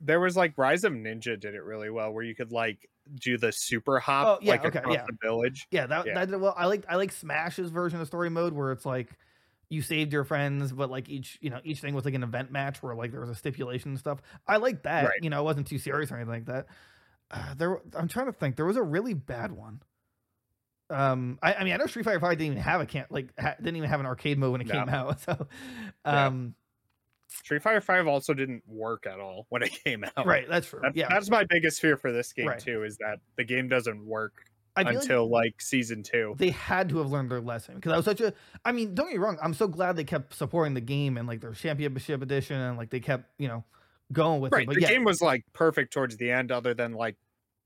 There 0.05 0.21
was 0.21 0.37
like 0.37 0.57
Rise 0.59 0.85
of 0.85 0.93
Ninja 0.93 1.39
did 1.39 1.55
it 1.55 1.63
really 1.65 1.91
well, 1.91 2.13
where 2.13 2.23
you 2.25 2.35
could 2.35 2.53
like 2.53 2.89
do 3.21 3.37
the 3.37 3.53
super 3.53 3.99
hop 3.99 4.27
Oh, 4.27 4.39
yeah, 4.43 4.53
like 4.53 4.65
okay, 4.65 4.79
across 4.79 4.95
yeah. 4.95 5.05
the 5.07 5.17
village. 5.23 5.67
Yeah, 5.71 5.87
that 5.87 6.07
Yeah. 6.07 6.15
that 6.15 6.31
did 6.31 6.41
well. 6.41 6.55
I 6.57 6.67
like 6.67 6.85
I 6.89 6.97
like 6.97 7.13
Smash's 7.13 7.71
version 7.71 8.01
of 8.01 8.07
story 8.07 8.31
mode 8.31 8.53
where 8.53 8.73
it's 8.73 8.87
like 8.87 9.09
you 9.71 9.83
saved 9.83 10.13
your 10.13 10.25
friends, 10.25 10.73
but 10.73 10.91
like 10.91 11.09
each 11.09 11.39
you 11.41 11.51
know 11.51 11.61
each 11.65 11.81
thing 11.81 11.95
was 11.95 12.05
like 12.05 12.15
an 12.15 12.23
event 12.23 12.53
match 12.53 12.83
where 12.83 12.95
like 12.95 13.11
there 13.11 13.21
was 13.21 13.31
a 13.31 13.35
stipulation 13.35 13.91
and 13.93 13.99
stuff. 13.99 14.21
I 14.47 14.59
like 14.59 14.83
that. 14.85 15.05
Right. 15.05 15.19
You 15.23 15.31
know, 15.31 15.41
it 15.41 15.45
wasn't 15.45 15.67
too 15.67 15.79
serious 15.79 16.13
or 16.13 16.17
anything 16.17 16.33
like 16.35 16.45
that. 16.47 16.67
Uh, 17.31 17.55
there, 17.57 17.81
I'm 17.97 18.07
trying 18.09 18.27
to 18.27 18.33
think. 18.33 18.57
There 18.57 18.67
was 18.67 18.77
a 18.77 18.83
really 18.83 19.15
bad 19.15 19.51
one. 19.51 19.81
Um, 20.91 21.39
I, 21.43 21.55
I 21.55 21.65
mean, 21.65 21.73
I 21.73 21.79
know 21.79 21.87
Street 21.87 22.05
Fighter 22.05 22.21
Five 22.21 22.33
didn't 22.39 22.53
even 22.53 22.63
have 22.63 22.81
a 22.83 22.87
can 22.87 23.07
like 23.11 23.29
ha- 23.41 23.55
didn't 23.59 23.77
even 23.77 23.89
have 23.89 24.01
an 24.01 24.07
arcade 24.07 24.39
mode 24.39 24.53
when 24.53 24.61
it 24.61 24.67
No. 24.67 24.75
came 24.75 24.89
out. 24.91 25.21
So, 25.23 25.49
um, 26.05 26.55
Street 27.43 27.63
Fighter 27.63 27.81
Five 27.81 28.07
also 28.07 28.35
didn't 28.35 28.63
work 28.67 29.07
at 29.07 29.21
all 29.21 29.47
when 29.49 29.63
it 29.63 29.71
came 29.85 30.05
out. 30.17 30.27
right, 30.27 30.49
that's 30.49 30.69
true. 30.69 30.81
That's, 30.83 30.97
yeah, 30.97 31.09
that's 31.09 31.31
my 31.31 31.45
biggest 31.45 31.81
fear 31.81 31.97
for 31.97 32.13
this 32.13 32.33
game 32.33 32.47
Right. 32.49 32.59
too, 32.59 32.85
is 32.85 32.97
that 32.99 33.19
the 33.37 33.45
game 33.45 33.69
doesn't 33.69 34.05
work 34.07 34.33
feel 34.77 34.85
like 34.87 34.95
until 34.97 35.31
like 35.31 35.61
season 35.61 36.03
two. 36.03 36.35
they 36.37 36.51
had 36.51 36.89
to 36.89 36.99
have 36.99 37.11
learned 37.11 37.31
their 37.31 37.41
lesson 37.41 37.77
because 37.77 37.93
I 37.93 37.97
was 37.97 38.05
such 38.05 38.21
a. 38.21 38.33
I 38.65 38.73
mean, 38.73 38.95
don't 38.95 39.07
get 39.07 39.15
me 39.19 39.19
wrong. 39.25 39.39
I'm 39.43 39.55
so 39.55 39.69
glad 39.69 39.97
they 39.97 40.05
kept 40.05 40.35
supporting 40.35 40.75
the 40.75 40.81
game 40.81 41.17
and 41.17 41.29
like 41.29 41.41
their 41.41 41.53
championship 41.53 42.23
edition 42.23 42.61
and 42.61 42.77
like 42.77 42.91
they 42.91 43.01
kept 43.01 43.31
you 43.39 43.49
know 43.49 43.65
going 44.13 44.41
with 44.41 44.53
Right. 44.53 44.63
it. 44.63 44.67
But 44.67 44.75
the 44.77 44.83
yeah, 44.83 44.89
game 44.89 45.05
was 45.05 45.21
like 45.21 45.45
perfect 45.53 45.93
towards 45.93 46.17
the 46.17 46.31
end, 46.31 46.51
other 46.53 46.75
than 46.75 46.93
like 46.95 47.17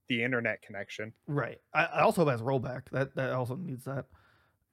the 0.08 0.22
internet 0.22 0.62
connection. 0.62 1.12
right. 1.26 1.58
I, 1.74 1.84
I 1.84 2.00
also 2.02 2.26
has 2.28 2.40
rollback. 2.42 2.90
That 2.92 3.14
that 3.16 3.32
also 3.32 3.56
needs 3.56 3.84
that. 3.84 4.06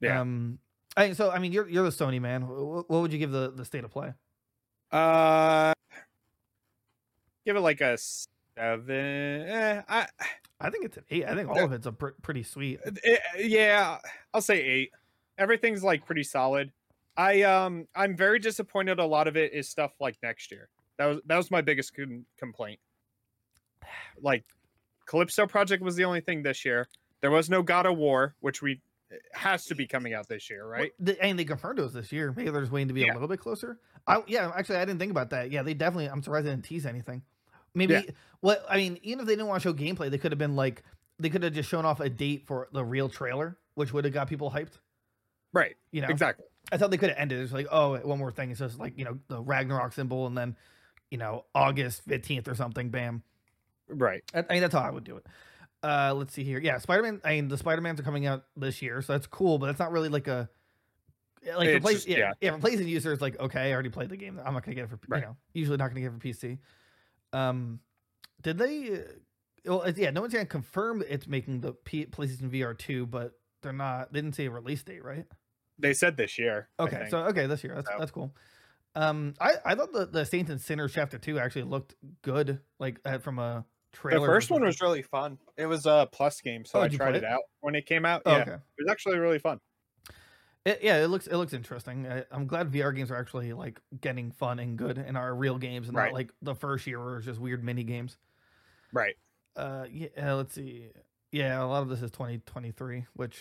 Yeah. 0.02 0.20
Um. 0.22 0.60
I, 0.98 1.12
so 1.14 1.30
I 1.32 1.40
mean, 1.40 1.52
you're 1.52 1.68
you're 1.70 1.84
the 1.84 1.90
Sony 1.90 2.22
man. 2.22 2.48
What, 2.48 2.90
what 2.90 3.02
would 3.02 3.12
you 3.14 3.20
give 3.20 3.32
the 3.32 3.52
the 3.54 3.66
state 3.66 3.84
of 3.84 3.92
play? 3.92 4.14
Uh, 4.92 5.74
give 7.46 7.56
it 7.56 7.62
like 7.62 7.82
a 7.82 7.98
seven. 7.98 8.90
Eh, 8.90 9.82
I, 9.88 10.08
I 10.60 10.70
think 10.70 10.86
it's 10.86 10.98
an 10.98 11.04
eight. 11.10 11.26
I 11.26 11.36
think 11.36 11.50
all 11.50 11.64
of 11.64 11.74
it's 11.74 11.86
a 11.86 11.92
pr- 11.92 12.10
pretty 12.22 12.44
sweet. 12.44 12.80
it, 12.86 13.22
yeah, 13.40 13.98
I'll 14.34 14.42
say 14.42 14.62
eight. 14.62 14.92
Everything's 15.38 15.84
like 15.84 16.06
pretty 16.06 16.24
solid. 16.24 16.72
I 17.18 17.44
um, 17.44 17.88
I'm 17.96 18.16
very 18.16 18.40
disappointed. 18.40 19.00
A 19.00 19.06
lot 19.06 19.28
of 19.28 19.38
it 19.38 19.54
is 19.54 19.70
stuff 19.70 19.92
like 20.00 20.18
next 20.24 20.52
year. 20.52 20.70
That 20.98 21.06
was 21.06 21.20
that 21.26 21.38
was 21.38 21.52
my 21.52 21.62
biggest 21.62 21.96
con- 21.96 22.26
complaint. 22.38 22.80
Like, 24.22 24.44
Calypso 25.06 25.46
Project 25.46 25.84
was 25.84 25.96
the 25.96 26.06
only 26.06 26.22
thing 26.22 26.42
this 26.42 26.66
year. 26.66 26.88
There 27.22 27.32
was 27.32 27.50
no 27.50 27.62
God 27.62 27.86
of 27.86 27.98
War, 27.98 28.36
which 28.40 28.62
we 28.62 28.82
has 29.34 29.66
to 29.66 29.76
be 29.76 29.86
coming 29.88 30.14
out 30.14 30.28
this 30.28 30.50
year, 30.50 30.66
right? 30.66 30.92
They- 31.00 31.18
and 31.20 31.38
they 31.38 31.46
confirmed 31.46 31.80
it 31.80 31.84
was 31.84 31.94
this 31.94 32.12
year. 32.12 32.34
Maybe 32.36 32.50
they're 32.50 32.62
just 32.62 32.72
waiting 32.72 32.88
to 32.90 32.94
be 32.94 33.02
Yeah. 33.02 33.12
a 33.12 33.16
little 33.16 33.28
bit 33.28 33.40
closer. 33.40 33.80
I 34.08 34.24
yeah, 34.28 34.52
actually, 34.56 34.78
I 34.78 34.86
didn't 34.86 35.00
think 35.00 35.12
about 35.12 35.30
that. 35.32 35.52
Yeah, 35.52 35.64
they 35.64 35.74
definitely. 35.74 36.08
I'm 36.08 36.22
surprised 36.22 36.46
they 36.46 36.52
didn't 36.52 36.66
tease 36.66 36.86
anything. 36.86 37.24
Maybe 37.74 37.94
Yeah. 37.94 38.02
what 38.42 38.66
I 38.70 38.78
mean, 38.78 39.00
even 39.04 39.22
if 39.22 39.26
they 39.26 39.34
didn't 39.34 39.48
want 39.48 39.62
to 39.64 39.70
show 39.70 39.74
gameplay, 39.74 40.10
they 40.12 40.18
could 40.18 40.32
have 40.32 40.40
been 40.40 40.56
like 40.56 40.84
they 41.20 41.30
could 41.30 41.44
have 41.44 41.54
just 41.54 41.70
shown 41.70 41.86
off 41.86 42.00
a 42.02 42.10
date 42.10 42.46
for 42.46 42.68
the 42.74 42.84
real 42.84 43.08
trailer, 43.10 43.58
which 43.76 43.94
would 43.94 44.04
have 44.06 44.14
got 44.14 44.28
people 44.28 44.52
hyped. 44.52 44.80
Right. 45.54 45.76
You 45.92 46.02
know, 46.02 46.10
Exactly. 46.10 46.46
I 46.72 46.78
thought 46.78 46.92
they 46.92 46.98
could 46.98 47.10
have 47.10 47.18
ended. 47.18 47.40
It's 47.40 47.54
like, 47.54 47.68
oh, 47.72 47.98
one 48.00 48.20
more 48.20 48.32
thing. 48.32 48.52
It's 48.52 48.60
just 48.60 48.80
like 48.80 48.98
you 48.98 49.06
know 49.06 49.20
the 49.28 49.42
Ragnarok 49.42 49.94
symbol, 49.94 50.28
and 50.28 50.38
then 50.38 50.56
you 51.12 51.18
know 51.18 51.46
August 51.56 52.04
fifteenth 52.04 52.48
or 52.48 52.56
something. 52.56 52.90
Bam. 52.90 53.24
Right. 53.88 54.24
I, 54.34 54.40
I 54.50 54.54
mean, 54.54 54.62
that's 54.62 54.74
how 54.74 54.82
I 54.82 54.90
would 54.90 55.04
do 55.04 55.18
it. 55.18 55.26
Uh, 55.86 56.14
let's 56.16 56.34
see 56.34 56.44
here. 56.44 56.60
Yeah, 56.60 56.78
Spider 56.80 57.04
Man. 57.04 57.22
I 57.24 57.36
mean, 57.36 57.48
the 57.48 57.58
Spider 57.58 57.82
Mans 57.82 58.00
are 58.00 58.04
coming 58.04 58.26
out 58.26 58.46
this 58.58 58.82
year, 58.82 59.02
so 59.02 59.14
that's 59.14 59.28
cool. 59.28 59.60
But 59.60 59.68
that's 59.68 59.80
not 59.80 59.92
really 59.92 60.10
like 60.10 60.28
a 60.28 60.50
like 61.56 61.68
It's 61.68 61.78
replace. 61.78 61.96
just- 61.98 62.08
yeah, 62.08 62.18
yeah. 62.18 62.32
yeah, 62.42 62.50
replacing 62.52 62.88
user 62.88 63.14
is 63.14 63.22
like 63.22 63.40
okay, 63.40 63.70
I 63.70 63.74
already 63.74 63.90
played 63.90 64.10
the 64.10 64.18
game. 64.18 64.40
I'm 64.44 64.54
not 64.54 64.64
gonna 64.64 64.74
get 64.76 64.86
it 64.86 64.90
for 64.90 65.00
Right. 65.08 65.20
you 65.22 65.28
know. 65.28 65.38
Usually 65.54 65.78
not 65.78 65.90
gonna 65.90 66.02
get 66.02 66.08
it 66.08 66.14
for 66.14 66.20
PC. 66.20 66.58
Um, 67.34 67.80
did 68.42 68.58
they? 68.58 68.94
uh, 68.94 68.98
Well, 69.66 69.90
yeah, 69.96 70.10
no 70.12 70.22
one's 70.22 70.34
gonna 70.34 70.46
confirm 70.46 71.04
it's 71.08 71.28
making 71.28 71.62
the 71.62 71.74
P- 71.74 72.06
PlayStation 72.08 72.50
VR 72.52 72.74
two, 72.78 73.06
but 73.06 73.34
they're 73.62 73.74
not. 73.74 74.12
They 74.14 74.22
didn't 74.22 74.36
say 74.36 74.46
a 74.46 74.52
release 74.52 74.82
date, 74.84 75.04
right? 75.04 75.26
They 75.78 75.94
said 75.94 76.18
this 76.18 76.40
year. 76.40 76.70
Okay, 76.80 77.08
so 77.10 77.20
okay, 77.26 77.46
this 77.48 77.64
year 77.64 77.76
that's 77.76 77.90
So- 77.90 77.96
that's 78.00 78.12
cool. 78.12 78.36
Um, 78.96 79.34
I 79.42 79.56
I 79.66 79.76
thought 79.76 79.92
the 79.92 80.06
the 80.06 80.26
Saints 80.26 80.50
and 80.50 80.60
Sinners 80.62 80.94
chapter 80.94 81.18
two 81.20 81.38
actually 81.38 81.64
looked 81.64 81.96
good, 82.22 82.62
like 82.80 83.02
from 83.22 83.38
a 83.40 83.66
the 84.04 84.10
trailer. 84.10 84.28
first 84.28 84.50
one 84.52 84.64
was 84.64 84.82
really 84.82 85.02
fun. 85.02 85.38
It 85.58 85.66
was 85.66 85.86
a 85.86 86.08
plus 86.12 86.42
game, 86.42 86.66
so 86.66 86.80
Oh, 86.80 86.84
I 86.84 86.88
tried 86.88 87.16
it 87.16 87.24
it? 87.24 87.30
out 87.30 87.42
when 87.62 87.76
it 87.76 87.86
came 87.86 88.06
out. 88.06 88.22
Oh, 88.26 88.32
yeah, 88.32 88.42
okay. 88.42 88.52
it 88.52 88.60
was 88.84 88.88
actually 88.92 89.18
really 89.18 89.40
fun. 89.40 89.60
It, 90.66 90.80
yeah, 90.82 90.98
it 91.04 91.08
looks 91.08 91.28
it 91.28 91.38
looks 91.38 91.54
interesting. 91.54 92.08
I, 92.08 92.24
I'm 92.32 92.48
glad 92.48 92.72
VR 92.72 92.96
games 92.96 93.12
are 93.12 93.16
actually 93.18 93.54
like 93.54 93.80
getting 94.02 94.32
fun 94.32 94.58
and 94.60 94.78
good 94.78 94.98
and 94.98 95.16
are 95.16 95.36
real 95.36 95.60
games 95.60 95.88
and 95.88 95.96
Right. 95.96 96.06
not 96.08 96.14
like 96.16 96.32
the 96.42 96.56
first 96.56 96.88
year 96.88 97.04
where 97.04 97.18
it's 97.18 97.26
just 97.26 97.40
weird 97.40 97.64
mini 97.64 97.84
games. 97.84 98.18
Right. 98.92 99.14
Uh, 99.56 99.86
yeah, 99.92 100.34
let's 100.34 100.56
see. 100.56 100.90
Yeah, 101.32 101.64
a 101.64 101.68
lot 101.68 101.84
of 101.84 101.90
this 101.90 102.02
is 102.02 102.10
2023, 102.12 103.06
which, 103.14 103.40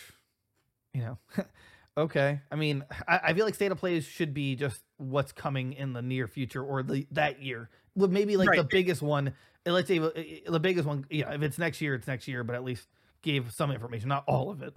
you 0.92 1.00
know, 1.00 1.18
okay. 1.96 2.40
I 2.50 2.56
mean, 2.56 2.84
I, 3.08 3.20
I 3.24 3.34
feel 3.34 3.46
like 3.46 3.54
state 3.54 3.72
of 3.72 3.78
plays 3.78 4.04
should 4.04 4.34
be 4.34 4.54
just 4.54 4.82
what's 4.98 5.32
coming 5.32 5.72
in 5.72 5.92
the 5.94 6.02
near 6.02 6.26
future 6.28 6.62
or 6.62 6.82
the 6.82 7.06
that 7.12 7.40
year. 7.42 7.70
Well, 7.94 8.10
maybe 8.10 8.36
like 8.36 8.54
the 8.54 8.64
biggest 8.64 9.00
one. 9.00 9.32
Uh, 9.66 9.72
Let's 9.72 9.88
say 9.88 9.98
uh, 9.98 10.06
uh, 10.06 10.50
the 10.50 10.60
biggest 10.60 10.86
one. 10.86 11.06
Yeah, 11.10 11.32
if 11.32 11.42
it's 11.42 11.58
next 11.58 11.80
year, 11.80 11.94
it's 11.94 12.06
next 12.06 12.28
year, 12.28 12.44
but 12.44 12.54
at 12.54 12.64
least 12.64 12.88
gave 13.22 13.50
some 13.52 13.70
information, 13.70 14.08
not 14.08 14.24
all 14.26 14.50
of 14.50 14.62
it. 14.62 14.74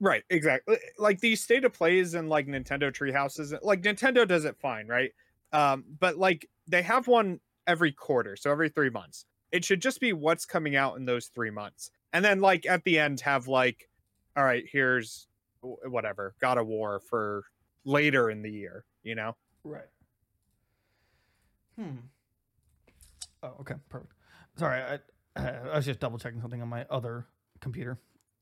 Right, 0.00 0.24
exactly. 0.28 0.76
Like 0.98 1.20
these 1.20 1.42
state 1.42 1.64
of 1.64 1.72
plays 1.72 2.14
and 2.14 2.28
like 2.28 2.46
Nintendo 2.46 2.92
treehouses, 2.92 3.56
like 3.62 3.82
Nintendo 3.82 4.26
does 4.26 4.44
it 4.44 4.56
fine, 4.58 4.86
right? 4.88 5.12
Um, 5.52 5.84
but 5.98 6.16
like 6.16 6.48
they 6.66 6.82
have 6.82 7.06
one 7.06 7.40
every 7.66 7.92
quarter, 7.92 8.36
so 8.36 8.50
every 8.50 8.68
three 8.68 8.90
months. 8.90 9.24
It 9.52 9.64
should 9.64 9.80
just 9.80 10.00
be 10.00 10.12
what's 10.12 10.44
coming 10.44 10.76
out 10.76 10.96
in 10.96 11.06
those 11.06 11.26
three 11.26 11.50
months, 11.50 11.90
and 12.12 12.24
then 12.24 12.40
like 12.40 12.66
at 12.66 12.84
the 12.84 12.98
end 12.98 13.20
have 13.20 13.48
like, 13.48 13.88
all 14.36 14.44
right, 14.44 14.64
here's 14.70 15.28
whatever 15.60 16.34
God 16.40 16.58
of 16.58 16.66
War 16.66 17.00
for 17.00 17.44
later 17.84 18.30
in 18.30 18.42
the 18.42 18.50
year, 18.50 18.84
you 19.02 19.14
know? 19.14 19.36
Right. 19.64 19.88
Hmm. 21.76 21.96
Oh, 23.42 23.52
okay, 23.60 23.74
perfect. 23.88 24.12
Sorry, 24.58 24.80
I, 24.80 24.98
I 25.72 25.76
was 25.76 25.84
just 25.86 26.00
double 26.00 26.18
checking 26.18 26.40
something 26.40 26.62
on 26.62 26.68
my 26.68 26.86
other 26.90 27.26
computer. 27.60 27.98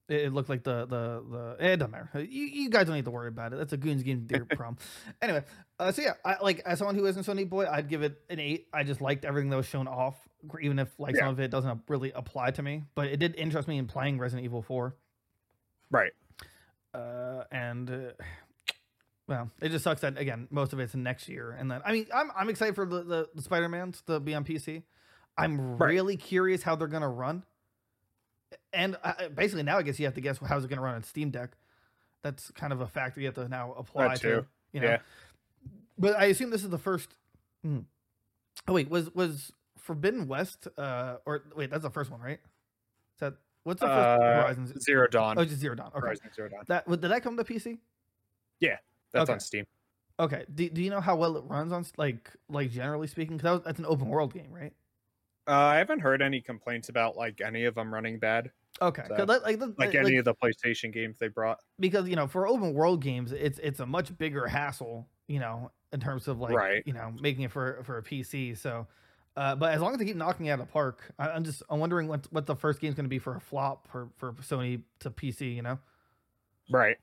It, 0.09 0.23
it 0.23 0.33
looked 0.33 0.49
like 0.49 0.63
the 0.65 0.87
the 0.87 1.25
the. 1.59 1.73
It 1.73 1.77
doesn't 1.79 1.91
matter. 1.91 2.21
You, 2.21 2.45
you 2.45 2.71
guys 2.71 2.87
don't 2.87 2.95
need 2.97 3.07
to 3.07 3.11
worry 3.11 3.29
about 3.29 3.53
it. 3.53 3.57
That's 3.57 3.73
a 3.73 3.77
goons 3.77 4.03
game 4.03 4.27
deer 4.27 4.45
problem. 4.51 4.77
Anyway, 5.23 5.45
uh, 5.79 5.93
so 5.93 6.03
yeah, 6.03 6.13
I 6.25 6.37
like 6.43 6.61
as 6.67 6.79
someone 6.79 6.95
who 6.95 7.07
isn't 7.07 7.25
Sony 7.27 7.49
boy, 7.49 7.67
I'd 7.67 7.89
give 7.89 8.03
it 8.03 8.21
an 8.29 8.39
eight. 8.39 8.69
I 8.73 8.83
just 8.85 9.01
liked 9.01 9.25
everything 9.25 9.51
that 9.51 9.57
was 9.57 9.67
shown 9.67 9.89
off, 9.89 10.17
even 10.61 10.79
if 10.79 10.89
like 11.01 11.17
some 11.17 11.29
of 11.29 11.41
it 11.41 11.51
doesn't 11.51 11.81
really 11.89 12.13
apply 12.13 12.51
to 12.53 12.63
me. 12.63 12.85
But 12.95 13.09
it 13.09 13.17
did 13.19 13.35
interest 13.37 13.67
me 13.67 13.79
in 13.79 13.87
playing 13.87 14.19
Resident 14.19 14.45
Evil 14.45 14.63
Four. 14.63 14.95
Right. 15.91 16.13
uh, 16.93 17.45
and 17.53 17.91
uh, 17.91 18.25
well, 19.27 19.51
it 19.61 19.71
just 19.71 19.85
sucks 19.85 20.01
that 20.03 20.19
again 20.19 20.49
most 20.51 20.73
of 20.73 20.81
it's 20.81 20.95
next 20.95 21.29
year, 21.29 21.53
and 21.53 21.71
then 21.71 21.81
I 21.85 21.93
mean 21.93 22.07
I'm 22.15 22.31
I'm 22.37 22.49
excited 22.49 22.75
for 22.75 22.87
the 22.87 23.03
the, 23.03 23.29
the 23.35 23.43
Spider 23.43 23.69
Mans 23.69 24.03
to 24.07 24.21
be 24.21 24.35
on 24.35 24.45
PC. 24.45 24.83
I'm 25.37 25.77
Right. 25.77 25.89
really 25.91 26.17
curious 26.17 26.63
how 26.63 26.77
they're 26.77 26.87
gonna 26.89 27.09
run, 27.09 27.45
and 28.73 28.97
uh, 29.03 29.29
basically 29.35 29.63
now 29.65 29.79
I 29.79 29.83
guess 29.83 29.99
you 29.99 30.05
have 30.07 30.15
to 30.15 30.21
guess 30.21 30.39
how's 30.39 30.65
it 30.65 30.69
gonna 30.69 30.83
run 30.83 30.95
on 30.95 31.03
Steam 31.03 31.31
Deck. 31.31 31.51
That's 32.23 32.51
kind 32.53 32.73
of 32.73 32.81
a 32.81 32.87
factor 32.87 33.21
you 33.21 33.27
have 33.27 33.35
to 33.35 33.49
now 33.49 33.73
apply 33.75 34.15
to. 34.17 34.47
You 34.73 34.81
know, 34.81 34.87
Yeah. 34.89 34.99
but 35.99 36.17
I 36.17 36.25
assume 36.27 36.51
this 36.51 36.65
is 36.65 36.71
the 36.71 36.79
first. 36.79 37.15
hmm. 37.63 37.81
Oh 38.69 38.73
wait, 38.73 38.89
was 38.89 39.15
was 39.15 39.53
Forbidden 39.79 40.27
West? 40.29 40.69
Uh, 40.79 41.17
or 41.27 41.43
wait, 41.57 41.71
that's 41.71 41.83
the 41.83 41.91
first 41.91 42.11
one, 42.11 42.21
right? 42.21 42.39
Is 43.15 43.21
that 43.21 43.35
what's 43.65 43.81
the 43.81 43.87
first 43.89 44.21
Uh, 44.21 44.21
Horizon? 44.21 44.81
Zero 44.81 45.07
Dawn. 45.09 45.39
Oh, 45.39 45.45
just 45.45 45.59
Zero 45.61 45.75
Dawn. 45.75 45.89
Okay, 45.89 46.01
Horizon 46.01 46.31
Zero 46.35 46.49
Dawn. 46.49 46.65
that 46.69 46.89
did 46.89 47.01
that 47.03 47.23
come 47.23 47.37
to 47.37 47.45
PC? 47.45 47.79
That's 49.15 49.25
okay. 49.25 49.33
on 49.33 49.41
Steam. 49.41 49.65
Okay. 50.21 50.45
Do, 50.55 50.69
do 50.69 50.83
you 50.83 50.91
know 50.91 51.01
how 51.01 51.17
well 51.17 51.37
it 51.37 51.45
runs 51.47 51.73
on 51.73 51.85
like 51.97 52.31
like 52.49 52.71
generally 52.71 53.07
speaking? 53.07 53.37
Because 53.39 53.59
that 53.61 53.65
that's 53.65 53.79
an 53.79 53.87
open 53.87 54.09
world 54.09 54.33
game, 54.35 54.53
right? 54.53 54.73
Uh, 55.47 55.53
I 55.53 55.77
haven't 55.77 56.01
heard 56.01 56.23
any 56.23 56.41
complaints 56.41 56.89
about 56.89 57.17
like 57.17 57.41
any 57.41 57.65
of 57.65 57.75
them 57.75 57.93
running 57.93 58.19
bad, 58.19 58.51
Okay, 58.81 59.03
So, 59.17 59.25
like, 59.25 59.43
like 59.43 59.61
like- 59.79 59.95
any 59.95 60.17
of 60.17 60.25
the 60.25 60.35
PlayStation 60.35 60.93
games 60.93 61.17
they 61.19 61.29
brought. 61.29 61.59
because 61.79 62.09
you 62.09 62.17
know 62.17 62.27
for 62.27 62.47
open 62.47 62.73
world 62.75 63.03
games, 63.03 63.31
it's 63.33 63.59
it's 63.59 63.81
a 63.81 63.87
much 63.87 64.17
bigger 64.19 64.47
hassle, 64.47 65.09
you 65.29 65.39
know, 65.41 65.71
in 65.93 66.01
terms 66.01 66.29
of 66.29 66.39
like 66.41 66.55
Right. 66.55 66.83
you 66.87 66.93
know 66.93 67.13
making 67.21 67.43
it 67.45 67.51
for 67.53 67.83
for 67.85 67.99
a 67.99 68.03
PC. 68.03 68.57
So, 68.57 68.87
uh, 69.37 69.55
but 69.57 69.73
as 69.75 69.81
long 69.81 69.93
as 69.93 69.99
they 69.99 70.05
keep 70.07 70.17
knocking 70.17 70.47
it 70.47 70.51
out 70.51 70.61
of 70.61 70.67
the 70.67 70.73
park, 70.73 71.13
I, 71.19 71.29
I'm 71.31 71.45
just 71.45 71.63
I'm 71.69 71.79
wondering 71.79 72.09
what 72.09 72.27
what 72.33 72.47
the 72.47 72.57
first 72.57 72.81
game's 72.81 72.95
going 72.95 73.05
to 73.05 73.11
be 73.11 73.19
for 73.19 73.37
a 73.37 73.41
flop 73.41 73.87
for 73.89 74.09
for 74.17 74.33
Sony 74.35 74.83
to 75.01 75.11
PC. 75.11 75.55
You 75.55 75.63
know. 75.63 75.79
Right. 76.71 76.97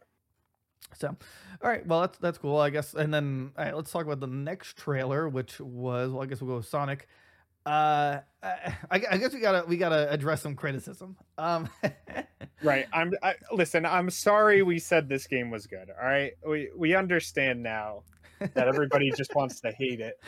So, 0.93 1.07
all 1.07 1.69
right, 1.69 1.85
well 1.85 2.01
that's 2.01 2.17
that's 2.17 2.37
cool, 2.37 2.57
I 2.57 2.69
guess. 2.69 2.93
And 2.93 3.13
then 3.13 3.51
all 3.57 3.65
right, 3.65 3.75
let's 3.75 3.91
talk 3.91 4.05
about 4.05 4.19
the 4.19 4.27
next 4.27 4.77
trailer, 4.77 5.29
which 5.29 5.59
was 5.59 6.11
well, 6.11 6.21
I 6.21 6.25
guess 6.25 6.41
we'll 6.41 6.51
go 6.51 6.57
with 6.57 6.67
Sonic. 6.67 7.07
Uh, 7.65 8.19
I, 8.41 9.03
I 9.11 9.17
guess 9.17 9.33
we 9.33 9.39
gotta 9.39 9.65
we 9.67 9.77
gotta 9.77 10.11
address 10.11 10.41
some 10.41 10.55
criticism. 10.55 11.15
Um, 11.37 11.69
Right. 12.63 12.85
I'm 12.93 13.13
I, 13.23 13.35
listen, 13.51 13.85
I'm 13.85 14.09
sorry 14.09 14.61
we 14.61 14.79
said 14.79 15.09
this 15.09 15.27
game 15.27 15.49
was 15.49 15.65
good. 15.67 15.89
All 15.89 16.05
right. 16.07 16.33
We 16.47 16.69
we 16.77 16.95
understand 16.95 17.63
now. 17.63 18.03
that 18.39 18.67
everybody 18.67 19.11
just 19.17 19.35
wants 19.35 19.61
to 19.61 19.71
hate 19.71 19.99
it. 19.99 20.19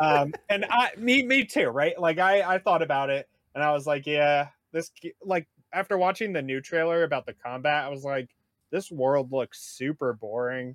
Um, 0.00 0.32
and 0.48 0.64
I, 0.68 0.90
me, 0.96 1.24
me 1.24 1.44
too, 1.44 1.68
right? 1.68 1.98
Like 1.98 2.18
I, 2.18 2.42
I 2.54 2.58
thought 2.58 2.82
about 2.82 3.08
it, 3.08 3.28
and 3.54 3.62
I 3.62 3.70
was 3.70 3.86
like, 3.86 4.04
yeah, 4.04 4.48
this, 4.72 4.90
like 5.24 5.46
after 5.72 5.96
watching 5.96 6.32
the 6.32 6.42
new 6.42 6.60
trailer 6.60 7.04
about 7.04 7.24
the 7.24 7.34
combat, 7.34 7.84
I 7.84 7.88
was 7.88 8.02
like, 8.02 8.28
this 8.72 8.90
world 8.90 9.30
looks 9.30 9.60
super 9.62 10.12
boring. 10.12 10.74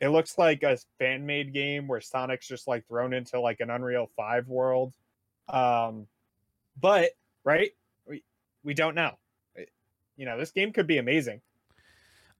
It 0.00 0.08
looks 0.08 0.36
like 0.36 0.62
a 0.62 0.76
fan 0.98 1.24
made 1.24 1.54
game 1.54 1.88
where 1.88 2.02
Sonic's 2.02 2.46
just 2.46 2.68
like 2.68 2.86
thrown 2.86 3.14
into 3.14 3.40
like 3.40 3.60
an 3.60 3.70
Unreal 3.70 4.10
5 4.14 4.46
world. 4.48 4.92
Um, 5.48 6.06
but 6.78 7.10
right, 7.44 7.70
we 8.06 8.22
we 8.62 8.74
don't 8.74 8.94
know. 8.94 9.12
You 10.18 10.26
know, 10.26 10.38
this 10.38 10.50
game 10.50 10.72
could 10.72 10.86
be 10.86 10.98
amazing. 10.98 11.40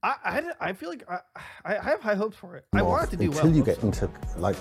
I, 0.02 0.14
I, 0.60 0.68
I 0.68 0.72
feel 0.74 0.90
like 0.90 1.04
I, 1.08 1.20
I 1.64 1.74
have 1.82 2.00
high 2.02 2.14
hopes 2.14 2.36
for 2.36 2.56
it. 2.56 2.64
I 2.74 2.82
want 2.82 3.04
it 3.04 3.10
to 3.12 3.16
do 3.16 3.24
until 3.30 3.46
well. 3.46 3.54
you 3.56 3.64
get 3.64 3.82
into 3.82 4.10
like 4.36 4.56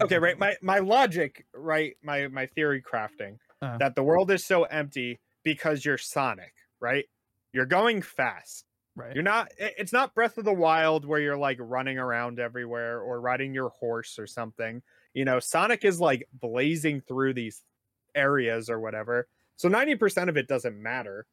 Okay, 0.00 0.18
right. 0.18 0.38
My 0.38 0.56
my 0.62 0.78
logic, 0.78 1.46
right? 1.54 1.94
My 2.02 2.26
my 2.28 2.46
theory 2.46 2.82
crafting 2.82 3.38
Uh-huh. 3.62 3.76
that 3.78 3.94
the 3.94 4.02
world 4.02 4.30
is 4.30 4.44
so 4.44 4.64
empty 4.64 5.20
because 5.44 5.84
you're 5.84 5.98
Sonic, 5.98 6.54
right? 6.80 7.04
You're 7.52 7.66
going 7.66 8.02
fast. 8.02 8.64
Right. 9.00 9.14
You're 9.14 9.24
not. 9.24 9.52
It's 9.58 9.92
not 9.92 10.14
Breath 10.14 10.38
of 10.38 10.44
the 10.44 10.52
Wild 10.52 11.04
where 11.04 11.20
you're 11.20 11.36
like 11.36 11.58
running 11.60 11.98
around 11.98 12.38
everywhere 12.38 13.00
or 13.00 13.20
riding 13.20 13.54
your 13.54 13.70
horse 13.70 14.18
or 14.18 14.26
something. 14.26 14.82
You 15.14 15.24
know, 15.24 15.40
Sonic 15.40 15.84
is 15.84 16.00
like 16.00 16.28
blazing 16.32 17.00
through 17.00 17.34
these 17.34 17.62
areas 18.14 18.68
or 18.70 18.80
whatever. 18.80 19.28
So 19.56 19.68
ninety 19.68 19.94
percent 19.96 20.30
of 20.30 20.36
it 20.36 20.48
doesn't 20.48 20.80
matter. 20.80 21.26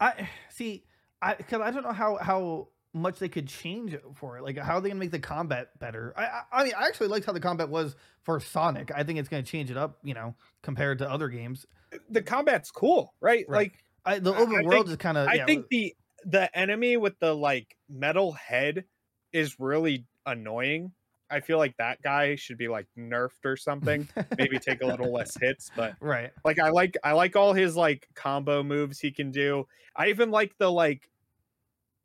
I 0.00 0.28
see. 0.50 0.84
I 1.22 1.34
because 1.34 1.60
I 1.60 1.70
don't 1.70 1.84
know 1.84 1.92
how 1.92 2.16
how 2.16 2.68
much 2.92 3.18
they 3.18 3.28
could 3.28 3.48
change 3.48 3.92
it 3.92 4.04
for 4.14 4.38
it. 4.38 4.44
Like 4.44 4.58
how 4.58 4.76
are 4.76 4.80
they 4.80 4.88
gonna 4.88 5.00
make 5.00 5.10
the 5.10 5.18
combat 5.18 5.78
better? 5.78 6.14
I 6.16 6.24
I, 6.24 6.42
I 6.52 6.64
mean 6.64 6.72
I 6.78 6.86
actually 6.86 7.08
liked 7.08 7.26
how 7.26 7.32
the 7.32 7.40
combat 7.40 7.68
was 7.68 7.96
for 8.22 8.40
Sonic. 8.40 8.90
I 8.94 9.02
think 9.02 9.18
it's 9.18 9.28
gonna 9.28 9.42
change 9.42 9.70
it 9.70 9.76
up. 9.76 9.98
You 10.02 10.14
know, 10.14 10.34
compared 10.62 10.98
to 10.98 11.10
other 11.10 11.28
games. 11.28 11.66
The 12.10 12.22
combat's 12.22 12.70
cool, 12.70 13.14
right? 13.20 13.44
Right. 13.48 13.58
Like 13.58 13.83
I, 14.04 14.18
the 14.18 14.34
open 14.34 14.56
I 14.56 14.62
world 14.62 14.86
think- 14.86 14.88
is 14.88 14.96
kind 14.96 15.18
of. 15.18 15.28
I 15.28 15.34
yeah, 15.34 15.46
think 15.46 15.66
the 15.70 15.94
the 16.24 16.56
enemy 16.58 16.96
with 16.96 17.18
the 17.20 17.34
like 17.34 17.76
metal 17.88 18.32
head 18.32 18.84
is 19.32 19.58
really 19.58 20.04
annoying. 20.26 20.92
I 21.30 21.40
feel 21.40 21.58
like 21.58 21.76
that 21.78 22.00
guy 22.02 22.36
should 22.36 22.58
be 22.58 22.68
like 22.68 22.86
nerfed 22.96 23.44
or 23.44 23.56
something. 23.56 24.06
Maybe 24.38 24.58
take 24.58 24.82
a 24.82 24.86
little 24.86 25.12
less 25.12 25.36
hits, 25.36 25.70
but 25.74 25.94
right. 26.00 26.30
like 26.44 26.58
I 26.58 26.68
like 26.70 26.96
I 27.02 27.12
like 27.12 27.34
all 27.34 27.52
his 27.52 27.74
like 27.76 28.06
combo 28.14 28.62
moves 28.62 29.00
he 29.00 29.10
can 29.10 29.30
do. 29.30 29.66
I 29.96 30.08
even 30.08 30.30
like 30.30 30.56
the 30.58 30.70
like 30.70 31.08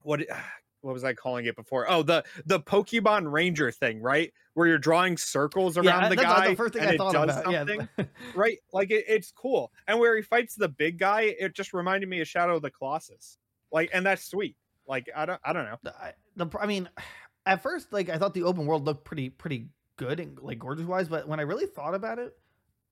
what 0.01 0.21
what 0.81 0.93
was 0.93 1.03
I 1.03 1.13
calling 1.13 1.45
it 1.45 1.55
before? 1.55 1.89
Oh, 1.89 2.03
the 2.03 2.23
the 2.45 2.59
Pokemon 2.59 3.31
Ranger 3.31 3.71
thing, 3.71 4.01
right? 4.01 4.31
Where 4.53 4.67
you're 4.67 4.77
drawing 4.77 5.17
circles 5.17 5.77
around 5.77 5.85
yeah, 6.03 6.09
the 6.09 6.15
that's 6.15 6.27
guy 6.27 6.49
the 6.49 6.55
first 6.55 6.73
thing 6.73 6.81
and 6.83 6.91
I 6.91 6.93
it 6.93 6.97
thought 6.97 7.13
does 7.13 7.37
about. 7.37 7.43
something, 7.67 7.87
Yeah. 7.97 8.05
right? 8.35 8.57
Like 8.73 8.91
it, 8.91 9.05
it's 9.07 9.31
cool. 9.31 9.71
And 9.87 9.99
where 9.99 10.15
he 10.15 10.21
fights 10.21 10.55
the 10.55 10.69
big 10.69 10.97
guy, 10.99 11.35
it 11.39 11.53
just 11.55 11.73
reminded 11.73 12.09
me 12.09 12.21
of 12.21 12.27
Shadow 12.27 12.55
of 12.57 12.61
the 12.61 12.71
Colossus. 12.71 13.37
Like, 13.71 13.89
and 13.93 14.05
that's 14.05 14.23
sweet. 14.25 14.55
Like 14.87 15.07
I 15.15 15.25
don't 15.25 15.39
I 15.43 15.53
don't 15.53 15.65
know. 15.65 15.77
the, 15.83 15.95
I, 15.95 16.13
the 16.35 16.47
I 16.59 16.65
mean, 16.65 16.89
at 17.45 17.61
first, 17.61 17.91
like 17.93 18.09
I 18.09 18.17
thought 18.17 18.33
the 18.33 18.43
open 18.43 18.65
world 18.65 18.85
looked 18.85 19.05
pretty 19.05 19.29
pretty 19.29 19.67
good 19.97 20.19
and 20.19 20.39
like 20.41 20.59
gorgeous 20.59 20.85
wise, 20.85 21.07
but 21.09 21.27
when 21.27 21.39
I 21.39 21.43
really 21.43 21.65
thought 21.67 21.93
about 21.93 22.19
it, 22.19 22.33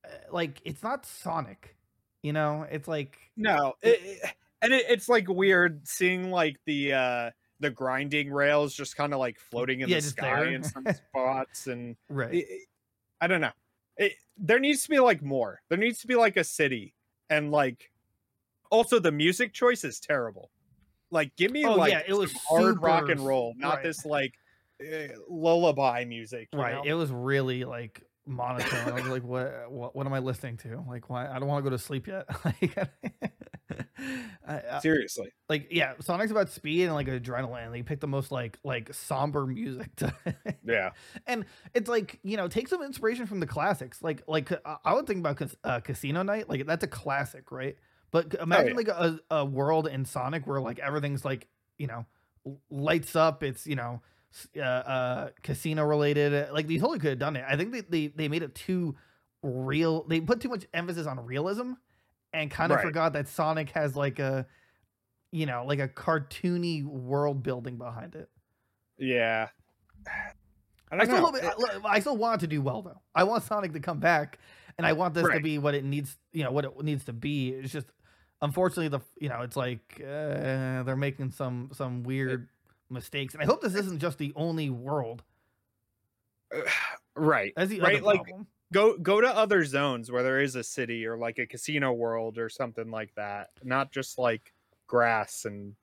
uh, 0.06 0.10
like 0.32 0.62
it's 0.66 0.84
not 0.84 1.06
Sonic. 1.06 1.76
You 2.24 2.34
know, 2.34 2.66
it's 2.70 2.88
like 2.88 3.18
No, 3.38 3.74
it, 3.82 4.20
and 4.62 4.74
it, 4.74 4.86
it's 4.90 5.08
like 5.08 5.28
weird 5.30 5.88
seeing 5.88 6.32
like 6.32 6.58
the 6.66 6.94
uh 6.94 7.32
the 7.60 7.70
grinding 7.70 8.32
rails 8.32 8.74
just 8.74 8.96
kind 8.96 9.14
of 9.14 9.20
like 9.20 9.40
floating 9.40 9.82
in 9.82 9.90
Yeah, 9.90 9.98
the 9.98 10.02
sky 10.04 10.36
there. 10.42 10.54
in 10.54 10.64
some 10.64 10.86
spots 10.94 11.68
and 11.68 11.96
right. 12.10 12.34
it- 12.36 12.48
I 13.20 13.26
don't 13.28 13.42
know. 13.42 13.52
It, 13.98 14.14
there 14.38 14.60
needs 14.60 14.84
to 14.84 14.90
be 14.90 15.00
like 15.00 15.24
more. 15.24 15.60
There 15.70 15.78
needs 15.78 16.00
to 16.02 16.08
be 16.08 16.14
like 16.16 16.38
a 16.38 16.44
city, 16.44 16.94
and 17.32 17.50
like 17.52 17.90
also 18.70 19.00
the 19.00 19.12
music 19.12 19.54
choice 19.54 19.84
is 19.84 20.00
terrible. 20.00 20.52
Like, 21.10 21.36
give 21.36 21.52
me 21.52 21.66
Oh, 21.66 21.74
like 21.76 21.92
yeah, 21.94 22.04
it 22.08 22.14
was 22.14 22.32
hard 22.48 22.80
rock 22.82 23.10
and 23.10 23.20
roll, 23.20 23.54
not 23.58 23.76
right. 23.78 23.84
this 23.84 24.06
like 24.06 24.34
eh, 24.86 25.08
lullaby 25.28 26.06
music. 26.06 26.50
you 26.54 26.60
right 26.60 26.76
know? 26.76 26.84
it 26.86 26.94
was 26.94 27.10
really 27.12 27.64
like 27.64 28.04
monotone 28.30 28.90
i 28.92 28.92
was 28.92 29.08
like 29.08 29.24
what, 29.24 29.72
what 29.72 29.96
what 29.96 30.06
am 30.06 30.12
i 30.12 30.20
listening 30.20 30.58
to 30.58 30.84
like 30.90 31.10
why 31.10 31.26
i 31.32 31.40
don't 31.40 31.48
want 31.48 31.64
to 31.64 31.70
go 31.72 31.74
to 31.76 31.82
sleep 31.82 32.08
yet 32.08 32.26
like 32.46 32.76
I, 34.48 34.62
I, 34.72 34.80
Seriously, 34.80 35.34
like 35.50 35.68
yeah 35.72 35.94
sonic's 36.00 36.32
about 36.32 36.50
speed 36.50 36.86
and 36.86 36.94
like 36.94 37.08
adrenaline. 37.08 37.72
They 37.72 37.84
pick 37.84 38.00
the 38.00 38.08
most 38.08 38.32
like 38.32 38.58
like 38.64 38.94
somber 38.94 39.46
music 39.46 39.96
to 39.98 40.14
yeah, 40.66 40.92
and 41.26 41.46
it's 41.74 41.90
like 41.90 42.20
you 42.24 42.38
know 42.38 42.48
take 42.48 42.68
some 42.68 42.84
inspiration 42.84 43.26
from 43.26 43.40
the 43.40 43.48
classics. 43.48 44.02
Like 44.02 44.24
like 44.28 44.52
uh, 44.52 44.78
i 44.84 44.94
would 44.94 45.08
think 45.08 45.20
about 45.20 45.42
uh, 45.64 45.80
casino 45.82 46.24
night. 46.24 46.50
Like 46.50 46.66
that's 46.66 46.84
a 46.84 46.88
classic 46.88 47.52
right? 47.52 47.78
But 48.12 48.34
c- 48.34 48.40
imagine 48.42 48.70
yeah. 48.70 48.76
like 48.76 48.88
a, 48.88 49.20
a 49.32 49.46
world 49.46 49.88
in 49.88 50.06
sonic 50.06 50.48
where 50.48 50.62
like 50.62 50.80
everything's 50.80 51.26
like 51.26 51.48
you 51.78 51.88
know 51.88 52.06
lights 52.70 53.16
up. 53.16 53.44
It's 53.44 53.68
you 53.68 53.76
know 53.76 54.02
uh, 54.56 54.62
uh 54.62 55.30
casino 55.44 55.84
related. 55.84 56.52
Like 56.52 56.68
they 56.68 56.78
totally 56.78 57.00
could 57.00 57.12
have 57.12 57.20
done 57.20 57.36
it. 57.36 57.46
I 57.48 57.58
think 57.58 57.72
they, 57.72 57.82
they 57.82 58.08
they 58.08 58.28
made 58.28 58.44
it 58.44 58.56
too 58.56 58.96
real. 59.42 60.04
They 60.04 60.20
put 60.22 60.42
too 60.42 60.50
much 60.50 60.66
emphasis 60.74 61.08
on 61.08 61.24
realism 61.26 61.74
and 62.34 62.52
kind 62.52 62.72
of 62.72 62.78
Right. 62.78 62.86
forgot 62.86 63.14
that 63.14 63.28
sonic 63.28 63.70
has 63.72 63.96
like 63.96 64.20
a 64.20 64.46
you 65.32 65.46
know 65.46 65.66
like 65.66 65.80
a 65.80 65.88
cartoony 65.88 66.84
world 66.84 67.44
building 67.44 67.78
behind 67.78 68.16
it 68.16 68.30
yeah. 68.98 69.50
I 70.90 71.00
I 71.00 71.04
still, 71.04 71.18
hope 71.18 71.36
it, 71.36 71.44
I, 71.44 71.80
I 71.96 72.00
still 72.00 72.16
want 72.16 72.42
it 72.42 72.46
to 72.46 72.48
do 72.48 72.62
well 72.62 72.82
though. 72.82 73.02
I 73.14 73.26
want 73.26 73.44
Sonic 73.44 73.74
to 73.74 73.80
come 73.82 74.00
back, 74.00 74.40
and 74.78 74.88
I 74.88 74.94
want 74.94 75.14
this 75.14 75.28
to 75.28 75.40
be 75.42 75.58
what 75.58 75.76
it 75.76 75.84
needs. 75.84 76.16
You 76.32 76.46
know 76.46 76.52
what 76.52 76.64
it 76.64 76.82
needs 76.82 77.04
to 77.06 77.14
be. 77.14 77.50
It's 77.50 77.74
just 77.74 77.88
unfortunately 78.42 78.88
the 78.88 79.02
you 79.20 79.28
know 79.28 79.42
it's 79.42 79.58
like 79.58 80.02
uh, 80.02 80.84
they're 80.84 80.96
making 80.96 81.32
some 81.32 81.72
some 81.74 82.04
weird 82.04 82.48
mistakes, 82.90 83.34
and 83.34 83.44
I 83.44 83.46
hope 83.46 83.62
this 83.62 83.76
isn't 83.76 84.00
just 84.00 84.18
the 84.18 84.32
only 84.38 84.70
world. 84.70 85.24
right, 87.16 87.52
That's 87.58 87.70
the 87.70 87.82
right. 87.82 87.96
other 87.98 88.06
Like 88.06 88.24
problem. 88.24 88.48
Go 88.74 88.98
go 88.98 89.22
to 89.22 89.28
other 89.28 89.64
zones 89.66 90.12
where 90.12 90.24
there 90.24 90.42
is 90.42 90.56
a 90.56 90.64
city 90.64 91.06
or 91.06 91.18
like 91.18 91.40
a 91.40 91.46
casino 91.46 91.94
world 91.94 92.38
or 92.38 92.50
something 92.50 92.90
like 92.92 93.14
that 93.16 93.50
not 93.64 93.92
just 93.92 94.18
like 94.18 94.54
grass 94.88 95.46
and 95.46 95.74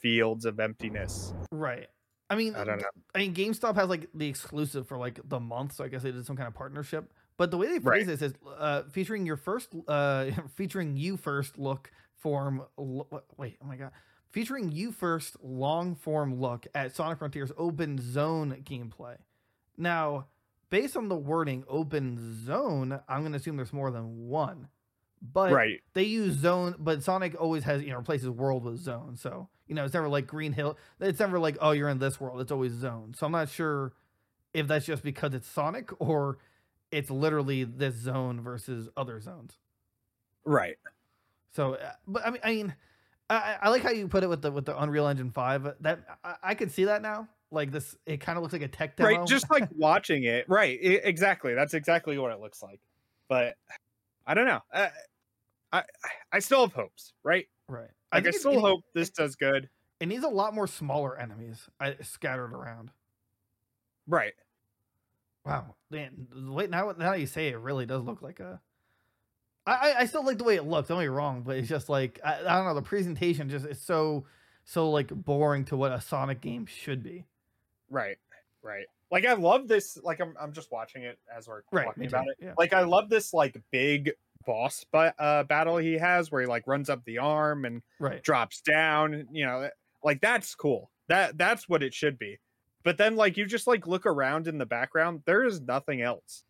fields 0.00 0.44
of 0.44 0.60
emptiness 0.60 1.32
right. 1.50 1.86
I 2.30 2.34
mean, 2.36 2.54
i 2.54 2.62
don't 2.64 2.78
know 2.78 2.88
I 3.14 3.18
mean, 3.18 3.34
GameStop 3.34 3.74
has 3.76 3.88
like 3.88 4.08
the 4.14 4.28
exclusive 4.28 4.86
for 4.86 4.98
like 4.98 5.18
the 5.28 5.40
month, 5.40 5.72
so 5.72 5.84
I 5.84 5.88
guess 5.88 6.02
they 6.02 6.12
did 6.12 6.26
some 6.26 6.36
kind 6.36 6.46
of 6.46 6.54
partnership. 6.54 7.10
But 7.38 7.50
the 7.50 7.56
way 7.56 7.68
they 7.68 7.78
phrase 7.78 8.06
Right. 8.06 8.18
this 8.18 8.22
is 8.22 8.34
uh, 8.58 8.82
featuring 8.92 9.24
your 9.24 9.36
first, 9.38 9.68
uh, 9.86 10.26
featuring 10.54 10.96
you 10.96 11.16
first 11.16 11.58
look 11.58 11.90
form. 12.18 12.62
Lo- 12.76 13.06
wait, 13.38 13.56
oh 13.62 13.66
my 13.66 13.76
god, 13.76 13.92
featuring 14.30 14.70
you 14.72 14.92
first 14.92 15.36
long 15.42 15.94
form 15.94 16.38
look 16.38 16.66
at 16.74 16.94
Sonic 16.94 17.18
Frontiers 17.18 17.50
open 17.56 17.98
zone 17.98 18.62
gameplay. 18.62 19.16
Now, 19.78 20.26
based 20.70 20.96
on 20.96 21.08
the 21.08 21.16
wording 21.16 21.64
open 21.68 22.44
zone, 22.44 23.00
I'm 23.08 23.22
gonna 23.22 23.36
assume 23.36 23.56
there's 23.56 23.72
more 23.72 23.90
than 23.90 24.28
one. 24.28 24.68
But 25.20 25.52
right 25.52 25.80
they 25.94 26.04
use 26.04 26.34
zone, 26.36 26.76
but 26.78 27.02
Sonic 27.02 27.40
always 27.40 27.64
has 27.64 27.82
you 27.82 27.90
know 27.90 27.96
replaces 27.96 28.28
world 28.30 28.64
with 28.64 28.78
zone. 28.78 29.16
So 29.16 29.48
you 29.66 29.74
know 29.74 29.84
it's 29.84 29.94
never 29.94 30.08
like 30.08 30.26
Green 30.28 30.52
Hill. 30.52 30.78
It's 31.00 31.18
never 31.18 31.38
like 31.40 31.56
oh 31.60 31.72
you're 31.72 31.88
in 31.88 31.98
this 31.98 32.20
world. 32.20 32.40
It's 32.40 32.52
always 32.52 32.72
zone. 32.72 33.14
So 33.16 33.26
I'm 33.26 33.32
not 33.32 33.48
sure 33.48 33.92
if 34.54 34.68
that's 34.68 34.86
just 34.86 35.02
because 35.02 35.34
it's 35.34 35.48
Sonic 35.48 35.90
or 36.00 36.38
it's 36.92 37.10
literally 37.10 37.64
this 37.64 37.94
zone 37.96 38.40
versus 38.40 38.88
other 38.96 39.20
zones. 39.20 39.58
right 40.44 40.76
So, 41.50 41.74
uh, 41.74 41.90
but 42.06 42.24
I 42.26 42.30
mean, 42.30 42.40
I 42.44 42.50
mean, 42.54 42.74
I, 43.28 43.36
I- 43.36 43.58
I 43.62 43.68
like 43.70 43.82
how 43.82 43.90
you 43.90 44.06
put 44.08 44.22
it 44.22 44.28
with 44.28 44.42
the 44.42 44.52
with 44.52 44.66
the 44.66 44.80
Unreal 44.80 45.06
Engine 45.08 45.30
Five. 45.32 45.68
That 45.80 46.00
I, 46.24 46.34
I 46.42 46.54
could 46.54 46.70
see 46.70 46.84
that 46.84 47.02
now. 47.02 47.28
Like 47.50 47.72
this, 47.72 47.96
it 48.04 48.18
kind 48.18 48.36
of 48.36 48.42
looks 48.42 48.52
like 48.52 48.62
a 48.62 48.68
tech 48.68 48.96
demo. 48.96 49.08
right 49.20 49.26
just 49.26 49.50
like 49.50 49.68
watching 49.76 50.24
it 50.24 50.44
right 50.48 50.78
e- 50.82 51.00
exactly 51.02 51.54
that's 51.54 51.72
exactly 51.74 52.18
what 52.18 52.30
it 52.30 52.40
looks 52.40 52.62
like 52.62 52.80
but 53.26 53.54
i 54.26 54.34
don't 54.34 54.46
know 54.46 54.60
uh, 54.72 54.88
i 55.72 55.82
i 56.30 56.38
still 56.40 56.60
have 56.60 56.74
hopes 56.74 57.14
right 57.22 57.46
right. 57.68 57.88
like 58.12 58.26
i, 58.26 58.28
it- 58.28 58.34
still 58.34 58.52
it, 58.52 58.60
hope 58.60 58.84
this 58.94 59.08
does 59.10 59.34
good 59.36 59.68
it 60.00 60.06
needs 60.06 60.24
a 60.24 60.28
lot 60.28 60.54
more 60.54 60.66
smaller 60.66 61.18
enemies 61.18 61.68
scattered 62.02 62.52
around. 62.52 62.90
right 64.06 64.34
Wow, 65.44 65.76
man! 65.90 66.26
Wait, 66.50 66.68
now 66.68 66.92
now 66.98 67.14
you 67.14 67.26
say 67.26 67.48
it, 67.48 67.54
it 67.54 67.58
really 67.58 67.86
does 67.86 68.02
look 68.04 68.20
like 68.20 68.38
a. 68.38 68.60
I 69.66 69.72
I, 69.72 69.94
I 70.00 70.04
still 70.06 70.22
like 70.22 70.36
the 70.36 70.44
way 70.44 70.56
it 70.56 70.64
looks. 70.66 70.88
Don't 70.88 70.98
get 70.98 71.04
me 71.04 71.08
wrong, 71.08 71.42
but 71.42 71.56
it's 71.56 71.68
just 71.68 71.88
like 71.88 72.20
I, 72.22 72.40
I 72.40 72.56
don't 72.56 72.66
know. 72.66 72.74
The 72.74 72.82
presentation 72.82 73.48
just 73.48 73.64
is 73.64 73.80
so 73.80 74.26
so 74.64 74.90
like 74.90 75.08
boring 75.08 75.64
to 75.66 75.76
what 75.76 75.90
a 75.92 76.02
Sonic 76.02 76.42
game 76.42 76.66
should 76.66 77.02
be. 77.02 77.24
Right 77.90 78.16
right 78.62 78.86
like 79.10 79.24
i 79.26 79.32
love 79.34 79.68
this 79.68 79.98
like 80.02 80.20
i'm, 80.20 80.34
I'm 80.40 80.52
just 80.52 80.70
watching 80.72 81.02
it 81.02 81.18
as 81.34 81.48
we're 81.48 81.62
Right, 81.72 81.86
talking 81.86 82.06
about 82.06 82.26
it 82.28 82.36
yeah. 82.40 82.54
like 82.58 82.72
i 82.72 82.82
love 82.82 83.08
this 83.08 83.32
like 83.32 83.60
big 83.70 84.12
boss 84.46 84.84
ba- 84.92 85.14
uh, 85.18 85.42
battle 85.44 85.76
he 85.76 85.94
has 85.94 86.30
where 86.30 86.40
he 86.40 86.46
like 86.46 86.66
runs 86.66 86.88
up 86.90 87.04
the 87.04 87.18
arm 87.18 87.64
and 87.64 87.82
Right. 87.98 88.22
drops 88.22 88.60
down 88.60 89.28
you 89.32 89.44
know 89.46 89.68
like 90.02 90.20
that's 90.20 90.54
cool 90.54 90.90
that 91.08 91.36
that's 91.38 91.68
what 91.68 91.82
it 91.82 91.94
should 91.94 92.18
be 92.18 92.38
but 92.84 92.96
then 92.96 93.16
like 93.16 93.36
you 93.36 93.44
just 93.44 93.66
like 93.66 93.86
look 93.86 94.06
around 94.06 94.46
in 94.46 94.56
the 94.56 94.64
background, 94.64 95.22
there 95.26 95.44
is 95.44 95.60
nothing 95.60 96.00
else. 96.00 96.44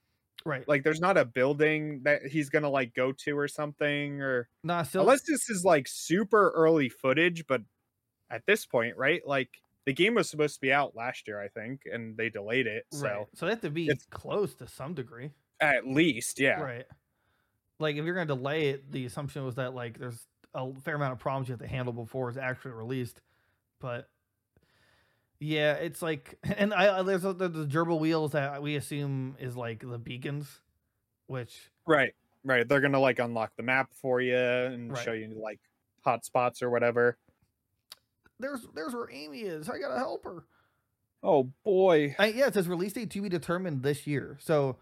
Right. 0.44 0.68
Like 0.68 0.84
there's 0.84 1.00
not 1.00 1.16
a 1.16 1.24
building 1.24 2.02
that 2.04 2.26
he's 2.26 2.48
gonna 2.48 2.68
like 2.68 2.94
go 2.94 3.10
to 3.24 3.36
or 3.36 3.48
something, 3.48 4.20
or 4.20 4.48
nah, 4.62 4.82
still 4.82 5.00
unless 5.00 5.22
this 5.22 5.48
is 5.48 5.64
like 5.64 5.88
super 5.88 6.50
early 6.50 6.90
footage. 6.90 7.46
But 7.48 7.62
at 8.30 8.44
this 8.46 8.66
point, 8.66 8.96
right? 8.96 9.20
Like 9.26 9.48
the 9.88 9.94
game 9.94 10.16
was 10.16 10.28
supposed 10.28 10.54
to 10.56 10.60
be 10.60 10.70
out 10.70 10.94
last 10.94 11.26
year, 11.26 11.40
I 11.40 11.48
think, 11.48 11.80
and 11.90 12.14
they 12.14 12.28
delayed 12.28 12.66
it. 12.66 12.84
So 12.92 13.06
right. 13.06 13.26
So 13.34 13.46
they 13.46 13.52
have 13.52 13.62
to 13.62 13.70
be 13.70 13.84
it's- 13.88 14.06
close 14.10 14.52
to 14.56 14.68
some 14.68 14.92
degree. 14.92 15.30
at 15.60 15.86
least, 15.86 16.38
yeah, 16.38 16.60
Right. 16.60 16.84
Like 17.78 17.96
if 17.96 18.04
you're 18.04 18.14
gonna 18.14 18.26
delay 18.26 18.68
it, 18.68 18.92
the 18.92 19.06
assumption 19.06 19.44
was 19.46 19.54
that 19.54 19.72
like 19.74 19.98
there's 19.98 20.26
a 20.52 20.74
fair 20.84 20.96
amount 20.96 21.12
of 21.14 21.18
problems 21.20 21.48
you 21.48 21.52
have 21.54 21.60
to 21.60 21.66
handle 21.66 21.94
before 21.94 22.28
it's 22.28 22.36
actually 22.36 22.72
released. 22.72 23.22
But 23.80 24.10
yeah, 25.40 25.72
it's 25.74 26.02
like 26.02 26.34
and 26.42 26.74
I 26.74 27.02
there's 27.02 27.24
a, 27.24 27.32
the 27.32 27.48
gerbil 27.48 27.98
wheels 27.98 28.32
that 28.32 28.60
we 28.62 28.76
assume 28.76 29.36
is 29.40 29.56
like 29.56 29.80
the 29.88 29.96
beacons, 29.98 30.60
which 31.28 31.70
right, 31.86 32.14
right. 32.44 32.68
They're 32.68 32.80
gonna 32.82 33.00
like 33.00 33.20
unlock 33.20 33.52
the 33.56 33.62
map 33.62 33.94
for 33.94 34.20
you 34.20 34.36
and 34.36 34.92
Right. 34.92 35.02
show 35.04 35.12
you 35.12 35.28
like 35.42 35.60
hot 36.04 36.24
spots 36.24 36.62
or 36.62 36.70
whatever. 36.70 37.16
There's 38.40 38.66
there's 38.74 38.94
where 38.94 39.10
Amy 39.10 39.40
is. 39.40 39.68
I 39.68 39.78
gotta 39.78 39.98
help 39.98 40.24
her. 40.24 40.44
Oh 41.22 41.50
boy, 41.64 42.14
I, 42.18 42.26
yeah, 42.26 42.46
it 42.46 42.54
says 42.54 42.68
release 42.68 42.92
date 42.92 43.10
to 43.10 43.22
be 43.22 43.28
determined 43.28 43.82
this 43.82 44.06
year. 44.06 44.38
So 44.40 44.76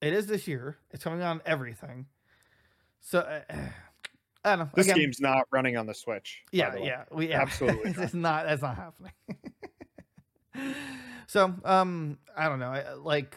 it 0.00 0.12
is 0.12 0.26
this 0.26 0.46
year. 0.46 0.78
It's 0.90 1.02
coming 1.02 1.22
on 1.22 1.40
everything. 1.44 2.06
So 3.00 3.20
uh, 3.20 3.40
I 4.44 4.56
don't 4.56 4.58
know. 4.58 4.70
this 4.74 4.86
Again, 4.86 4.98
game's 4.98 5.20
not 5.20 5.46
running 5.50 5.76
on 5.76 5.86
the 5.86 5.94
Switch. 5.94 6.44
yeah, 6.52 6.70
the 6.70 6.80
yeah, 6.80 7.04
we 7.10 7.30
yeah. 7.30 7.40
Absolutely 7.40 7.90
it's 7.90 7.98
just 7.98 8.14
not. 8.14 8.46
That's 8.46 8.62
not 8.62 8.76
happening. 8.76 9.12
so 11.26 11.54
um, 11.64 12.18
I 12.36 12.48
don't 12.48 12.58
know. 12.58 12.68
I, 12.68 12.92
like 12.92 13.36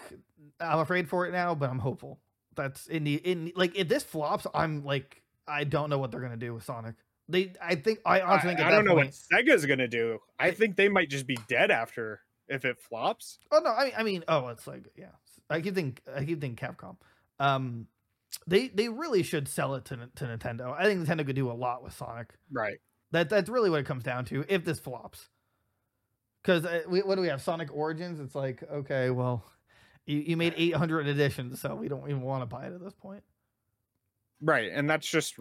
I'm 0.60 0.80
afraid 0.80 1.08
for 1.10 1.26
it 1.26 1.32
now, 1.32 1.56
but 1.56 1.70
I'm 1.70 1.80
hopeful. 1.80 2.20
That's 2.56 2.88
in 2.88 3.04
the 3.04 3.16
in 3.16 3.52
like 3.56 3.76
if 3.76 3.88
this 3.88 4.04
flops, 4.04 4.46
I'm 4.54 4.84
like 4.84 5.22
I 5.48 5.64
don't 5.64 5.90
know 5.90 5.98
what 5.98 6.12
they're 6.12 6.22
gonna 6.22 6.38
do 6.38 6.54
with 6.54 6.64
Sonic. 6.64 6.96
They, 7.30 7.54
I 7.62 7.76
think, 7.76 8.00
I 8.06 8.22
honestly 8.22 8.52
I, 8.52 8.54
think 8.54 8.60
at 8.62 8.68
I 8.68 8.70
that 8.72 8.76
don't 8.78 8.86
know 8.86 8.96
point, 8.96 9.16
what 9.30 9.46
Sega's 9.46 9.66
gonna 9.66 9.88
do. 9.88 10.20
I 10.40 10.50
They- 10.50 10.56
think 10.56 10.76
they 10.76 10.90
might 10.90 11.10
just 11.10 11.28
be 11.28 11.38
dead 11.48 11.72
after 11.72 12.22
if 12.48 12.64
it 12.64 12.80
flops. 12.80 13.40
Oh 13.52 13.60
no, 13.60 13.72
I 13.72 13.86
mean, 13.86 13.94
I 13.98 14.04
mean, 14.04 14.24
oh, 14.28 14.48
it's 14.48 14.66
like 14.68 14.88
yeah. 14.96 15.12
I 15.50 15.62
keep 15.62 15.76
thinking, 15.76 15.98
I 16.14 16.24
keep 16.26 16.42
thinking 16.42 16.56
Capcom. 16.56 16.98
Um, 17.40 17.88
they 18.46 18.68
they 18.70 18.90
really 18.90 19.24
should 19.24 19.48
sell 19.48 19.76
it 19.76 19.86
to 19.86 20.10
to 20.16 20.26
Nintendo. 20.26 20.74
I 20.78 20.86
think 20.86 21.06
Nintendo 21.06 21.26
could 21.26 21.36
do 21.36 21.52
a 21.52 21.54
lot 21.54 21.84
with 21.84 21.94
Sonic. 21.94 22.34
Right. 22.52 22.80
That 23.12 23.30
that's 23.30 23.50
really 23.50 23.70
what 23.70 23.80
it 23.80 23.86
comes 23.86 24.04
down 24.04 24.26
to. 24.26 24.44
If 24.50 24.66
this 24.66 24.80
flops, 24.80 25.30
because 26.44 26.66
uh, 26.66 26.82
we, 26.90 27.02
what 27.02 27.16
do 27.16 27.22
we 27.22 27.28
have? 27.28 27.42
Sonic 27.42 27.74
Origins. 27.74 28.20
It's 28.20 28.36
like 28.36 28.64
okay, 28.70 29.10
well, 29.10 29.46
you, 30.06 30.18
you 30.20 30.38
made 30.38 30.54
800 30.58 31.08
editions, 31.08 31.62
so 31.62 31.76
we 31.76 31.88
don't 31.88 32.10
even 32.10 32.22
want 32.22 32.42
to 32.42 32.46
buy 32.46 32.66
it 32.66 32.74
at 32.74 32.82
this 32.82 32.94
point. 32.94 33.24
Right. 34.42 34.70
And 34.74 34.90
that's 34.90 35.08
just 35.10 35.38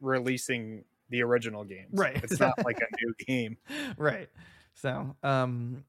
re-releasing 0.00 0.84
the 1.10 1.22
original 1.22 1.64
games. 1.64 1.90
Right. 1.92 2.16
It's 2.22 2.40
not 2.40 2.54
like 2.64 2.78
a 2.80 2.86
new 3.04 3.14
game. 3.26 3.56
right. 3.98 4.28
So, 4.74 5.14
um, 5.22 5.84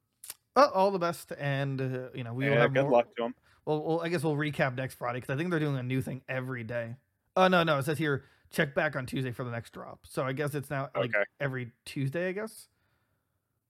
well, 0.55 0.69
all 0.71 0.91
the 0.91 0.99
best, 0.99 1.31
and 1.39 1.79
uh, 1.79 1.85
you 2.13 2.23
know 2.25 2.33
we 2.33 2.49
will 2.49 2.57
have 2.57 2.73
good 2.73 2.83
more. 2.83 2.91
luck 2.91 3.15
to 3.15 3.23
them. 3.23 3.35
Well, 3.65 3.81
well, 3.83 4.01
I 4.01 4.09
guess 4.09 4.23
we'll 4.23 4.35
recap 4.35 4.75
next 4.75 4.95
Friday 4.95 5.19
because 5.21 5.33
I 5.33 5.37
think 5.37 5.49
they're 5.49 5.59
doing 5.59 5.77
a 5.77 5.83
new 5.83 6.01
thing 6.01 6.21
every 6.27 6.63
day. 6.63 6.95
Oh 7.37 7.47
no, 7.47 7.63
no, 7.63 7.77
it 7.77 7.85
says 7.85 7.97
here 7.97 8.25
check 8.49 8.75
back 8.75 8.97
on 8.97 9.05
Tuesday 9.05 9.31
for 9.31 9.45
the 9.45 9.51
next 9.51 9.71
drop. 9.71 9.99
So 10.09 10.23
I 10.23 10.33
guess 10.33 10.53
it's 10.55 10.69
now 10.69 10.89
like 10.93 11.15
Okay. 11.15 11.23
every 11.39 11.71
Tuesday, 11.85 12.27
I 12.27 12.31
guess, 12.33 12.67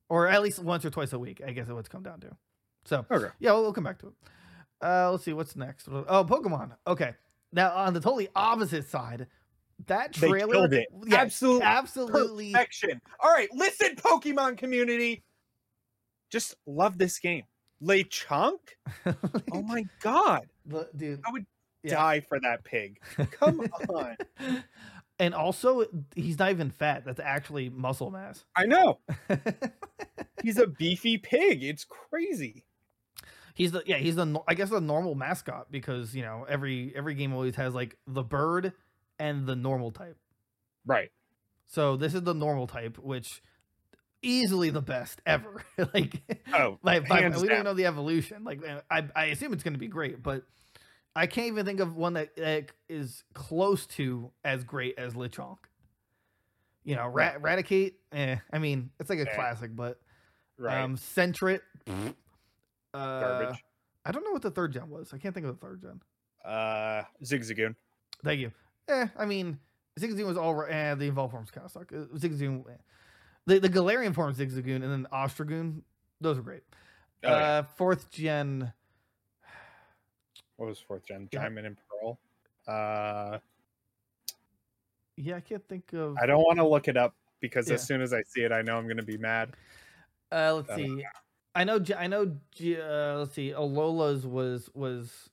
or 0.10 0.28
at 0.28 0.42
least 0.42 0.58
once 0.60 0.84
or 0.86 0.90
twice 0.90 1.14
a 1.14 1.20
week. 1.20 1.42
I 1.46 1.52
guess 1.52 1.70
it 1.70 1.74
would 1.74 1.88
come 1.90 2.02
down 2.04 2.20
to. 2.22 2.36
So 2.86 3.06
Okay. 3.12 3.28
yeah, 3.40 3.52
we'll, 3.52 3.62
we'll 3.64 3.74
come 3.74 3.84
back 3.84 4.00
to 4.00 4.08
it. 4.08 4.14
Uh, 4.84 5.12
let's 5.12 5.24
see 5.24 5.34
what's 5.34 5.56
next. 5.56 5.88
Oh, 5.88 6.26
Pokemon. 6.26 6.72
Okay, 6.88 7.14
now 7.54 7.72
on 7.76 7.94
the 7.94 8.00
totally 8.00 8.30
opposite 8.36 8.88
side, 8.90 9.28
that 9.88 10.14
trailer, 10.14 10.54
killed 10.54 10.74
it. 10.74 10.88
yeah, 11.06 11.18
Absolute 11.22 11.62
absolutely. 11.64 12.52
Perfection. 12.52 13.02
All 13.20 13.32
right, 13.32 13.50
listen, 13.54 13.96
Pokemon 13.96 14.58
community. 14.58 15.24
Just 16.32 16.56
love 16.66 16.98
this 16.98 17.20
game. 17.20 17.44
Lechonk, 17.84 18.60
Oh 19.52 19.62
my 19.64 19.84
god. 20.02 20.48
Dude, 20.96 21.20
I 21.26 21.32
would 21.32 21.46
Yeah. 21.84 21.96
die 21.96 22.20
for 22.22 22.40
that 22.40 22.64
pig. 22.64 23.00
Come 23.32 23.62
on. 23.90 24.16
and 25.20 25.34
also, 25.34 25.86
he's 26.16 26.38
not 26.38 26.52
even 26.52 26.70
fat. 26.70 27.04
That's 27.06 27.20
actually 27.20 27.70
muscle 27.70 28.12
mass. 28.12 28.46
I 28.56 28.66
know. 28.66 29.00
He's 30.44 30.58
a 30.58 30.66
beefy 30.68 31.18
pig. 31.20 31.64
It's 31.64 31.86
crazy. 31.86 32.66
he's 33.54 33.72
the 33.72 33.84
yeah 33.86 33.98
he's 33.98 34.16
the 34.16 34.40
I 34.48 34.54
guess 34.56 34.70
the 34.70 34.80
normal 34.82 35.14
mascot 35.14 35.72
because 35.72 36.16
you 36.16 36.24
know 36.24 36.46
every 36.50 36.94
every 36.96 37.14
game 37.16 37.34
always 37.34 37.56
has 37.56 37.76
like 37.76 37.96
the 38.08 38.24
bird 38.24 38.74
and 39.22 39.46
the 39.46 39.56
normal 39.56 39.92
type. 39.92 40.18
Right. 40.86 41.12
So 41.68 41.96
this 41.96 42.14
is 42.14 42.24
the 42.24 42.34
normal 42.34 42.68
type, 42.68 42.98
which 42.98 43.42
easily 44.22 44.70
the 44.72 44.82
best 44.82 45.22
ever. 45.26 45.64
like 45.94 46.22
Oh, 46.54 46.80
like 46.84 47.08
by- 47.08 47.30
we 47.30 47.48
don't 47.48 47.64
know 47.64 47.74
the 47.74 47.86
evolution. 47.86 48.44
Like 48.44 48.62
I 48.90 49.06
I 49.16 49.26
assume 49.26 49.54
it's 49.54 49.64
going 49.64 49.74
to 49.74 49.80
be 49.80 49.88
great, 49.88 50.22
but 50.22 50.44
I 51.16 51.28
can't 51.28 51.48
even 51.48 51.66
think 51.66 51.80
of 51.82 51.96
one 51.96 52.14
that, 52.14 52.36
that 52.38 52.72
is 52.90 53.24
close 53.34 53.86
to 53.98 54.32
as 54.46 54.64
great 54.64 54.98
as 54.98 55.14
Lechonk. 55.14 55.58
You 56.84 56.96
know, 56.96 57.08
Ra- 57.08 57.36
Raticate. 57.40 57.94
Eh, 58.14 58.38
I 58.52 58.58
mean, 58.60 58.90
it's 59.00 59.10
like 59.10 59.20
a 59.20 59.30
Eh. 59.30 59.36
classic, 59.36 59.76
but 59.76 60.00
right. 60.58 60.82
um, 60.82 60.96
Sentret. 60.98 61.60
Uh, 62.94 63.20
Garbage. 63.20 63.64
I 64.06 64.12
don't 64.12 64.24
know 64.24 64.32
what 64.32 64.42
the 64.42 64.52
third 64.52 64.74
gen 64.74 64.90
was. 64.90 65.14
I 65.14 65.18
can't 65.18 65.34
think 65.34 65.46
of 65.46 65.60
the 65.60 65.66
third 65.66 65.82
gen. 65.82 66.02
Uh, 66.44 67.04
Zigzagoon. 67.24 67.76
Thank 68.24 68.40
you. 68.40 68.52
Eh, 68.92 69.08
I 69.18 69.26
mean, 69.26 69.58
Zigzagoon 70.00 70.26
was 70.26 70.38
all 70.38 70.54
right. 70.54 70.72
Eh, 70.72 70.96
the 70.96 71.08
evolved 71.08 71.32
forms 71.32 71.52
kind 71.52 71.66
of 71.66 71.72
suck. 71.72 71.92
Uh, 71.94 72.06
Zigzagoon, 72.18 72.70
eh. 72.70 72.78
the 73.46 73.60
the 73.60 73.70
Galarian 73.70 74.14
form 74.14 74.34
Zigzagoon, 74.34 74.84
and 74.84 74.92
then 74.92 75.08
Obstagoon. 75.14 75.82
Those 76.20 76.38
are 76.38 76.42
great. 76.42 76.64
Oh, 77.24 77.30
yeah. 77.30 77.36
uh, 77.60 77.64
fourth 77.78 78.10
gen. 78.12 78.72
What 80.58 80.68
was 80.68 80.80
fourth 80.80 81.06
gen? 81.06 81.28
yeah. 81.32 81.42
Diamond 81.42 81.68
and 81.68 81.78
Pearl. 81.90 82.20
Uh, 82.68 83.40
Yeah, 85.18 85.36
I 85.38 85.42
can't 85.42 85.68
think 85.68 85.94
of. 85.94 86.18
I 86.22 86.26
don't 86.26 86.44
want 86.44 86.58
to 86.58 86.68
look 86.68 86.88
it 86.88 86.98
up 86.98 87.16
because 87.40 87.68
Yeah. 87.68 87.76
as 87.76 87.86
soon 87.86 88.02
as 88.02 88.14
I 88.14 88.22
see 88.24 88.42
it, 88.42 88.52
I 88.52 88.62
know 88.62 88.78
I'm 88.78 88.86
going 88.86 88.98
to 88.98 89.04
be 89.04 89.18
mad. 89.18 89.56
Uh, 90.32 90.56
let's 90.56 90.70
Uh, 90.70 90.76
see. 90.76 91.06
I 91.56 91.64
know. 91.64 91.84
I 91.98 92.08
know. 92.08 92.24
Uh, 92.24 93.18
let's 93.20 93.34
see. 93.34 93.52
Alola's 93.54 94.26
was 94.26 94.70
was 94.74 95.30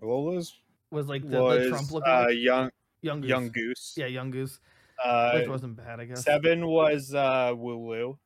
Lola's 0.00 0.54
was 0.90 1.08
like 1.08 1.28
the, 1.28 1.40
was 1.42 1.64
the 1.64 1.68
Trump 1.70 1.90
look. 1.92 2.04
uh, 2.06 2.28
young 2.28 2.70
Yungoos. 3.04 3.28
young 3.28 3.48
goose. 3.50 3.94
Yeah, 3.96 4.06
Yungoos, 4.06 4.58
Uh, 5.04 5.32
which 5.34 5.48
wasn't 5.48 5.76
bad, 5.76 6.00
I 6.00 6.04
guess. 6.04 6.24
seven 6.24 6.66
was 6.66 7.14
uh, 7.14 7.52
Wooloo. 7.54 8.18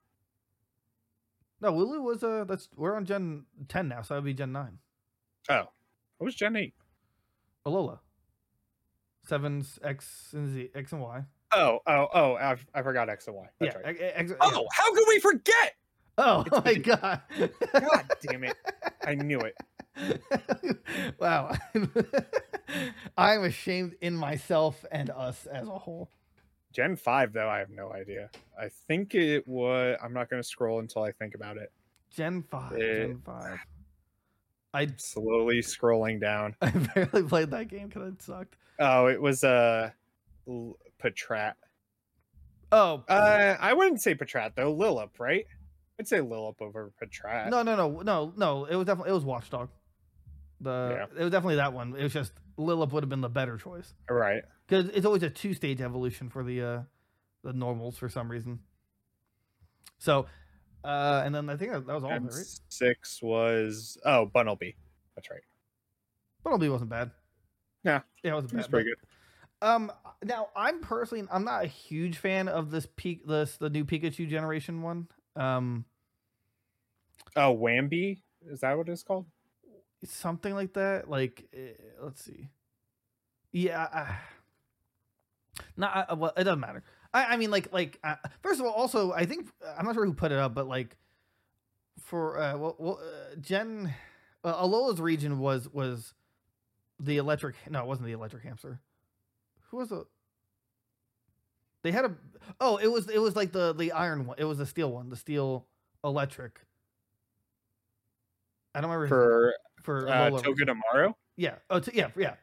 No, 1.60 1.72
Wooloo 1.72 2.02
was 2.02 2.22
uh 2.22 2.44
that's 2.46 2.68
we're 2.76 2.94
on 2.96 3.04
Gen 3.04 3.44
ten 3.68 3.88
now, 3.88 4.02
so 4.02 4.14
that'd 4.14 4.24
be 4.24 4.34
Gen 4.34 4.52
nine. 4.52 4.78
Oh, 5.48 5.68
what 6.18 6.24
was 6.26 6.34
Gen 6.34 6.56
eight? 6.56 6.74
Alola. 7.66 8.00
Sevens 9.26 9.78
X 9.82 10.30
and 10.34 10.52
Z 10.52 10.68
X 10.74 10.92
and 10.92 11.00
Y. 11.00 11.22
Oh, 11.52 11.78
oh, 11.86 12.08
oh! 12.12 12.34
I, 12.34 12.56
I 12.74 12.82
forgot 12.82 13.08
X 13.08 13.26
and 13.28 13.36
Y. 13.36 13.46
That's 13.60 13.74
yeah, 13.76 13.80
right. 13.86 13.96
X- 14.00 14.12
X- 14.16 14.30
yeah. 14.32 14.36
Oh, 14.40 14.66
how 14.72 14.92
could 14.94 15.04
we 15.08 15.20
forget? 15.20 15.74
Oh 16.18 16.44
It's 16.46 16.64
my 16.64 16.74
god. 16.74 17.22
God 17.72 18.10
damn 18.22 18.44
it! 18.44 18.56
I 19.06 19.14
knew 19.14 19.40
it. 19.40 19.56
wow. 21.18 21.54
I'm 23.16 23.44
ashamed 23.44 23.96
in 24.00 24.14
myself 24.16 24.84
and 24.90 25.10
us 25.10 25.46
as 25.46 25.68
a 25.68 25.78
whole. 25.78 26.10
Gen 26.72 26.96
five, 26.96 27.32
though, 27.32 27.48
I 27.48 27.58
have 27.58 27.70
no 27.70 27.92
idea. 27.92 28.30
I 28.60 28.68
think 28.88 29.14
it 29.14 29.46
was. 29.46 29.96
I'm 30.02 30.12
not 30.12 30.28
going 30.28 30.42
to 30.42 30.48
scroll 30.48 30.80
until 30.80 31.02
I 31.02 31.12
think 31.12 31.34
about 31.34 31.56
it. 31.56 31.70
Gen 32.10 32.42
5. 32.50 32.72
Eh. 32.72 32.76
Gen 32.78 33.22
5. 33.24 33.58
I 34.72 34.88
Slowly 34.96 35.58
scrolling 35.60 36.20
down. 36.20 36.56
I 36.62 36.70
barely 36.70 37.22
played 37.22 37.50
that 37.52 37.68
game 37.68 37.88
because 37.88 38.12
it 38.12 38.22
sucked. 38.22 38.56
Oh, 38.80 39.06
it 39.06 39.20
was 39.20 39.44
uh, 39.44 39.90
L- 40.48 40.76
Patrat. 41.02 41.54
Oh, 42.72 43.04
Uh, 43.08 43.56
I 43.60 43.72
wouldn't 43.72 44.02
say 44.02 44.16
Patrat 44.16 44.56
though. 44.56 44.74
Lilip, 44.74 45.20
right? 45.20 45.46
I'd 46.00 46.08
say 46.08 46.18
Lilip 46.18 46.60
over 46.60 46.90
Patrat. 47.00 47.50
no, 47.50 47.62
no, 47.62 47.76
no, 47.76 48.00
no, 48.00 48.32
no. 48.36 48.64
It 48.64 48.74
was 48.74 48.86
definitely 48.86 49.12
it 49.12 49.14
was 49.14 49.24
Watchog. 49.24 49.68
The 50.60 51.08
it 51.16 51.22
was 51.22 51.30
definitely 51.30 51.56
that 51.56 51.72
one. 51.72 51.94
It 51.94 52.02
was 52.02 52.12
just 52.12 52.32
Lilip 52.58 52.92
would 52.92 53.02
have 53.02 53.10
been 53.10 53.20
the 53.20 53.28
better 53.28 53.56
choice 53.58 53.94
Right. 54.08 54.42
because 54.66 54.88
it's 54.90 55.04
always 55.06 55.22
a 55.22 55.30
two 55.30 55.54
stage 55.54 55.80
evolution 55.80 56.28
for 56.30 56.44
the 56.44 56.62
uh 56.62 56.82
the 57.42 57.52
normals 57.52 57.98
for 57.98 58.08
some 58.08 58.30
reason. 58.30 58.60
So, 59.98 60.26
uh, 60.84 61.22
and 61.24 61.34
then 61.34 61.48
I 61.50 61.56
think 61.56 61.72
that, 61.72 61.86
that 61.86 61.94
was 61.94 62.04
all 62.04 62.12
of 62.12 62.24
it, 62.24 62.32
right? 62.32 62.46
six 62.68 63.20
was 63.22 63.98
oh 64.04 64.30
Bunnelby. 64.34 64.74
That's 65.14 65.30
right. 65.30 65.40
Bumblebee 66.42 66.68
wasn't 66.68 66.90
bad. 66.90 67.10
Yeah, 67.84 68.00
yeah, 68.22 68.32
it 68.32 68.34
wasn't 68.34 68.52
It 68.52 68.56
was 68.56 68.68
pretty 68.68 68.90
but- 68.90 68.96
good. 68.98 69.08
Um, 69.68 69.92
now 70.22 70.48
I'm 70.54 70.80
personally 70.80 71.26
I'm 71.30 71.44
not 71.44 71.64
a 71.64 71.68
huge 71.68 72.18
fan 72.18 72.48
of 72.48 72.70
this 72.70 72.86
peak 72.96 73.26
this 73.26 73.56
the 73.56 73.70
new 73.70 73.84
Pikachu 73.84 74.28
generation 74.28 74.82
one. 74.82 75.08
Um, 75.36 75.84
Oh, 77.36 77.56
Wambi 77.56 78.20
is 78.48 78.60
that 78.60 78.76
what 78.76 78.88
it's 78.88 79.02
called? 79.02 79.26
Something 80.04 80.54
like 80.54 80.74
that. 80.74 81.08
Like, 81.08 81.46
eh, 81.54 81.72
let's 82.02 82.22
see. 82.24 82.48
Yeah, 83.52 84.16
not 85.76 86.10
uh, 86.10 86.16
well. 86.16 86.32
It 86.36 86.44
doesn't 86.44 86.60
matter. 86.60 86.82
I, 87.12 87.34
I 87.34 87.36
mean, 87.36 87.50
like, 87.50 87.72
like 87.72 87.98
uh, 88.02 88.16
first 88.42 88.60
of 88.60 88.66
all, 88.66 88.72
also, 88.72 89.12
I 89.12 89.24
think 89.24 89.48
I'm 89.76 89.86
not 89.86 89.94
sure 89.94 90.04
who 90.04 90.12
put 90.14 90.32
it 90.32 90.38
up, 90.38 90.54
but 90.54 90.66
like, 90.66 90.96
for 92.00 92.38
uh, 92.38 92.56
well, 92.56 92.76
well 92.78 93.00
uh, 93.02 93.36
Jen, 93.40 93.92
uh, 94.44 94.54
Alola's 94.54 95.00
region 95.00 95.38
was 95.38 95.68
was 95.72 96.14
the 97.00 97.18
electric. 97.18 97.56
No, 97.70 97.80
it 97.80 97.86
wasn't 97.86 98.06
the 98.06 98.12
electric 98.12 98.42
hamster. 98.44 98.80
Who 99.70 99.78
was 99.78 99.88
the? 99.90 100.06
They 101.82 101.92
had 101.92 102.04
a. 102.06 102.16
Oh, 102.60 102.76
it 102.78 102.88
was 102.88 103.08
it 103.08 103.18
was 103.18 103.36
like 103.36 103.52
the 103.52 103.72
the 103.72 103.92
iron 103.92 104.26
one. 104.26 104.36
It 104.38 104.44
was 104.44 104.58
the 104.58 104.66
steel 104.66 104.90
one, 104.90 105.10
the 105.10 105.16
steel 105.16 105.66
electric. 106.02 106.60
I 108.74 108.80
don't 108.80 108.90
remember 108.90 109.08
For 109.08 109.54
for 109.84 110.08
uh, 110.08 110.30
Toga. 110.30 110.64
Tomorrow? 110.64 111.16
Yeah. 111.36 111.56
Oh, 111.70 111.80
yeah, 111.92 112.08
yeah. 112.16 112.34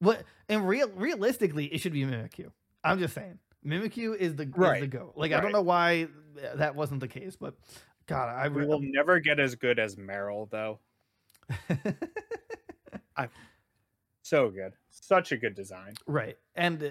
What 0.00 0.24
and 0.48 0.66
real 0.66 0.88
realistically, 0.90 1.66
it 1.66 1.80
should 1.80 1.92
be 1.92 2.04
Mimikyu. 2.04 2.50
I'm 2.82 2.98
just 2.98 3.14
saying, 3.14 3.38
Mimikyu 3.64 4.16
is 4.16 4.34
the 4.34 4.44
is 4.44 4.80
the 4.80 4.86
go. 4.88 5.12
Like 5.16 5.32
I 5.32 5.40
don't 5.40 5.52
know 5.52 5.62
why 5.62 6.08
that 6.56 6.74
wasn't 6.74 7.00
the 7.00 7.08
case, 7.08 7.36
but 7.36 7.54
God, 8.06 8.28
I 8.28 8.48
We 8.48 8.66
will 8.66 8.80
never 8.80 9.18
get 9.20 9.40
as 9.40 9.54
good 9.54 9.78
as 9.78 9.96
Meryl, 9.96 10.48
though. 10.50 10.78
I, 13.16 13.28
So 14.22 14.50
good. 14.50 14.72
Such 14.90 15.32
a 15.32 15.36
good 15.36 15.54
design. 15.54 15.94
right. 16.06 16.36
And 16.54 16.82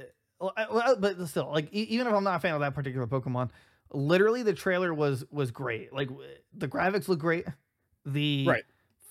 uh, 0.41 0.49
well, 0.71 0.95
but 0.97 1.25
still, 1.27 1.49
like 1.51 1.71
even 1.71 2.07
if 2.07 2.13
I'm 2.13 2.23
not 2.23 2.37
a 2.37 2.39
fan 2.39 2.53
of 2.53 2.61
that 2.61 2.73
particular 2.73 3.07
Pokemon, 3.07 3.49
literally 3.93 4.43
the 4.43 4.53
trailer 4.53 4.93
was 4.93 5.23
was 5.31 5.51
great. 5.51 5.93
Like 5.93 6.09
the 6.53 6.67
graphics 6.67 7.07
look 7.07 7.19
great. 7.19 7.45
The 8.05 8.45
Right. 8.47 8.63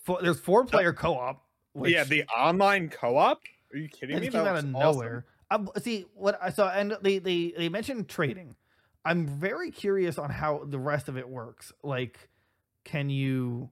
Four, 0.05 0.21
there's 0.23 0.41
four 0.41 0.65
player 0.65 0.93
co-op. 0.93 1.43
Yeah, 1.83 2.05
the 2.05 2.25
online 2.25 2.89
co-op? 2.89 3.41
Are 3.73 3.77
you 3.79 3.89
kidding 3.89 4.17
me? 4.21 4.29
came 4.29 4.45
That 4.45 4.47
out 4.49 4.57
of 4.59 4.65
looks 4.65 4.77
awesome. 4.77 4.99
nowhere. 5.01 5.27
Um, 5.51 5.69
see 5.81 6.07
what 6.15 6.39
I 6.41 6.51
saw, 6.51 6.71
and 6.71 6.97
they 7.03 7.19
they 7.19 7.53
they 7.57 7.69
mentioned 7.69 8.09
trading. 8.09 8.55
I'm 9.05 9.27
very 9.27 9.71
curious 9.71 10.19
on 10.19 10.31
how 10.31 10.63
the 10.67 10.79
rest 10.79 11.09
of 11.09 11.17
it 11.19 11.29
works. 11.29 11.73
Like, 11.83 12.29
can 12.85 13.11
you 13.11 13.71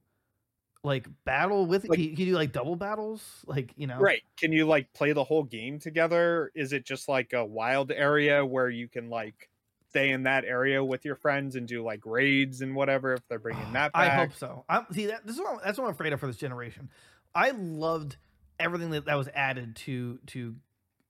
like 0.83 1.07
battle 1.25 1.65
with? 1.65 1.87
Like- 1.87 1.97
can, 1.97 2.03
you, 2.09 2.15
can 2.15 2.19
you 2.25 2.31
do 2.33 2.35
like 2.37 2.51
double 2.51 2.75
battles? 2.75 3.23
Like 3.47 3.73
you 3.77 3.87
know, 3.87 3.99
Right. 3.99 4.21
Can 4.37 4.51
you 4.51 4.65
like 4.67 4.91
play 4.93 5.13
the 5.13 5.23
whole 5.23 5.43
game 5.43 5.79
together? 5.79 6.51
Is 6.55 6.73
it 6.73 6.85
just 6.85 7.07
like 7.07 7.33
a 7.33 7.43
wild 7.45 7.91
area 7.91 8.45
where 8.45 8.69
you 8.69 8.87
can 8.87 9.09
like 9.09 9.49
stay 9.93 10.09
in 10.09 10.23
that 10.23 10.43
area 10.43 10.83
with 10.83 11.05
your 11.05 11.15
friends 11.15 11.55
and 11.55 11.67
do 11.67 11.83
like 11.83 12.01
raids 12.03 12.61
and 12.61 12.75
whatever 12.75 13.13
if 13.13 13.21
they're 13.29 13.37
bringing 13.37 13.73
that 13.73 13.93
back. 13.93 14.11
I 14.11 14.15
hope 14.15 14.33
so. 14.33 14.65
I'm 14.67 14.87
see 14.91 15.05
that 15.05 15.23
this 15.25 15.35
is 15.35 15.41
what, 15.41 15.63
that's 15.63 15.77
what 15.77 15.85
I'm 15.85 15.91
afraid 15.91 16.13
of 16.13 16.19
for 16.19 16.25
this 16.25 16.35
generation. 16.37 16.89
I 17.35 17.51
loved 17.51 18.17
everything 18.59 18.89
that, 18.91 19.05
that 19.05 19.15
was 19.15 19.29
added 19.35 19.75
to 19.75 20.17
to 20.27 20.55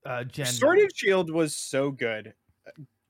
uh 0.04 0.24
Gen. 0.24 0.44
Sword 0.46 0.78
and 0.80 0.90
Shield 0.94 1.30
was 1.30 1.56
so 1.56 1.90
good. 1.90 2.34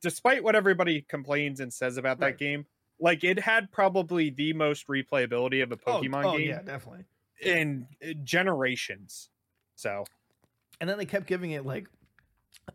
Despite 0.00 0.44
what 0.44 0.54
everybody 0.54 1.02
complains 1.02 1.58
and 1.58 1.72
says 1.72 1.96
about 1.96 2.20
that 2.20 2.26
Right. 2.26 2.38
game, 2.38 2.66
like 3.00 3.24
it 3.24 3.40
had 3.40 3.72
probably 3.72 4.30
the 4.30 4.52
most 4.52 4.86
replayability 4.86 5.60
of 5.62 5.72
a 5.72 5.78
Oh, 5.86 6.00
Pokemon 6.00 6.24
oh, 6.34 6.38
game 6.38 6.50
yeah, 6.50 6.62
definitely. 6.62 7.04
in 7.40 7.88
uh, 8.00 8.12
generations. 8.22 9.30
So, 9.74 10.04
And 10.80 10.88
then 10.88 10.98
they 10.98 11.06
kept 11.06 11.26
giving 11.26 11.50
it 11.50 11.66
like 11.66 11.88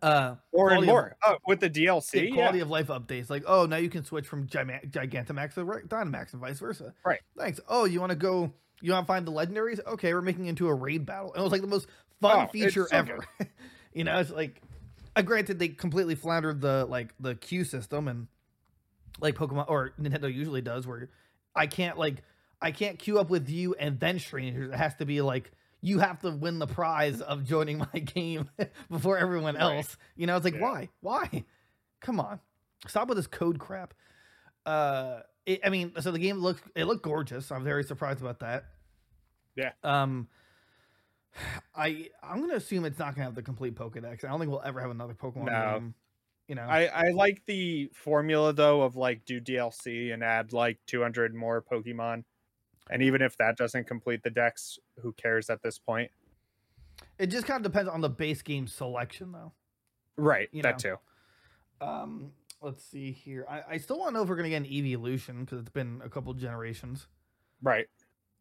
uh 0.02 0.36
or 0.52 0.70
and 0.70 0.84
Quality 0.86 0.88
of- 0.88 0.88
more 0.88 1.16
oh, 1.26 1.38
with 1.48 1.60
the 1.60 1.70
DLC. 1.70 2.34
quality 2.34 2.60
Yeah. 2.60 2.64
of 2.64 2.70
life 2.70 2.88
updates. 2.88 3.30
Like, 3.30 3.44
oh, 3.48 3.66
now 3.66 3.78
you 3.78 3.90
can 3.90 4.04
switch 4.04 4.28
from 4.28 4.48
Gima- 4.48 4.90
Gigantamax 4.92 5.56
to 5.56 5.66
Dynamax 5.66 6.34
and 6.34 6.42
vice 6.42 6.60
versa. 6.60 6.94
Right. 7.06 7.20
Thanks. 7.38 7.60
Oh, 7.68 7.86
you 7.86 8.00
want 8.00 8.12
to 8.12 8.16
go? 8.16 8.52
You 8.82 8.94
want 8.94 9.06
to 9.06 9.08
find 9.08 9.26
the 9.28 9.32
legendaries? 9.32 9.80
Okay, 9.86 10.14
we're 10.14 10.22
making 10.22 10.46
it 10.46 10.50
into 10.50 10.68
a 10.68 10.74
raid 10.74 11.06
battle. 11.06 11.34
And 11.34 11.42
it 11.42 11.44
was 11.44 11.52
like 11.52 11.62
the 11.62 11.68
most 11.68 11.88
fun 12.22 12.46
Oh, 12.48 12.52
feature 12.52 12.88
so 12.90 12.96
ever. 12.96 13.18
you 13.94 14.04
know, 14.06 14.20
it's 14.20 14.30
like, 14.32 14.62
uh, 15.16 15.22
granted, 15.22 15.60
they 15.60 15.68
completely 15.70 16.16
floundered 16.16 16.62
the 16.62 16.86
like 16.86 17.14
the 17.20 17.36
queue 17.36 17.64
system 17.66 18.08
and 18.08 18.28
like 19.20 19.36
Pokemon 19.36 19.66
or 19.68 19.92
Nintendo 20.00 20.34
usually 20.34 20.62
does, 20.62 20.88
where 20.88 21.10
I 21.56 21.68
can't 21.68 21.98
like 21.98 22.22
I 22.62 22.72
can't 22.72 23.00
queue 23.00 23.20
up 23.20 23.30
with 23.30 23.50
you 23.50 23.74
and 23.76 24.00
then 24.00 24.20
strangers. 24.20 24.72
It 24.72 24.78
has 24.78 24.96
to 24.96 25.06
be 25.06 25.22
like 25.22 25.52
you 25.82 26.00
have 26.00 26.20
to 26.22 26.32
win 26.32 26.60
the 26.60 26.68
prize 26.68 27.22
of 27.22 27.44
joining 27.46 27.78
my 27.78 28.00
game 28.00 28.50
before 28.90 29.18
everyone 29.18 29.56
Right. 29.56 29.78
else. 29.78 29.98
You 30.16 30.28
know, 30.28 30.36
it's 30.36 30.44
like 30.46 30.56
Yeah. 30.56 30.62
why? 30.62 30.90
Why? 31.02 31.46
Come 32.02 32.20
on. 32.20 32.40
Stop 32.88 33.08
with 33.10 33.18
this 33.18 33.28
code 33.28 33.60
crap. 33.60 33.94
Uh 34.66 35.22
it, 35.46 35.62
I 35.66 35.70
mean, 35.70 35.94
so 36.02 36.12
the 36.12 36.20
game 36.20 36.38
looked 36.38 36.64
it 36.76 36.86
looked 36.86 37.04
gorgeous. 37.04 37.52
I'm 37.52 37.64
very 37.64 37.84
surprised 37.84 38.22
about 38.22 38.40
that. 38.40 38.66
Yeah. 39.56 39.72
Um 39.84 40.28
I 41.76 42.10
I'm 42.22 42.42
gonna 42.42 42.56
assume 42.56 42.86
it's 42.86 43.00
not 43.00 43.16
gonna 43.16 43.26
have 43.26 43.36
the 43.36 43.42
complete 43.42 43.76
Pokedex. 43.76 44.24
I 44.24 44.30
don't 44.30 44.40
think 44.40 44.52
we'll 44.52 44.62
ever 44.64 44.80
have 44.82 44.92
another 44.92 45.14
Pokemon 45.14 45.46
No. 45.46 45.80
game. 45.80 45.94
You 46.48 46.56
know, 46.56 46.64
I, 46.64 46.86
I 46.86 47.10
like 47.12 47.46
the 47.46 47.92
formula 47.94 48.54
though 48.54 48.82
of 48.82 48.96
like 48.96 49.24
do 49.26 49.40
DLC 49.40 50.12
and 50.12 50.24
add 50.24 50.52
like 50.52 50.80
200 50.88 51.36
more 51.36 51.62
Pokemon. 51.62 52.24
And 52.90 53.02
even 53.04 53.22
if 53.22 53.38
that 53.38 53.56
doesn't 53.58 53.86
complete 53.88 54.24
the 54.24 54.30
decks, 54.30 54.80
who 55.02 55.14
cares 55.14 55.50
at 55.50 55.62
this 55.62 55.78
point? 55.80 56.12
it 57.18 57.28
just 57.28 57.46
kind 57.48 57.64
of 57.66 57.72
depends 57.72 57.90
on 57.90 58.02
the 58.02 58.10
base 58.10 58.42
game 58.42 58.68
selection, 58.68 59.32
though. 59.32 59.54
Right, 60.18 60.50
You 60.52 60.62
that 60.64 60.84
know. 60.84 60.98
too. 61.80 61.86
Um, 61.86 62.32
let's 62.62 62.84
see 62.84 63.12
here. 63.14 63.46
I, 63.50 63.62
I 63.76 63.78
still 63.78 63.98
want 64.00 64.10
to 64.10 64.14
know 64.16 64.24
if 64.24 64.30
we're 64.30 64.36
gonna 64.36 64.50
get 64.50 64.58
an 64.58 64.66
evolution 64.66 65.46
because 65.46 65.60
it's 65.62 65.70
been 65.70 66.02
a 66.04 66.10
couple 66.10 66.34
generations, 66.34 67.08
Right. 67.62 67.88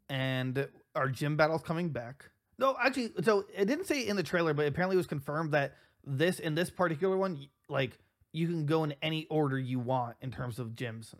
and 0.09 0.69
our 0.97 1.09
gym 1.09 1.37
battles 1.37 1.63
coming 1.63 1.91
back. 1.91 2.31
No, 2.59 2.77
actually, 2.83 3.13
so 3.23 3.45
it 3.55 3.67
didn't 3.67 3.87
say 3.87 4.05
in 4.07 4.17
the 4.17 4.25
trailer, 4.25 4.55
but 4.55 4.67
apparently 4.67 4.95
it 4.95 4.99
was 4.99 5.07
confirmed 5.07 5.53
that 5.53 5.77
this 6.05 6.41
in 6.41 6.57
this 6.57 6.69
particular 6.71 7.17
one, 7.17 7.47
like 7.69 7.97
you 8.33 8.49
can 8.49 8.67
go 8.67 8.83
in 8.83 8.95
any 9.03 9.27
order 9.31 9.57
you 9.59 9.79
want 9.79 10.17
in 10.21 10.33
terms 10.33 10.59
of 10.59 10.71
gyms. 10.71 11.15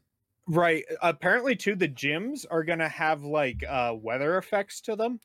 Right. 0.49 0.85
Apparently 1.03 1.55
too 1.55 1.75
the 1.75 1.89
gyms 1.89 2.45
are 2.51 2.65
going 2.65 2.79
to 2.79 2.89
have 2.89 3.23
like 3.25 3.63
uh 3.69 3.95
weather 4.01 4.39
effects 4.39 4.81
to 4.83 4.97
them. 4.97 5.21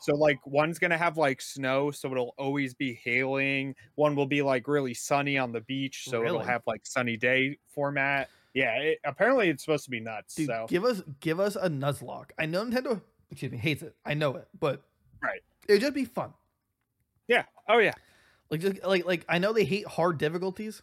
So 0.00 0.14
like 0.16 0.38
one's 0.46 0.78
going 0.78 0.90
to 0.90 0.98
have 0.98 1.16
like 1.16 1.40
snow 1.40 1.90
so 1.90 2.10
it'll 2.10 2.34
always 2.36 2.74
be 2.74 3.00
hailing. 3.04 3.74
One 3.94 4.14
will 4.16 4.26
be 4.26 4.42
like 4.42 4.68
really 4.68 4.94
sunny 4.94 5.38
on 5.38 5.52
the 5.52 5.60
beach 5.62 6.04
so 6.04 6.24
it'll 6.24 6.40
have 6.40 6.62
like 6.66 6.84
sunny 6.84 7.16
day 7.16 7.58
format. 7.68 8.28
Yeah, 8.54 8.74
it, 8.80 8.98
apparently 9.04 9.48
it's 9.48 9.64
supposed 9.64 9.84
to 9.84 9.90
be 9.90 10.00
nuts. 10.00 10.34
Dude, 10.34 10.48
so 10.48 10.66
give 10.68 10.84
us 10.84 11.02
give 11.20 11.40
us 11.40 11.56
a 11.56 11.70
Nuzlocke. 11.70 12.32
I 12.38 12.44
know 12.44 12.64
Nintendo, 12.64 13.00
excuse 13.30 13.50
me, 13.50 13.56
hates 13.58 13.82
it. 13.82 13.94
I 14.04 14.12
know 14.14 14.34
it, 14.36 14.46
but 14.60 14.82
Right. 15.22 15.40
it'd 15.68 15.80
just 15.80 15.94
be 15.94 16.04
fun. 16.04 16.34
yeah. 17.28 17.44
Oh 17.68 17.78
yeah. 17.78 17.94
Like 18.50 18.60
just 18.60 18.82
like 18.84 19.06
like 19.06 19.24
I 19.28 19.38
know 19.38 19.54
they 19.54 19.64
hate 19.64 19.86
hard 19.86 20.18
difficulties, 20.18 20.82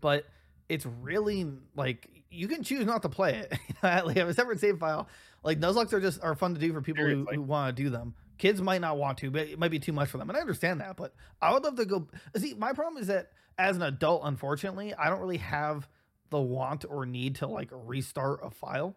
but 0.00 0.24
it's 0.68 0.86
really 0.86 1.46
like 1.76 2.08
you 2.30 2.46
can 2.48 2.62
choose 2.62 2.84
not 2.84 3.02
to 3.02 3.08
play 3.08 3.36
it. 3.36 3.58
like 3.82 4.16
have 4.16 4.28
a 4.28 4.34
separate 4.34 4.60
save 4.60 4.78
file. 4.78 5.08
Like 5.42 5.60
Nuzlockes 5.60 5.92
are 5.92 6.00
just 6.00 6.22
are 6.22 6.34
fun 6.34 6.54
to 6.54 6.60
do 6.60 6.72
for 6.72 6.80
people 6.82 7.04
who, 7.04 7.10
Seriously. 7.10 7.36
who 7.36 7.42
want 7.42 7.76
to 7.76 7.82
do 7.82 7.90
them. 7.90 8.14
Kids 8.38 8.60
might 8.60 8.80
not 8.80 8.98
want 8.98 9.18
to, 9.18 9.30
but 9.30 9.48
it 9.48 9.58
might 9.58 9.70
be 9.70 9.78
too 9.80 9.92
much 9.92 10.08
for 10.08 10.18
them, 10.18 10.28
and 10.28 10.36
I 10.36 10.40
understand 10.40 10.80
that. 10.80 10.96
But 10.96 11.14
I 11.42 11.52
would 11.52 11.62
love 11.64 11.76
to 11.76 11.84
go. 11.86 12.06
See, 12.36 12.54
my 12.54 12.72
problem 12.72 13.00
is 13.00 13.08
that 13.08 13.30
as 13.58 13.76
an 13.76 13.82
adult, 13.82 14.22
unfortunately, 14.24 14.94
I 14.94 15.08
don't 15.10 15.20
really 15.20 15.38
have 15.38 15.88
the 16.30 16.40
want 16.40 16.84
or 16.88 17.04
need 17.06 17.36
to 17.36 17.46
like 17.46 17.70
restart 17.72 18.40
a 18.44 18.50
file. 18.50 18.94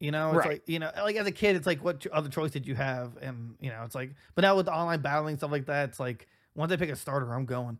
You 0.00 0.12
know, 0.12 0.28
it's 0.30 0.38
Right. 0.38 0.48
like 0.48 0.62
you 0.68 0.78
know, 0.78 0.90
like 0.96 1.16
as 1.16 1.26
a 1.26 1.32
kid, 1.32 1.56
it's 1.56 1.66
like 1.66 1.82
what 1.82 2.06
other 2.12 2.28
choice 2.28 2.50
did 2.52 2.66
you 2.66 2.74
have? 2.74 3.16
And 3.20 3.54
you 3.60 3.70
know, 3.70 3.82
it's 3.84 3.94
like, 3.94 4.14
but 4.34 4.42
now 4.42 4.56
with 4.56 4.66
the 4.66 4.72
online 4.72 5.00
battling 5.00 5.36
stuff 5.36 5.50
like 5.50 5.66
that, 5.66 5.88
it's 5.90 6.00
like 6.00 6.28
once 6.54 6.70
I 6.72 6.76
pick 6.76 6.90
a 6.90 6.96
starter, 6.96 7.32
I'm 7.32 7.46
going. 7.46 7.78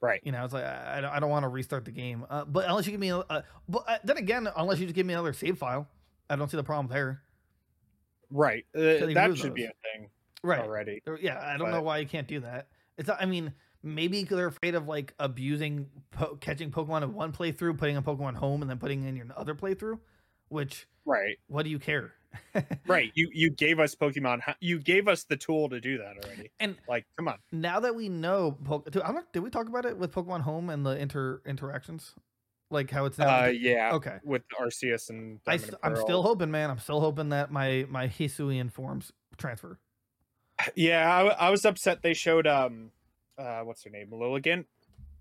Right. 0.00 0.20
You 0.24 0.32
know, 0.32 0.44
it's 0.44 0.54
like 0.54 0.64
I, 0.64 0.98
I 0.98 1.00
don't, 1.00 1.10
I 1.10 1.20
don't 1.20 1.30
want 1.30 1.42
to 1.44 1.48
restart 1.48 1.84
the 1.84 1.90
game. 1.90 2.24
Uh, 2.30 2.44
but 2.44 2.66
unless 2.68 2.86
you 2.86 2.92
give 2.92 3.00
me, 3.00 3.10
a, 3.10 3.18
uh, 3.18 3.42
but 3.68 3.84
uh, 3.88 3.98
then 4.04 4.16
again, 4.16 4.48
unless 4.56 4.78
you 4.78 4.86
just 4.86 4.94
give 4.94 5.06
me 5.06 5.14
another 5.14 5.32
save 5.32 5.58
file, 5.58 5.88
I 6.30 6.36
don't 6.36 6.50
see 6.50 6.56
the 6.56 6.62
problem 6.64 6.86
there. 6.88 7.22
Right. 8.30 8.64
Uh, 8.76 8.80
that 9.14 9.36
should 9.36 9.54
be 9.54 9.64
a 9.64 9.72
thing 9.82 10.08
Right. 10.42 10.60
already. 10.60 11.02
Yeah, 11.20 11.40
I 11.42 11.56
don't 11.56 11.70
know 11.70 11.82
why 11.82 11.98
you 11.98 12.06
can't 12.06 12.28
do 12.28 12.40
that. 12.40 12.68
It's 12.96 13.08
not, 13.08 13.20
I 13.20 13.26
mean, 13.26 13.52
maybe 13.82 14.22
they're 14.24 14.46
afraid 14.46 14.74
of 14.74 14.86
like 14.86 15.14
abusing 15.18 15.88
po- 16.12 16.36
catching 16.36 16.70
Pokemon 16.70 17.02
in 17.02 17.14
one 17.14 17.32
playthrough, 17.32 17.76
putting 17.78 17.96
a 17.96 18.02
Pokemon 18.02 18.36
home, 18.36 18.62
and 18.62 18.70
then 18.70 18.78
putting 18.78 19.04
in 19.04 19.16
your 19.16 19.26
other 19.36 19.54
playthrough. 19.54 19.98
Which, 20.48 20.86
Right. 21.04 21.38
what 21.48 21.64
do 21.64 21.70
you 21.70 21.78
care? 21.78 22.12
Right. 22.86 23.10
You 23.14 23.28
you 23.32 23.50
gave 23.50 23.78
us 23.80 23.94
Pokemon. 23.94 24.40
You 24.60 24.78
gave 24.80 25.08
us 25.08 25.24
the 25.24 25.36
tool 25.36 25.68
to 25.68 25.80
do 25.80 25.98
that 25.98 26.16
already. 26.24 26.50
And 26.60 26.76
Like, 26.88 27.06
come 27.16 27.28
on. 27.28 27.38
now 27.52 27.80
that 27.80 27.94
we 27.94 28.08
know, 28.08 28.52
po- 28.64 28.84
dude, 28.90 29.02
I'm 29.02 29.14
not, 29.14 29.32
did 29.32 29.40
we 29.40 29.50
talk 29.50 29.68
about 29.68 29.84
it 29.84 29.96
with 29.98 30.12
Pokemon 30.12 30.40
Home 30.42 30.70
and 30.70 30.84
the 30.86 30.90
inter 30.98 31.40
interactions, 31.46 32.14
like 32.70 32.90
how 32.90 33.04
it's 33.04 33.18
now? 33.18 33.44
Uh, 33.44 33.46
yeah. 33.48 33.90
okay. 33.94 34.18
With 34.24 34.42
Arceus 34.60 35.10
and 35.10 35.40
I, 35.46 35.56
st- 35.58 35.74
and 35.82 35.94
I'm 35.94 36.00
still 36.00 36.22
hoping, 36.22 36.50
man. 36.50 36.70
I'm 36.70 36.78
still 36.78 37.00
hoping 37.00 37.28
that 37.30 37.50
my 37.50 37.86
my 37.88 38.08
Hisuian 38.08 38.70
forms 38.72 39.12
transfer. 39.36 39.78
Yeah, 40.74 41.34
I 41.38 41.50
was 41.50 41.64
upset 41.64 42.02
they 42.02 42.14
showed 42.14 42.46
um, 42.46 42.90
uh, 43.38 43.60
what's 43.60 43.84
her 43.84 43.90
name, 43.90 44.08
Lilligant, 44.10 44.64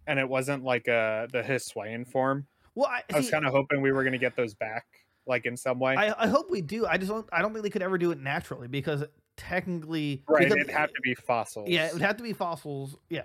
and 0.07 0.17
it 0.19 0.27
wasn't 0.27 0.63
like 0.63 0.87
uh 0.87 1.27
the 1.31 1.43
Hisuian 1.43 2.07
form. 2.07 2.47
Well, 2.75 2.87
I, 2.87 3.03
I 3.13 3.17
was 3.17 3.29
kind 3.29 3.45
of 3.45 3.51
hoping 3.51 3.81
we 3.81 3.91
were 3.91 4.03
gonna 4.03 4.17
get 4.17 4.35
those 4.35 4.53
back. 4.55 4.85
Like 5.27 5.45
in 5.45 5.57
some 5.57 5.79
way. 5.79 5.95
I, 5.95 6.23
I 6.23 6.27
hope 6.27 6.49
we 6.49 6.61
do. 6.61 6.85
I 6.85 6.97
just 6.97 7.09
don't. 7.11 7.27
I 7.31 7.41
don't 7.41 7.53
think 7.53 7.63
they 7.63 7.69
could 7.69 7.81
ever 7.81 7.97
do 7.97 8.11
it 8.11 8.19
naturally 8.19 8.67
because 8.67 9.03
technically, 9.35 10.23
right, 10.27 10.43
because- 10.45 10.57
it'd 10.61 10.69
have 10.71 10.93
to 10.93 11.01
be 11.01 11.13
fossils. 11.15 11.69
Yeah, 11.69 11.87
it 11.87 11.93
would 11.93 12.01
have 12.01 12.17
to 12.17 12.23
be 12.23 12.33
fossils. 12.33 12.95
Yeah, 13.09 13.23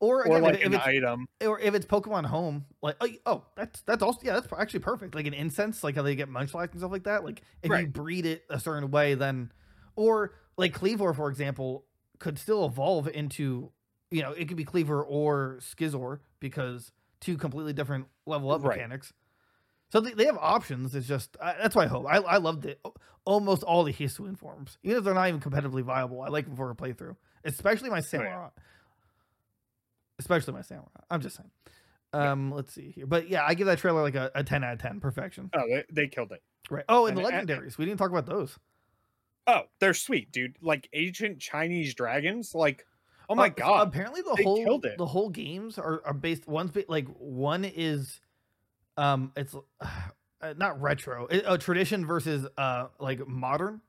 or, 0.00 0.26
or 0.26 0.40
like 0.40 0.56
if, 0.56 0.66
an 0.66 0.74
if 0.74 0.78
it's, 0.78 0.86
item. 0.86 1.26
or 1.40 1.58
if 1.58 1.74
it's 1.74 1.86
Pokemon 1.86 2.26
Home, 2.26 2.64
like 2.82 2.96
oh, 3.00 3.08
oh, 3.26 3.44
that's 3.56 3.80
that's 3.82 4.02
also 4.02 4.20
yeah, 4.22 4.34
that's 4.34 4.48
actually 4.56 4.80
perfect. 4.80 5.14
Like 5.14 5.26
an 5.26 5.34
incense, 5.34 5.82
like 5.82 5.96
how 5.96 6.02
they 6.02 6.14
get 6.14 6.28
Munchlax 6.28 6.72
and 6.72 6.80
stuff 6.80 6.92
like 6.92 7.04
that. 7.04 7.24
Like 7.24 7.42
if 7.62 7.70
you 7.70 7.86
breed 7.86 8.26
it 8.26 8.44
a 8.50 8.60
certain 8.60 8.90
way, 8.90 9.14
then 9.14 9.50
or 9.96 10.34
like 10.56 10.74
Kleavor, 10.74 11.14
for 11.14 11.28
example, 11.28 11.84
could 12.18 12.38
still 12.38 12.64
evolve 12.66 13.08
into 13.08 13.70
you 14.10 14.22
know 14.22 14.32
it 14.32 14.46
could 14.48 14.56
be 14.56 14.64
Kleavor 14.64 15.04
or 15.06 15.58
Scizor 15.60 16.20
because 16.40 16.92
two 17.20 17.36
completely 17.36 17.72
different 17.72 18.06
level 18.26 18.50
up 18.50 18.62
Right. 18.62 18.76
mechanics. 18.76 19.12
So 19.90 20.00
they, 20.00 20.12
they 20.12 20.26
have 20.26 20.36
options. 20.38 20.94
It's 20.94 21.06
just 21.08 21.36
I, 21.42 21.54
that's 21.60 21.74
why 21.74 21.84
I 21.84 21.86
hope. 21.86 22.06
I 22.08 22.16
I 22.18 22.36
loved 22.36 22.66
it. 22.66 22.80
Almost 23.24 23.62
all 23.62 23.84
the 23.84 23.92
Hisuian 23.92 24.38
forms, 24.38 24.78
even 24.82 24.98
if 24.98 25.04
they're 25.04 25.14
not 25.14 25.28
even 25.28 25.40
competitively 25.40 25.82
viable, 25.82 26.22
I 26.22 26.28
like 26.28 26.44
them 26.46 26.56
for 26.56 26.70
a 26.70 26.74
playthrough. 26.74 27.16
Especially 27.44 27.90
my 27.90 28.00
Samurott. 28.00 28.50
Especially 30.18 30.52
my 30.54 30.60
Samurott. 30.60 30.88
I'm 31.10 31.20
just 31.20 31.36
saying. 31.36 31.50
Yeah. 32.14 32.32
Um, 32.32 32.50
let's 32.52 32.72
see 32.72 32.90
here, 32.90 33.06
but 33.06 33.28
yeah, 33.28 33.44
I 33.46 33.52
give 33.54 33.66
that 33.66 33.78
trailer 33.78 34.00
like 34.02 34.14
a, 34.14 34.30
a 34.34 34.42
10 34.42 34.64
out 34.64 34.72
of 34.72 34.78
10, 34.80 34.98
perfection. 35.00 35.50
Oh, 35.52 35.62
they, 35.68 35.84
they 35.92 36.06
killed 36.08 36.32
it. 36.32 36.42
Right. 36.70 36.84
Oh, 36.88 37.04
and 37.06 37.16
the 37.16 37.22
And- 37.24 37.34
and- 37.34 37.48
legendaries. 37.48 37.76
We 37.76 37.84
didn't 37.84 37.98
talk 37.98 38.10
about 38.10 38.24
those. 38.24 38.58
Oh, 39.46 39.62
they're 39.78 39.92
sweet, 39.94 40.32
dude. 40.32 40.56
Like 40.62 40.88
ancient 40.94 41.38
Chinese 41.38 41.94
dragons. 41.94 42.54
Like, 42.54 42.86
oh 43.28 43.34
my 43.34 43.46
Uh, 43.48 43.48
so 43.48 43.54
god. 43.56 43.88
apparently 43.88 44.22
the 44.22 44.42
whole 44.42 44.80
the 44.98 45.06
whole 45.06 45.28
games 45.30 45.78
are, 45.78 46.02
are 46.04 46.14
based 46.14 46.46
one's 46.46 46.72
like 46.88 47.06
one 47.18 47.64
is 47.64 48.20
um 48.98 49.32
it's 49.36 49.54
uh, 50.40 50.54
not 50.56 50.80
retro 50.80 51.26
it, 51.28 51.44
uh, 51.46 51.56
tradition 51.56 52.04
versus 52.04 52.46
uh 52.58 52.86
like 53.00 53.26
modern 53.26 53.80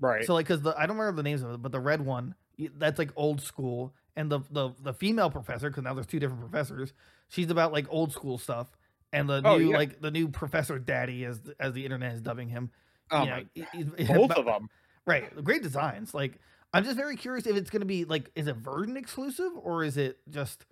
right. 0.00 0.24
so 0.24 0.34
like 0.34 0.46
because 0.46 0.62
the 0.62 0.74
i 0.78 0.86
don't 0.86 0.96
remember 0.98 1.16
the 1.22 1.28
names 1.28 1.42
of 1.42 1.50
it 1.52 1.62
but 1.62 1.72
the 1.72 1.80
red 1.80 2.00
one 2.04 2.34
that's 2.76 2.98
like 2.98 3.10
old 3.16 3.40
school 3.42 3.94
and 4.14 4.30
the 4.30 4.40
the, 4.50 4.70
the 4.82 4.92
female 4.94 5.30
professor 5.30 5.68
because 5.68 5.82
now 5.84 5.92
there's 5.94 6.06
two 6.06 6.18
different 6.20 6.40
professors 6.40 6.92
she's 7.28 7.50
about 7.50 7.72
like 7.72 7.86
old 7.90 8.12
school 8.12 8.38
stuff 8.38 8.68
and 9.12 9.28
the 9.28 9.40
Oh, 9.44 9.58
new 9.58 9.70
yeah. 9.70 9.76
like 9.76 10.00
the 10.00 10.10
new 10.10 10.28
professor 10.28 10.78
daddy 10.78 11.24
as 11.24 11.40
as 11.60 11.72
the 11.74 11.84
internet 11.84 12.14
is 12.14 12.20
dubbing 12.22 12.48
him 12.48 12.70
oh 13.10 13.22
you 13.24 13.30
my. 13.30 13.40
know, 13.40 13.44
he- 13.54 13.66
he's- 13.72 14.08
Both 14.08 14.24
about- 14.26 14.38
of 14.38 14.44
them. 14.46 14.68
Right. 15.06 15.44
Great 15.44 15.62
designs. 15.62 16.12
Like 16.14 16.40
I'm 16.72 16.82
just 16.82 16.96
very 16.96 17.14
curious 17.14 17.46
if 17.46 17.54
it's 17.56 17.70
going 17.70 17.80
to 17.80 17.86
be 17.86 18.04
like 18.04 18.28
is 18.34 18.48
it 18.48 18.56
version 18.56 18.96
exclusive 18.96 19.52
or 19.54 19.84
is 19.84 19.96
it 19.96 20.18
just 20.28 20.64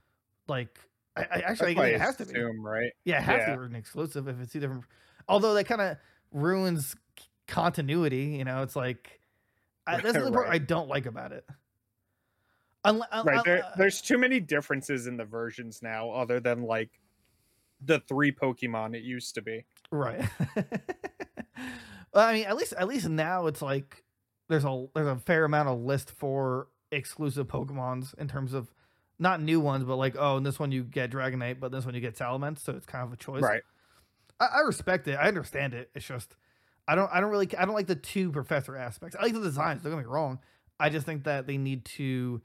like 0.48 0.76
I, 1.16 1.22
I 1.22 1.38
actually 1.46 1.76
I 1.76 1.92
That's 1.92 1.94
it 1.94 2.00
has 2.00 2.16
to 2.16 2.24
be. 2.26 2.40
right? 2.40 2.92
Yeah, 3.04 3.18
it 3.18 3.22
has 3.24 3.44
to 3.46 3.56
be 3.58 3.64
an 3.66 3.74
exclusive 3.76 4.26
if 4.28 4.40
it's 4.40 4.52
two 4.52 4.60
different. 4.60 4.84
Although 5.28 5.54
that 5.54 5.64
kind 5.64 5.80
of 5.80 5.96
ruins 6.32 6.96
continuity. 7.46 8.36
You 8.38 8.44
know, 8.44 8.62
it's 8.62 8.76
like 8.76 9.20
I, 9.86 10.00
that's 10.00 10.18
the 10.18 10.30
part 10.32 10.48
I 10.48 10.58
don't 10.58 10.88
like 10.88 11.06
about 11.06 11.32
it. 11.32 11.44
Unle- 12.84 13.24
Right. 13.24 13.38
uh, 13.38 13.42
There, 13.42 13.64
uh, 13.64 13.70
there's 13.76 14.02
too 14.02 14.18
many 14.18 14.40
differences 14.40 15.06
in 15.06 15.16
the 15.16 15.24
versions 15.24 15.80
now, 15.82 16.10
other 16.10 16.40
than 16.40 16.62
like 16.62 16.90
the 17.80 18.00
three 18.00 18.32
Pokemon 18.32 18.94
it 18.94 19.02
used 19.02 19.34
to 19.36 19.42
be. 19.42 19.64
Right. 19.90 20.22
well, 22.12 22.26
I 22.28 22.32
mean, 22.34 22.44
at 22.44 22.56
least 22.56 22.72
at 22.74 22.88
least 22.88 23.08
now 23.08 23.46
it's 23.46 23.62
like 23.62 24.04
there's 24.48 24.64
a 24.64 24.86
there's 24.94 25.06
a 25.06 25.16
fair 25.16 25.44
amount 25.44 25.68
of 25.68 25.80
list 25.80 26.10
for 26.10 26.68
exclusive 26.92 27.46
Pokemons 27.46 28.14
in 28.18 28.28
terms 28.28 28.52
of 28.54 28.72
not 29.18 29.40
new 29.40 29.60
ones, 29.60 29.84
but 29.84 29.96
like 29.96 30.16
oh, 30.18 30.36
in 30.36 30.42
this 30.42 30.58
one 30.58 30.72
you 30.72 30.82
get 30.82 31.10
Dragonite, 31.10 31.60
but 31.60 31.72
this 31.72 31.84
one 31.84 31.94
you 31.94 32.00
get 32.00 32.16
Salamence, 32.16 32.60
so 32.60 32.72
it's 32.72 32.86
kind 32.86 33.06
of 33.06 33.12
a 33.12 33.16
choice. 33.16 33.42
Right. 33.42 33.62
I, 34.40 34.46
I 34.46 34.60
respect 34.60 35.08
it. 35.08 35.14
I 35.14 35.28
understand 35.28 35.74
it. 35.74 35.90
It's 35.94 36.06
just 36.06 36.36
I 36.86 36.94
don't 36.94 37.10
I 37.12 37.20
don't 37.20 37.30
really 37.30 37.48
I 37.56 37.64
don't 37.64 37.74
like 37.74 37.86
the 37.86 37.96
two 37.96 38.30
professor 38.32 38.76
aspects. 38.76 39.16
I 39.18 39.22
like 39.22 39.32
the 39.32 39.40
designs. 39.40 39.82
Don't 39.82 39.92
get 39.92 39.98
me 39.98 40.04
wrong. 40.04 40.40
I 40.78 40.90
just 40.90 41.06
think 41.06 41.24
that 41.24 41.46
they 41.46 41.56
need 41.56 41.84
to 41.84 42.40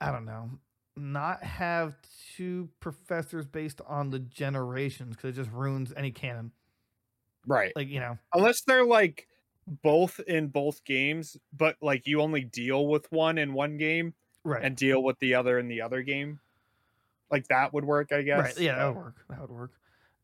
I 0.00 0.10
don't 0.10 0.24
know 0.24 0.50
not 0.96 1.42
have 1.42 1.94
two 2.36 2.68
professors 2.80 3.46
based 3.46 3.80
on 3.86 4.10
the 4.10 4.18
generations 4.18 5.16
because 5.16 5.30
it 5.30 5.40
just 5.40 5.50
ruins 5.50 5.92
any 5.96 6.10
canon. 6.10 6.52
Right. 7.46 7.72
Like 7.74 7.88
you 7.88 8.00
know, 8.00 8.18
Unless 8.34 8.62
they're 8.62 8.84
like 8.84 9.26
both 9.66 10.20
in 10.20 10.48
both 10.48 10.84
games, 10.84 11.36
but 11.52 11.76
like 11.80 12.06
you 12.06 12.20
only 12.20 12.42
deal 12.44 12.86
with 12.86 13.10
one 13.10 13.38
in 13.38 13.52
one 13.52 13.78
game 13.78 14.14
right? 14.44 14.62
and 14.64 14.76
deal 14.76 15.02
with 15.02 15.18
the 15.18 15.34
other 15.34 15.58
in 15.58 15.68
the 15.68 15.80
other 15.82 16.02
game. 16.02 16.40
Like 17.30 17.48
that 17.48 17.72
would 17.72 17.84
work, 17.84 18.12
I 18.12 18.22
guess. 18.22 18.40
Right. 18.40 18.58
Yeah, 18.60 18.76
that 18.76 18.86
would 18.88 18.96
work. 18.96 19.16
That 19.30 19.40
would 19.40 19.50
work. 19.50 19.72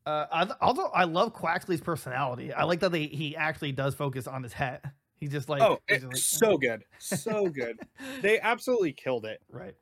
Uh, 0.07 0.27
I, 0.33 0.51
although 0.63 0.87
I 0.89 1.05
love 1.05 1.35
Quaxly's 1.35 1.81
personality, 1.81 2.53
I 2.53 2.65
like 2.65 2.81
that 2.81 2.93
they, 2.93 3.07
he 3.07 3.37
actually 3.37 3.73
does 3.73 3.95
focus 3.95 4.27
on 4.27 4.43
his 4.43 4.53
hat. 4.55 4.83
He's 5.17 5.31
just 5.31 5.49
like, 5.49 5.61
Oh, 5.63 5.79
it's 5.89 6.05
just 6.05 6.43
like- 6.43 6.51
so 6.51 6.57
good. 6.59 6.85
So 6.99 7.47
good. 7.49 7.79
They 8.23 8.39
absolutely 8.41 8.93
killed 8.93 9.25
it. 9.25 9.41
right. 9.51 9.75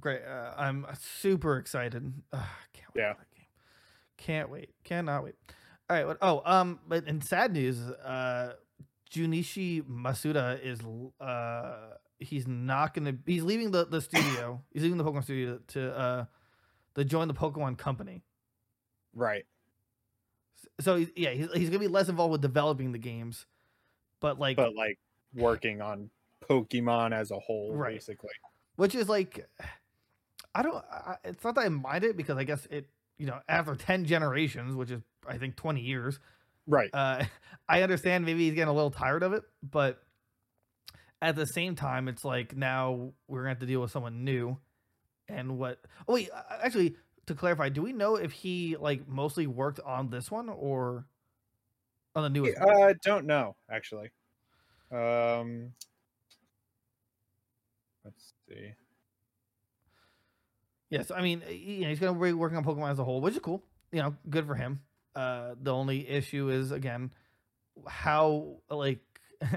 Great. 0.00 0.22
Uh, 0.22 0.52
I'm 0.56 0.86
super 1.00 1.56
excited. 1.56 2.12
Uh, 2.32 2.44
can't 2.72 2.94
wait 2.94 3.00
Yeah. 3.02 3.12
for 3.14 3.18
that 3.20 3.34
game. 3.34 3.46
Can't 4.16 4.50
wait. 4.50 4.70
Cannot 4.84 5.24
wait. 5.24 5.34
All 5.90 5.96
right. 5.96 6.06
What, 6.06 6.18
oh, 6.22 6.42
um, 6.44 6.78
but 6.86 7.04
in 7.08 7.20
sad 7.20 7.52
news, 7.52 7.80
uh, 7.80 8.52
Junichi 9.10 9.82
Masuda 9.82 10.60
is 10.62 10.80
uh 11.20 11.94
he's 12.18 12.46
not 12.46 12.94
gonna 12.94 13.14
he's 13.26 13.42
leaving 13.42 13.70
the 13.70 13.84
the 13.86 14.00
studio. 14.00 14.62
he's 14.72 14.82
leaving 14.82 14.98
the 14.98 15.04
Pokemon 15.04 15.24
studio 15.24 15.58
to 15.68 15.96
uh 15.98 16.24
to 16.94 17.04
join 17.04 17.28
the 17.28 17.34
Pokemon 17.34 17.78
company. 17.78 18.22
Right. 19.14 19.44
so 20.80 20.96
he's, 20.96 21.08
yeah, 21.16 21.30
he's, 21.30 21.48
he's 21.54 21.68
gonna 21.70 21.78
be 21.80 21.88
less 21.88 22.08
involved 22.08 22.32
with 22.32 22.40
developing 22.42 22.92
the 22.92 22.98
games, 22.98 23.46
but 24.20 24.38
like, 24.38 24.56
But 24.56 24.74
like 24.74 24.98
working 25.34 25.80
on 25.80 26.10
Pokemon 26.48 27.12
as 27.12 27.30
a 27.30 27.38
whole, 27.38 27.74
Right. 27.74 27.94
basically. 27.94 28.30
which 28.76 28.94
is 28.94 29.08
like, 29.08 29.46
I 30.54 30.62
don't. 30.62 30.76
I, 30.90 31.16
it's 31.24 31.44
not 31.44 31.54
that 31.56 31.64
I 31.64 31.68
mind 31.68 32.04
it 32.04 32.16
because 32.16 32.36
I 32.38 32.44
guess 32.44 32.66
it, 32.70 32.88
you 33.16 33.26
know, 33.26 33.38
after 33.48 33.74
ten 33.76 34.04
generations, 34.04 34.74
which 34.74 34.90
is 34.90 35.00
I 35.26 35.38
think 35.38 35.56
twenty 35.56 35.80
years, 35.82 36.18
Right. 36.66 36.90
uh, 36.92 37.24
I 37.68 37.82
understand 37.82 38.24
maybe 38.24 38.40
he's 38.46 38.54
getting 38.54 38.68
a 38.68 38.72
little 38.74 38.90
tired 38.90 39.22
of 39.22 39.32
it, 39.32 39.42
but 39.62 40.02
at 41.22 41.36
the 41.36 41.46
same 41.46 41.74
time, 41.74 42.08
it's 42.08 42.24
like 42.24 42.56
now 42.56 43.12
we're 43.26 43.40
gonna 43.40 43.50
have 43.50 43.60
to 43.60 43.66
deal 43.66 43.80
with 43.80 43.90
someone 43.90 44.24
new, 44.24 44.58
and 45.28 45.58
what? 45.58 45.80
Oh 46.08 46.14
wait, 46.14 46.30
actually, 46.62 46.96
to 47.26 47.34
clarify, 47.34 47.68
do 47.68 47.82
we 47.82 47.92
know 47.92 48.16
if 48.16 48.32
he 48.32 48.76
like 48.76 49.08
mostly 49.08 49.46
worked 49.46 49.80
on 49.80 50.10
this 50.10 50.30
one 50.30 50.48
or 50.48 51.06
on 52.14 52.22
the 52.22 52.28
newest? 52.30 52.58
I 52.58 52.64
Uh, 52.90 52.94
don't 53.02 53.26
know 53.26 53.56
actually. 53.70 54.10
Um, 54.90 55.72
let's 58.04 58.34
see. 58.48 58.74
Yes, 60.90 61.10
I 61.10 61.20
mean, 61.22 61.42
you 61.50 61.82
know, 61.82 61.88
he's 61.88 61.98
to 62.00 62.12
be 62.14 62.32
working 62.32 62.56
on 62.56 62.64
Pokemon 62.64 62.90
as 62.90 62.98
a 62.98 63.04
whole, 63.04 63.20
which 63.20 63.34
is 63.34 63.40
cool. 63.40 63.62
You 63.92 64.02
know, 64.02 64.16
good 64.28 64.46
for 64.46 64.54
him. 64.54 64.80
Uh, 65.14 65.54
the 65.60 65.72
only 65.72 66.08
issue 66.08 66.48
is 66.50 66.70
again, 66.72 67.12
how 67.86 68.56
like 68.70 69.00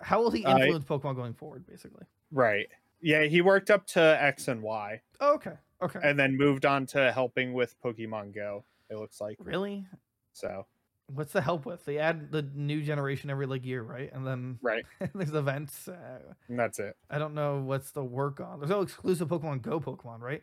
how 0.00 0.20
will 0.22 0.30
he 0.30 0.44
Uh, 0.44 0.58
influence 0.58 0.84
Pokemon 0.84 1.16
going 1.16 1.34
forward? 1.34 1.66
Basically. 1.66 2.04
Right. 2.30 2.68
Yeah, 3.00 3.24
he 3.24 3.40
worked 3.42 3.70
up 3.70 3.86
to 3.88 4.00
X 4.22 4.48
and 4.48 4.62
Y, 4.62 5.00
Oh, 5.20 5.34
okay. 5.34 5.54
Okay. 5.80 6.00
and 6.02 6.18
then 6.18 6.36
moved 6.36 6.66
on 6.66 6.84
to 6.86 7.12
helping 7.12 7.52
with 7.52 7.74
Pokemon 7.82 8.34
Go. 8.34 8.64
It 8.90 8.96
looks 8.96 9.20
like 9.20 9.36
really? 9.40 9.86
so. 10.32 10.66
What's 11.14 11.32
the 11.32 11.40
help 11.40 11.64
with? 11.64 11.84
They 11.86 11.96
add 11.98 12.30
the 12.30 12.42
new 12.42 12.82
generation 12.82 13.30
every 13.30 13.46
like 13.46 13.64
year, 13.64 13.82
right? 13.82 14.12
And 14.12 14.26
then 14.26 14.58
Right. 14.62 14.84
there's 15.14 15.32
events. 15.32 15.88
Uh, 15.88 16.34
And 16.48 16.58
that's 16.58 16.78
it. 16.80 16.96
I 17.08 17.18
don't 17.18 17.32
know 17.34 17.60
what's 17.62 17.92
the 17.92 18.04
work 18.04 18.40
on. 18.40 18.58
There's 18.60 18.68
no 18.70 18.82
exclusive 18.82 19.28
Pokemon 19.28 19.62
Go 19.62 19.80
Pokemon, 19.80 20.20
right? 20.20 20.42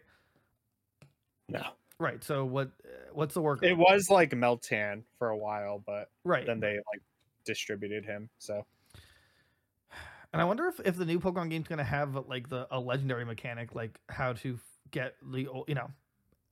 No. 1.49 1.63
Right. 1.99 2.23
So 2.23 2.45
what? 2.45 2.71
Uh, 2.83 2.87
what's 3.13 3.33
the 3.35 3.41
work? 3.41 3.61
It 3.63 3.73
on? 3.73 3.77
was 3.77 4.09
like 4.09 4.31
Meltan 4.31 5.03
for 5.19 5.29
a 5.29 5.37
while, 5.37 5.83
but 5.85 6.09
right. 6.23 6.45
then 6.45 6.59
they 6.59 6.73
like 6.91 7.01
distributed 7.45 8.03
him. 8.05 8.29
So 8.39 8.65
And 10.35 10.41
I 10.41 10.45
wonder 10.45 10.67
if, 10.67 10.81
if 10.83 10.97
the 10.97 11.05
new 11.05 11.17
Pokemon 11.17 11.49
game's 11.49 11.69
gonna 11.69 11.85
have 11.85 12.13
like 12.27 12.49
the 12.49 12.67
a 12.69 12.77
legendary 12.77 13.23
mechanic, 13.23 13.73
like 13.73 14.01
how 14.09 14.33
to 14.33 14.59
get 14.91 15.15
the 15.23 15.47
you 15.65 15.75
know 15.75 15.89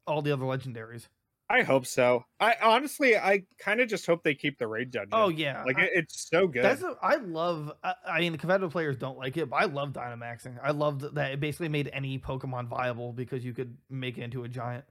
all 0.07 0.21
the 0.21 0.31
other 0.31 0.45
legendaries. 0.45 1.09
I 1.49 1.63
hope 1.63 1.85
so. 1.85 2.23
I 2.39 2.55
honestly, 2.61 3.17
I 3.17 3.43
kind 3.59 3.81
of 3.81 3.89
just 3.89 4.05
hope 4.05 4.23
they 4.23 4.35
keep 4.35 4.57
the 4.57 4.67
raid 4.67 4.91
dungeon. 4.91 5.09
Oh 5.11 5.27
yeah, 5.27 5.63
like 5.65 5.77
I, 5.77 5.83
it, 5.83 5.91
it's 5.95 6.29
so 6.31 6.47
good. 6.47 6.63
that's 6.63 6.81
a, 6.81 6.95
I 7.01 7.15
love. 7.17 7.73
I, 7.83 7.95
I 8.07 8.19
mean, 8.21 8.31
the 8.31 8.37
competitive 8.37 8.71
players 8.71 8.95
don't 8.95 9.17
like 9.17 9.35
it, 9.35 9.49
but 9.49 9.57
I 9.57 9.65
love 9.65 9.89
Dynamaxing. 9.91 10.57
I 10.63 10.71
loved 10.71 11.15
that 11.15 11.31
it 11.33 11.41
basically 11.41 11.67
made 11.67 11.89
any 11.91 12.17
Pokemon 12.19 12.69
viable 12.69 13.11
because 13.11 13.43
you 13.43 13.53
could 13.53 13.75
make 13.89 14.17
it 14.17 14.21
into 14.21 14.45
a 14.45 14.47
giant. 14.47 14.85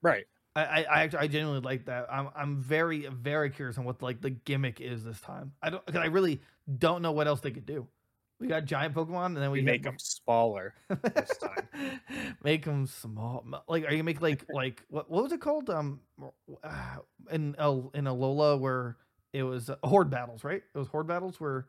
right. 0.00 0.26
I, 0.54 0.64
I, 0.64 0.82
I 0.82 1.02
actually 1.02 1.18
I 1.20 1.26
genuinely 1.28 1.60
like 1.62 1.86
that. 1.86 2.06
I'm 2.12 2.28
I'm 2.36 2.58
very 2.58 3.06
very 3.06 3.50
curious 3.50 3.78
on 3.78 3.84
what 3.84 4.00
like 4.00 4.20
the 4.20 4.30
gimmick 4.30 4.80
is 4.80 5.02
this 5.02 5.20
time. 5.20 5.52
I 5.60 5.70
don't 5.70 5.84
cause 5.86 5.96
I 5.96 6.06
really 6.06 6.40
don't 6.78 7.02
know 7.02 7.12
what 7.12 7.26
else 7.26 7.40
they 7.40 7.50
could 7.50 7.66
do. 7.66 7.88
We 8.42 8.48
got 8.48 8.64
giant 8.64 8.92
Pokemon, 8.94 9.26
and 9.26 9.36
then 9.36 9.50
we 9.52 9.60
We 9.60 9.64
make 9.64 9.84
them 9.84 9.96
smaller. 9.98 10.74
this 10.88 11.38
time. 11.38 11.68
make 12.44 12.64
them 12.64 12.86
small. 12.86 13.44
Like, 13.68 13.84
are 13.86 13.94
you 13.94 14.02
make 14.02 14.20
like 14.20 14.44
like 14.52 14.82
what 14.88 15.08
what 15.08 15.22
was 15.22 15.32
it 15.32 15.40
called? 15.40 15.70
Um, 15.70 16.00
uh, 16.64 16.96
in 17.30 17.54
El, 17.56 17.90
in 17.94 18.04
Alola 18.06 18.58
where 18.58 18.96
it 19.32 19.44
was 19.44 19.70
uh, 19.70 19.76
horde 19.84 20.10
battles, 20.10 20.42
right? 20.42 20.62
It 20.74 20.78
was 20.78 20.88
horde 20.88 21.06
battles 21.06 21.40
where, 21.40 21.66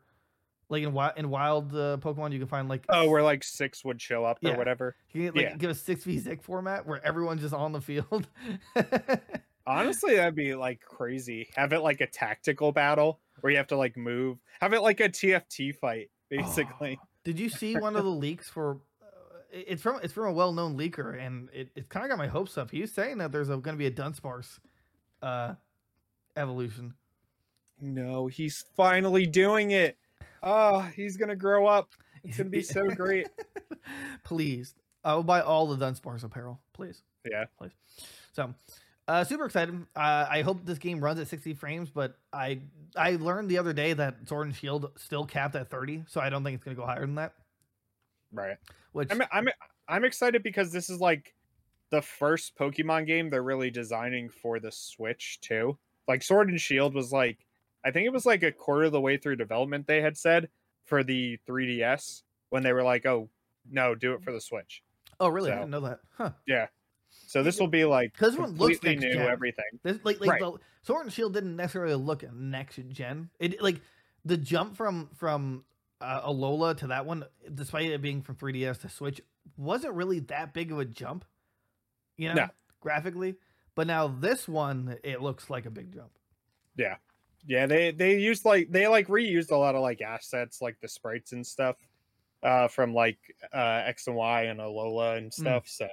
like 0.68 0.82
in 0.82 0.92
wild 0.92 1.12
in 1.16 1.30
wild 1.30 1.72
uh, 1.74 1.96
Pokemon, 2.00 2.32
you 2.32 2.40
can 2.40 2.48
find 2.48 2.68
like 2.68 2.84
Oh, 2.88 3.08
where 3.08 3.22
like 3.22 3.44
six 3.44 3.84
would 3.84 4.02
show 4.02 4.24
up 4.24 4.38
or 4.44 4.50
Yeah. 4.50 4.56
whatever. 4.56 4.96
you 5.12 5.30
can, 5.30 5.40
like 5.40 5.50
yeah. 5.50 5.56
give 5.56 5.70
a 5.70 5.74
six 5.76 6.02
v 6.02 6.18
six 6.18 6.44
format 6.44 6.86
where 6.86 7.00
everyone's 7.06 7.40
just 7.40 7.54
on 7.54 7.70
the 7.70 7.80
field. 7.80 8.26
Honestly, 9.66 10.16
that'd 10.16 10.34
be 10.34 10.54
like 10.54 10.80
crazy. 10.80 11.48
Have 11.56 11.72
it 11.72 11.80
like 11.80 12.00
a 12.02 12.06
tactical 12.06 12.70
battle 12.70 13.20
where 13.40 13.50
you 13.50 13.56
have 13.56 13.68
to 13.68 13.76
like 13.76 13.96
move. 13.96 14.38
Have 14.60 14.74
it 14.74 14.82
like 14.82 15.00
a 15.00 15.08
TFT 15.08 15.74
fight, 15.74 16.10
basically. 16.36 16.98
Oh, 17.00 17.06
did 17.24 17.38
you 17.38 17.48
see 17.48 17.76
one 17.76 17.96
of 17.96 18.04
the 18.04 18.10
leaks 18.10 18.48
for? 18.48 18.80
Uh, 19.02 19.06
it's 19.52 19.82
from 19.82 20.00
it's 20.02 20.12
from 20.12 20.26
a 20.28 20.32
well 20.32 20.52
known 20.52 20.76
leaker, 20.76 21.18
and 21.20 21.48
it, 21.52 21.70
it 21.74 21.88
kind 21.88 22.04
of 22.04 22.10
got 22.10 22.18
my 22.18 22.26
hopes 22.26 22.58
up. 22.58 22.70
He 22.70 22.80
was 22.80 22.94
saying 22.94 23.18
that 23.18 23.32
there's 23.32 23.48
going 23.48 23.62
to 23.62 23.72
be 23.76 23.86
a 23.86 23.90
Dunsparce 23.90 24.58
uh, 25.22 25.54
evolution. 26.36 26.94
No, 27.80 28.26
he's 28.26 28.64
finally 28.76 29.26
doing 29.26 29.72
it. 29.72 29.96
Oh, 30.42 30.80
he's 30.80 31.16
gonna 31.16 31.36
grow 31.36 31.66
up. 31.66 31.90
It's 32.22 32.36
gonna 32.36 32.50
be 32.50 32.62
so 32.62 32.86
great. 32.96 33.28
please, 34.24 34.74
I 35.02 35.14
will 35.14 35.22
buy 35.22 35.40
all 35.40 35.66
the 35.66 35.84
Dunsparce 35.84 36.22
apparel, 36.22 36.60
please. 36.72 37.02
Yeah. 37.30 37.44
please. 37.58 37.72
So, 38.32 38.54
uh, 39.06 39.24
super 39.24 39.44
excited. 39.46 39.74
Uh, 39.94 40.26
I 40.30 40.42
hope 40.42 40.64
this 40.64 40.78
game 40.78 41.02
runs 41.02 41.20
at 41.20 41.28
60 41.28 41.54
frames, 41.54 41.90
but 41.90 42.16
I 42.32 42.60
I 42.96 43.16
learned 43.16 43.50
the 43.50 43.58
other 43.58 43.72
day 43.72 43.92
that 43.92 44.28
Sword 44.28 44.46
and 44.46 44.56
Shield 44.56 44.90
still 44.96 45.26
capped 45.26 45.54
at 45.56 45.70
30, 45.70 46.04
so 46.08 46.20
I 46.20 46.30
don't 46.30 46.44
think 46.44 46.56
it's 46.56 46.64
gonna 46.64 46.76
go 46.76 46.86
higher 46.86 47.00
than 47.00 47.16
that. 47.16 47.34
Right. 48.32 48.56
Which 48.92 49.10
I'm 49.10 49.22
I'm 49.32 49.48
I'm 49.88 50.04
excited 50.04 50.42
because 50.42 50.72
this 50.72 50.88
is 50.88 51.00
like 51.00 51.34
the 51.90 52.00
first 52.00 52.56
Pokemon 52.56 53.06
game 53.06 53.30
they're 53.30 53.42
really 53.42 53.70
designing 53.70 54.28
for 54.28 54.58
the 54.58 54.72
Switch 54.72 55.38
too. 55.40 55.78
Like 56.08 56.22
Sword 56.22 56.48
and 56.48 56.60
Shield 56.60 56.94
was 56.94 57.12
like 57.12 57.46
I 57.84 57.90
think 57.90 58.06
it 58.06 58.12
was 58.12 58.24
like 58.24 58.42
a 58.42 58.52
quarter 58.52 58.84
of 58.84 58.92
the 58.92 59.00
way 59.00 59.16
through 59.16 59.36
development 59.36 59.86
they 59.86 60.00
had 60.00 60.16
said 60.16 60.48
for 60.86 61.04
the 61.04 61.38
3DS 61.46 62.22
when 62.48 62.62
they 62.62 62.72
were 62.72 62.82
like, 62.82 63.04
"Oh, 63.04 63.28
no, 63.70 63.94
do 63.94 64.14
it 64.14 64.22
for 64.22 64.32
the 64.32 64.40
Switch." 64.40 64.82
oh 65.20 65.28
really? 65.28 65.52
I 65.52 65.56
didn't 65.56 65.70
know 65.70 65.80
that. 65.80 66.00
Huh? 66.16 66.30
So 67.34 67.42
this 67.42 67.58
will 67.58 67.66
be 67.66 67.84
like 67.84 68.16
'Cause 68.16 68.30
this 68.34 68.38
one 68.38 68.50
looks 68.56 68.78
completely 68.78 68.94
next 68.94 69.02
new 69.16 69.20
gen. 69.22 69.28
everything. 69.32 69.80
This 69.82 69.98
like 70.04 70.20
like 70.20 70.30
Right. 70.30 70.40
the 70.40 70.56
Sword 70.82 71.02
and 71.06 71.12
Shield 71.12 71.34
didn't 71.34 71.56
necessarily 71.56 71.96
look 71.96 72.22
next 72.32 72.76
gen. 72.90 73.28
It 73.40 73.60
like 73.60 73.80
the 74.24 74.36
jump 74.36 74.76
from 74.76 75.08
from 75.16 75.64
uh, 76.00 76.30
Alola 76.30 76.76
to 76.76 76.86
that 76.86 77.06
one, 77.06 77.24
despite 77.52 77.90
it 77.90 78.00
being 78.00 78.22
from 78.22 78.36
3DS 78.36 78.78
to 78.82 78.88
Switch, 78.88 79.20
wasn't 79.56 79.94
really 79.94 80.20
that 80.20 80.54
big 80.54 80.70
of 80.70 80.78
a 80.78 80.84
jump. 80.84 81.24
You 82.16 82.28
know, 82.28 82.34
No. 82.34 82.48
graphically. 82.80 83.34
But 83.74 83.88
now 83.88 84.06
this 84.06 84.46
one, 84.46 84.96
it 85.02 85.20
looks 85.20 85.50
like 85.50 85.66
a 85.66 85.70
big 85.72 85.92
jump. 85.92 86.12
Yeah, 86.76 86.98
Yeah, 87.46 87.66
they 87.66 87.90
they 87.90 88.16
used 88.20 88.44
like 88.44 88.70
they 88.70 88.86
like 88.86 89.08
reused 89.08 89.50
a 89.50 89.56
lot 89.56 89.74
of 89.74 89.80
like 89.82 90.00
assets 90.02 90.62
like 90.62 90.78
the 90.78 90.86
sprites 90.86 91.32
and 91.32 91.44
stuff 91.44 91.78
uh 92.44 92.68
from 92.68 92.94
like 92.94 93.18
uh 93.52 93.82
X 93.86 94.06
and 94.06 94.14
Y 94.14 94.42
and 94.42 94.60
Alola 94.60 95.18
and 95.18 95.34
stuff. 95.34 95.66
So 95.66 95.88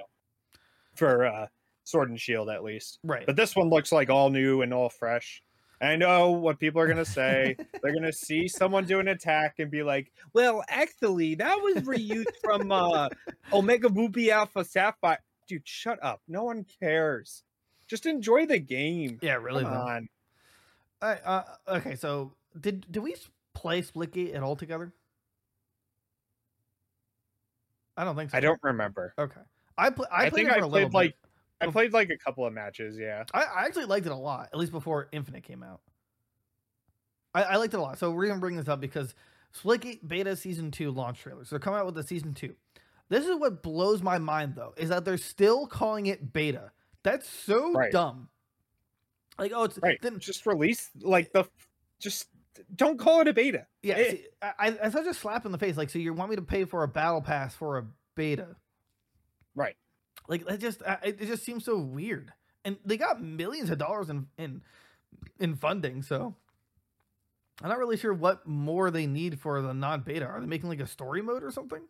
for 1.01 1.25
uh 1.25 1.47
Sword 1.83 2.09
and 2.09 2.19
Shield 2.19 2.49
at 2.49 2.63
least. 2.63 2.99
Right. 3.03 3.25
But 3.25 3.35
this 3.35 3.55
one 3.55 3.69
looks 3.69 3.91
like 3.91 4.09
all 4.09 4.29
new 4.29 4.61
and 4.61 4.73
all 4.73 4.89
fresh. 4.89 5.41
I 5.81 5.95
know 5.95 6.29
what 6.31 6.59
people 6.59 6.79
are 6.79 6.87
gonna 6.87 7.03
say. 7.03 7.55
They're 7.81 7.93
gonna 7.93 8.13
see 8.13 8.47
someone 8.47 8.85
do 8.85 8.99
an 8.99 9.07
attack 9.07 9.55
and 9.57 9.71
be 9.71 9.81
like, 9.81 10.11
"Well, 10.33 10.63
actually, 10.69 11.35
that 11.35 11.55
was 11.55 11.83
reused 11.83 12.35
from 12.43 12.71
uh, 12.71 13.09
Omega 13.53 13.89
Ruby 13.89 14.31
Alpha 14.31 14.63
Sapphire." 14.63 15.17
Dude, 15.47 15.67
shut 15.67 15.97
up. 16.03 16.21
No 16.27 16.43
one 16.43 16.65
cares. 16.79 17.43
Just 17.87 18.05
enjoy 18.05 18.45
the 18.45 18.59
game. 18.59 19.17
yeah, 19.21 19.35
really. 19.35 19.63
Come 19.63 19.73
on. 19.73 20.09
Uh, 21.01 21.41
okay, 21.67 21.95
so 21.95 22.33
did 22.59 22.85
did 22.91 23.01
we 23.01 23.15
play 23.55 23.81
Splitgate 23.81 24.35
at 24.35 24.43
all 24.43 24.55
together? 24.55 24.93
I 27.97 28.03
don't 28.03 28.15
think 28.15 28.29
so. 28.29 28.37
I 28.37 28.39
don't 28.39 28.59
remember. 28.61 29.15
Okay. 29.17 29.41
I 29.82 29.89
pl- 29.89 30.07
I, 30.11 30.25
I 30.25 30.29
played 30.29 30.34
think 30.45 30.49
it 30.49 30.53
for 30.53 30.59
I 30.59 30.61
a 30.63 30.67
little 30.67 30.89
played, 30.89 30.93
like- 30.93 31.09
bit. 31.21 31.67
I 31.67 31.71
played 31.71 31.93
like 31.93 32.09
a 32.09 32.17
couple 32.17 32.43
of 32.45 32.53
matches. 32.53 32.97
Yeah. 32.97 33.23
I, 33.36 33.43
I 33.43 33.65
actually 33.65 33.86
liked 33.86 34.07
it 34.07 34.11
a 34.11 34.15
lot, 34.15 34.49
at 34.51 34.57
least 34.57 34.71
before 34.71 35.07
Infinite 35.11 35.43
came 35.43 35.61
out. 35.61 35.82
I, 37.36 37.43
I 37.43 37.55
liked 37.57 37.73
it 37.73 37.77
a 37.77 37.82
lot. 37.82 37.99
So 37.99 38.11
we're 38.11 38.27
gonna 38.27 38.39
bring 38.39 38.55
this 38.55 38.67
up 38.67 38.82
because 38.82 39.13
Splitgate 39.55 40.07
Beta 40.07 40.36
Season 40.36 40.71
Two 40.71 40.91
launch 40.91 41.19
trailers. 41.21 41.49
So 41.49 41.55
they're 41.55 41.59
coming 41.59 41.79
out 41.79 41.86
with 41.86 41.95
the 41.95 42.03
Season 42.03 42.34
Two. 42.34 42.55
This 43.09 43.25
is 43.27 43.36
what 43.38 43.61
blows 43.61 44.01
my 44.01 44.17
mind 44.17 44.55
though, 44.55 44.73
is 44.77 44.89
that 44.89 45.05
they're 45.05 45.17
still 45.17 45.67
calling 45.67 46.07
it 46.07 46.34
beta. 46.34 46.71
That's 47.03 47.29
so 47.29 47.73
Right. 47.73 47.91
dumb. 47.91 48.29
Like, 49.38 49.51
oh, 49.55 49.63
it's 49.65 49.77
Right. 49.82 49.99
then 50.01 50.19
Just 50.19 50.45
release 50.45 50.89
like 51.01 51.32
the. 51.32 51.45
Just 51.99 52.27
don't 52.75 52.97
call 52.97 53.21
it 53.21 53.27
a 53.27 53.34
beta. 53.34 53.67
yeah. 53.84 53.95
Eh. 53.95 54.11
see, 54.11 54.25
I, 54.41 54.53
I, 54.59 54.77
I 54.86 54.89
such 54.89 55.05
a 55.05 55.13
slap 55.13 55.45
in 55.45 55.51
the 55.51 55.57
face. 55.57 55.77
Like, 55.77 55.89
so 55.89 55.99
you 55.99 56.13
want 56.13 56.29
me 56.32 56.36
to 56.38 56.41
pay 56.41 56.65
for 56.65 56.84
a 56.84 56.88
battle 56.88 57.21
pass 57.21 57.53
for 57.55 57.77
a 57.77 57.86
beta? 58.15 58.55
Right. 59.55 59.75
Like 60.27 60.49
it 60.49 60.57
just 60.57 60.81
it, 61.03 61.17
it 61.21 61.25
just 61.27 61.43
seems 61.43 61.65
so 61.65 61.77
weird. 61.77 62.31
And 62.63 62.77
they 62.85 62.97
got 62.97 63.21
millions 63.21 63.69
of 63.69 63.77
dollars 63.77 64.09
in 64.09 64.27
in 64.37 64.61
in 65.39 65.55
funding, 65.55 66.01
so 66.03 66.35
I'm 67.61 67.69
not 67.69 67.77
really 67.79 67.97
sure 67.97 68.13
what 68.13 68.47
more 68.47 68.91
they 68.91 69.07
need 69.07 69.39
for 69.39 69.61
the 69.61 69.73
non-beta. 69.73 70.25
Are 70.25 70.39
they 70.39 70.47
making 70.47 70.69
like 70.69 70.79
a 70.79 70.87
story 70.87 71.21
mode 71.21 71.43
or 71.43 71.51
something? 71.51 71.81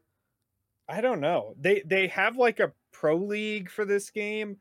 I 0.89 1.01
don't 1.01 1.22
know. 1.22 1.55
They 1.59 1.82
they 1.86 2.07
have 2.07 2.38
like 2.38 2.59
a 2.59 2.74
pro 2.91 3.16
league 3.16 3.70
for 3.70 3.86
this 3.86 4.09
game. 4.09 4.57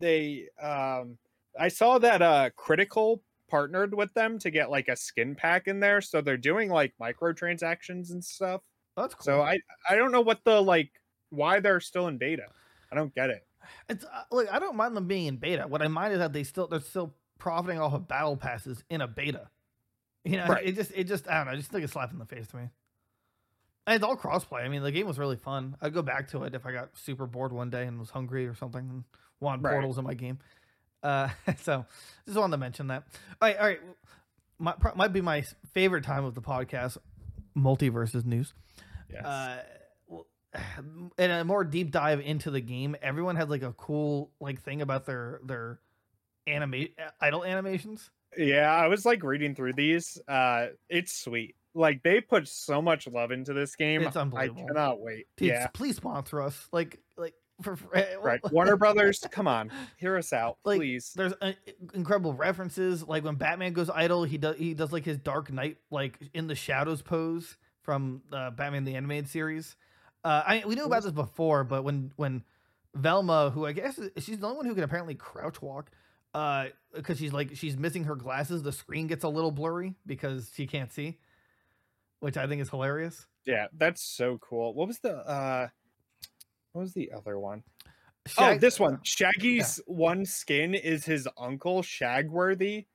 They 0.00 0.48
um 0.60 1.18
I 1.58 1.68
saw 1.68 1.98
that 1.98 2.22
uh 2.22 2.50
Critical 2.56 3.22
partnered 3.48 3.94
with 3.94 4.12
them 4.14 4.38
to 4.38 4.50
get 4.50 4.70
like 4.70 4.88
a 4.88 4.96
skin 4.96 5.34
pack 5.34 5.68
in 5.68 5.80
there, 5.80 6.00
so 6.00 6.20
they're 6.20 6.36
doing 6.36 6.70
like 6.70 6.94
microtransactions 7.00 8.10
and 8.10 8.24
stuff. 8.24 8.62
That's 8.96 9.14
cool. 9.14 9.24
So 9.24 9.40
I 9.42 9.58
I 9.88 9.96
don't 9.96 10.12
know 10.12 10.20
what 10.20 10.44
the 10.44 10.60
like 10.62 10.92
why 11.32 11.60
they're 11.60 11.80
still 11.80 12.06
in 12.08 12.18
beta. 12.18 12.46
I 12.90 12.94
don't 12.94 13.14
get 13.14 13.30
it. 13.30 13.44
it's 13.88 14.04
uh, 14.04 14.22
look, 14.30 14.48
I 14.52 14.58
don't 14.58 14.76
mind 14.76 14.96
them 14.96 15.06
being 15.06 15.26
in 15.26 15.36
beta. 15.36 15.66
What 15.66 15.82
I 15.82 15.88
mind 15.88 16.12
is 16.12 16.18
that 16.20 16.32
they 16.32 16.44
still 16.44 16.66
they're 16.68 16.80
still 16.80 17.14
profiting 17.38 17.80
off 17.80 17.92
of 17.94 18.06
battle 18.06 18.36
passes 18.36 18.84
in 18.90 19.00
a 19.00 19.08
beta. 19.08 19.48
You 20.24 20.36
know, 20.36 20.46
Right. 20.46 20.66
it 20.66 20.76
just 20.76 20.92
it 20.94 21.04
just 21.04 21.28
I 21.28 21.38
don't 21.42 21.46
know, 21.52 21.56
just 21.58 21.74
like 21.74 21.82
a 21.82 21.88
slap 21.88 22.12
in 22.12 22.18
the 22.18 22.26
face 22.26 22.46
to 22.48 22.56
me. 22.56 22.68
And 23.86 23.96
it's 23.96 24.04
all 24.04 24.16
crossplay. 24.16 24.62
I 24.64 24.68
mean, 24.68 24.82
the 24.82 24.92
game 24.92 25.06
was 25.08 25.18
really 25.18 25.36
fun. 25.36 25.76
I'd 25.82 25.92
go 25.92 26.02
back 26.02 26.28
to 26.28 26.44
it 26.44 26.54
if 26.54 26.64
I 26.64 26.70
got 26.72 26.96
super 26.96 27.26
bored 27.26 27.52
one 27.52 27.70
day 27.70 27.84
and 27.86 27.98
was 27.98 28.10
hungry 28.10 28.46
or 28.46 28.54
something 28.54 28.80
and 28.88 29.04
wanted 29.40 29.64
Right. 29.64 29.72
portals 29.72 29.98
in 29.98 30.04
my 30.04 30.14
game. 30.14 30.38
Uh, 31.02 31.28
so 31.62 31.84
just 32.26 32.38
wanted 32.38 32.52
to 32.52 32.58
mention 32.58 32.86
that. 32.88 33.02
All 33.40 33.48
right, 33.48 33.56
all 33.58 33.66
right. 33.66 33.80
My, 34.60 34.72
pro- 34.72 34.94
might 34.94 35.12
be 35.12 35.20
my 35.20 35.42
favorite 35.72 36.04
time 36.04 36.24
of 36.24 36.36
the 36.36 36.40
podcast, 36.42 36.96
MultiVersus 37.56 38.24
news. 38.24 38.54
Yes. 39.10 39.24
Uh, 39.24 39.62
and 41.18 41.32
a 41.32 41.44
more 41.44 41.64
deep 41.64 41.90
dive 41.90 42.20
into 42.20 42.50
the 42.50 42.60
game, 42.60 42.96
everyone 43.02 43.36
has 43.36 43.48
like 43.48 43.62
a 43.62 43.72
cool 43.72 44.30
like 44.40 44.60
thing 44.60 44.82
about 44.82 45.06
their 45.06 45.40
their 45.44 45.80
animate 46.46 46.98
idle 47.20 47.44
animations. 47.44 48.10
yeah, 48.36 48.74
I 48.74 48.88
was 48.88 49.04
like 49.04 49.22
reading 49.22 49.54
through 49.54 49.74
these. 49.74 50.18
Uh 50.28 50.68
it's 50.88 51.12
sweet. 51.12 51.56
Like 51.74 52.02
they 52.02 52.20
put 52.20 52.48
so 52.48 52.82
much 52.82 53.06
love 53.06 53.30
into 53.30 53.54
this 53.54 53.76
game. 53.76 54.02
It's 54.02 54.16
unbelievable. 54.16 54.64
I 54.64 54.66
cannot 54.66 55.00
wait. 55.00 55.26
Dude, 55.36 55.48
yeah. 55.48 55.68
please 55.68 55.96
sponsor 55.96 56.42
us. 56.42 56.68
Like 56.72 56.98
like 57.16 57.34
for, 57.62 57.76
for 57.76 57.88
Right. 58.22 58.40
Warner 58.52 58.76
Brothers, 58.76 59.24
come 59.30 59.48
on. 59.48 59.70
Hear 59.96 60.16
us 60.16 60.32
out, 60.32 60.58
Like, 60.64 60.78
please. 60.78 61.12
There's 61.14 61.32
uh, 61.40 61.52
incredible 61.94 62.34
references. 62.34 63.06
Like 63.06 63.24
when 63.24 63.36
Batman 63.36 63.72
goes 63.72 63.88
idle, 63.88 64.24
he 64.24 64.36
does 64.36 64.56
he 64.58 64.74
does 64.74 64.92
like 64.92 65.04
his 65.04 65.18
Dark 65.18 65.50
Knight 65.52 65.78
like 65.90 66.18
in 66.34 66.46
the 66.46 66.54
shadows 66.54 67.00
pose 67.00 67.56
from 67.82 68.22
uh, 68.32 68.50
Batman 68.50 68.84
the 68.84 68.94
animated 68.96 69.28
series. 69.28 69.76
Uh, 70.24 70.42
I 70.46 70.62
we 70.66 70.74
knew 70.74 70.84
about 70.84 71.02
this 71.02 71.12
before, 71.12 71.64
but 71.64 71.82
when 71.82 72.12
when 72.16 72.44
Velma, 72.94 73.50
who 73.50 73.66
I 73.66 73.72
guess 73.72 73.98
she's 74.18 74.38
the 74.38 74.46
only 74.46 74.58
one 74.58 74.66
who 74.66 74.74
can 74.74 74.84
apparently 74.84 75.14
crouch 75.14 75.60
walk, 75.60 75.90
uh, 76.34 76.66
because 76.94 77.18
she's 77.18 77.32
like 77.32 77.56
she's 77.56 77.76
missing 77.76 78.04
her 78.04 78.16
glasses. 78.16 78.62
The 78.62 78.72
screen 78.72 79.06
gets 79.06 79.24
a 79.24 79.28
little 79.28 79.50
blurry 79.50 79.94
because 80.06 80.50
she 80.54 80.66
can't 80.66 80.92
see, 80.92 81.18
which 82.20 82.36
I 82.36 82.46
think 82.46 82.62
is 82.62 82.70
hilarious. 82.70 83.26
Yeah, 83.44 83.66
that's 83.76 84.02
so 84.02 84.38
cool. 84.38 84.74
What 84.74 84.86
was 84.86 85.00
the 85.00 85.16
uh 85.16 85.68
what 86.72 86.82
was 86.82 86.94
the 86.94 87.12
other 87.12 87.38
one? 87.38 87.62
oh, 88.38 88.56
this 88.56 88.78
one. 88.78 89.00
Shaggy's 89.02 89.80
one 89.86 90.24
skin 90.24 90.74
is 90.74 91.04
his 91.04 91.28
uncle 91.36 91.82
Shagworthy. 91.82 92.86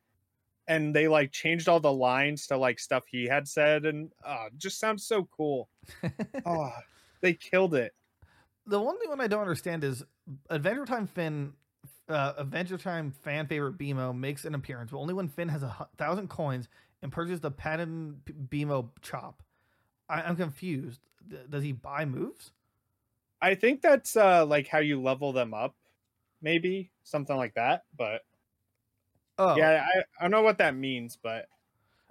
And 0.69 0.93
they 0.93 1.07
like 1.07 1.31
changed 1.31 1.69
all 1.69 1.79
the 1.79 1.91
lines 1.91 2.47
to 2.47 2.57
like 2.57 2.79
stuff 2.79 3.05
he 3.07 3.25
had 3.25 3.47
said 3.47 3.85
and 3.85 4.11
uh 4.25 4.47
just 4.57 4.79
sounds 4.79 5.05
so 5.05 5.27
cool. 5.35 5.69
oh, 6.45 6.71
they 7.21 7.33
killed 7.33 7.73
it. 7.75 7.93
the 8.65 8.79
one 8.79 8.99
thing 8.99 9.09
I 9.19 9.27
don't 9.27 9.41
understand 9.41 9.83
is 9.83 10.03
Adventure 10.49 10.85
Time 10.85 11.07
Finn, 11.07 11.53
uh, 12.09 12.33
Adventure 12.37 12.77
Time 12.77 13.11
fan 13.23 13.47
favorite 13.47 13.77
BMO 13.77 14.13
makes 14.13 14.45
an 14.45 14.55
appearance, 14.55 14.91
but 14.91 14.97
only 14.99 15.13
when 15.13 15.27
Finn 15.27 15.49
has 15.49 15.63
a 15.63 15.87
thousand 15.97 16.29
coins 16.29 16.67
and 17.01 17.11
purchases 17.11 17.41
the 17.41 17.51
patent 17.51 18.25
B- 18.25 18.65
BMO 18.65 18.89
chop. 19.01 19.43
I, 20.09 20.21
I'm 20.21 20.35
confused. 20.35 21.01
Does 21.49 21.63
he 21.63 21.71
buy 21.71 22.05
moves? 22.05 22.51
I 23.41 23.55
think 23.55 23.81
that's 23.81 24.15
uh 24.15 24.45
like 24.45 24.67
how 24.67 24.79
you 24.79 25.01
level 25.01 25.33
them 25.33 25.53
up, 25.53 25.75
maybe 26.41 26.91
something 27.03 27.35
like 27.35 27.55
that. 27.55 27.83
But 27.95 28.21
Oh, 29.39 29.55
Yeah, 29.55 29.85
I, 29.85 29.99
I 30.19 30.23
don't 30.23 30.31
know 30.31 30.41
what 30.41 30.57
that 30.57 30.75
means, 30.75 31.17
but 31.21 31.47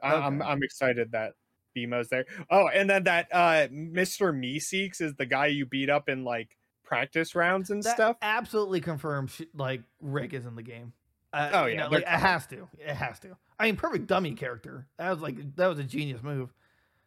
I, 0.02 0.14
I'm 0.14 0.42
I'm 0.42 0.62
excited 0.62 1.12
that 1.12 1.34
BMO's 1.76 2.08
there. 2.08 2.24
Oh, 2.50 2.68
and 2.68 2.88
then 2.88 3.04
that 3.04 3.28
uh 3.32 3.68
Mr. 3.68 4.32
Meeseeks 4.34 5.00
is 5.00 5.14
the 5.14 5.26
guy 5.26 5.46
you 5.46 5.66
beat 5.66 5.90
up 5.90 6.08
in 6.08 6.24
like 6.24 6.56
practice 6.84 7.34
rounds 7.34 7.70
and 7.70 7.82
that 7.82 7.94
stuff. 7.94 8.16
absolutely 8.22 8.80
confirms 8.80 9.40
like 9.54 9.82
Rick 10.00 10.32
is 10.32 10.46
in 10.46 10.54
the 10.56 10.62
game. 10.62 10.92
Uh, 11.32 11.50
Oh, 11.52 11.66
you 11.66 11.74
yeah, 11.74 11.80
know, 11.82 11.88
like 11.90 12.02
it 12.02 12.08
has 12.08 12.46
to. 12.46 12.68
It 12.78 12.94
has 12.94 13.18
to. 13.20 13.36
I 13.58 13.66
mean, 13.66 13.76
perfect 13.76 14.06
dummy 14.06 14.34
character. 14.34 14.86
That 14.98 15.10
was 15.10 15.20
like 15.20 15.56
that 15.56 15.66
was 15.66 15.78
a 15.78 15.84
genius 15.84 16.22
move. 16.22 16.52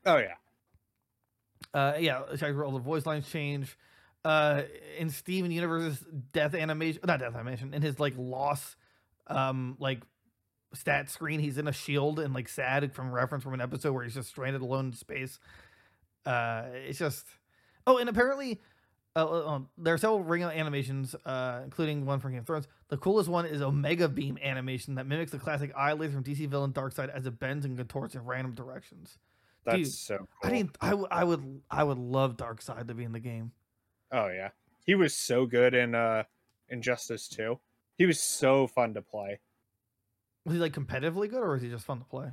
Oh 0.05 0.17
yeah. 0.17 0.36
Uh, 1.74 1.93
yeah, 1.99 2.22
check 2.38 2.55
all 2.57 2.72
the 2.72 2.80
voice 2.80 3.05
lines 3.05 3.30
change. 3.30 3.78
Uh, 4.26 4.63
in 4.97 5.09
Steven 5.09 5.49
Universe's 5.51 6.03
death 6.34 6.53
animation, 6.53 7.01
not 7.05 7.20
death 7.20 7.36
animation, 7.36 7.74
in 7.74 7.82
his 7.82 7.99
like 7.99 8.13
loss, 8.17 8.76
um, 9.28 9.78
like 9.80 10.01
stat 10.74 11.09
screen, 11.09 11.39
he's 11.39 11.57
in 11.57 11.67
a 11.67 11.74
shield 11.74 12.20
and 12.20 12.34
like 12.34 12.49
sad 12.49 12.93
from 12.93 13.11
reference 13.11 13.43
from 13.43 13.53
an 13.53 13.61
episode 13.61 13.93
where 13.93 14.03
he's 14.03 14.13
just 14.13 14.30
stranded 14.30 14.61
alone 14.61 14.88
in 14.88 14.93
space. 14.93 15.39
Uh, 16.26 16.63
it's 16.74 16.99
just 16.99 17.26
oh, 17.88 17.97
and 17.97 18.09
apparently, 18.09 18.59
uh, 19.15 19.26
uh, 19.26 19.47
um, 19.47 19.70
there 19.78 19.93
are 19.93 19.97
several 19.97 20.24
ring 20.24 20.43
animations, 20.43 21.15
uh, 21.26 21.61
including 21.63 22.05
one 22.05 22.20
from 22.20 22.32
Game 22.32 22.41
of 22.41 22.47
Thrones. 22.47 22.67
The 22.89 22.97
coolest 22.97 23.30
one 23.30 23.45
is 23.45 23.61
Omega 23.61 24.07
Beam 24.07 24.38
animation 24.43 24.95
that 24.95 25.07
mimics 25.07 25.32
the 25.32 25.39
classic 25.39 25.72
eye 25.76 25.93
laser 25.93 26.13
from 26.13 26.24
DC 26.24 26.47
villain 26.47 26.74
Darkseid 26.74 27.09
as 27.09 27.26
it 27.26 27.39
bends 27.39 27.65
and 27.65 27.78
contorts 27.78 28.15
in 28.15 28.26
random 28.26 28.53
directions. 28.53 29.17
That's 29.65 29.78
Dude, 29.78 29.93
so 29.93 30.17
cool. 30.17 30.28
I 30.43 30.49
didn't. 30.49 30.78
I, 30.82 30.89
w- 30.91 31.07
I 31.11 31.24
would. 31.24 31.61
I 31.70 31.84
would 31.84 31.97
love 31.97 32.38
Darkseid 32.38 32.88
to 32.88 32.93
be 32.93 33.03
in 33.03 33.11
the 33.11 33.20
game. 33.20 33.51
Oh 34.11 34.28
yeah. 34.28 34.49
He 34.86 34.95
was 34.95 35.13
so 35.15 35.45
good 35.45 35.74
in 35.74 35.93
uh 35.93 36.24
Injustice 36.70 37.28
2. 37.28 37.59
He 37.97 38.05
was 38.05 38.22
so 38.22 38.67
fun 38.67 38.93
to 38.93 39.01
play. 39.01 39.39
Was 40.45 40.55
he 40.55 40.59
like 40.61 40.73
competitively 40.73 41.29
good, 41.29 41.41
or 41.41 41.55
is 41.55 41.61
he 41.61 41.69
just 41.69 41.85
fun 41.85 41.99
to 41.99 42.05
play? 42.05 42.29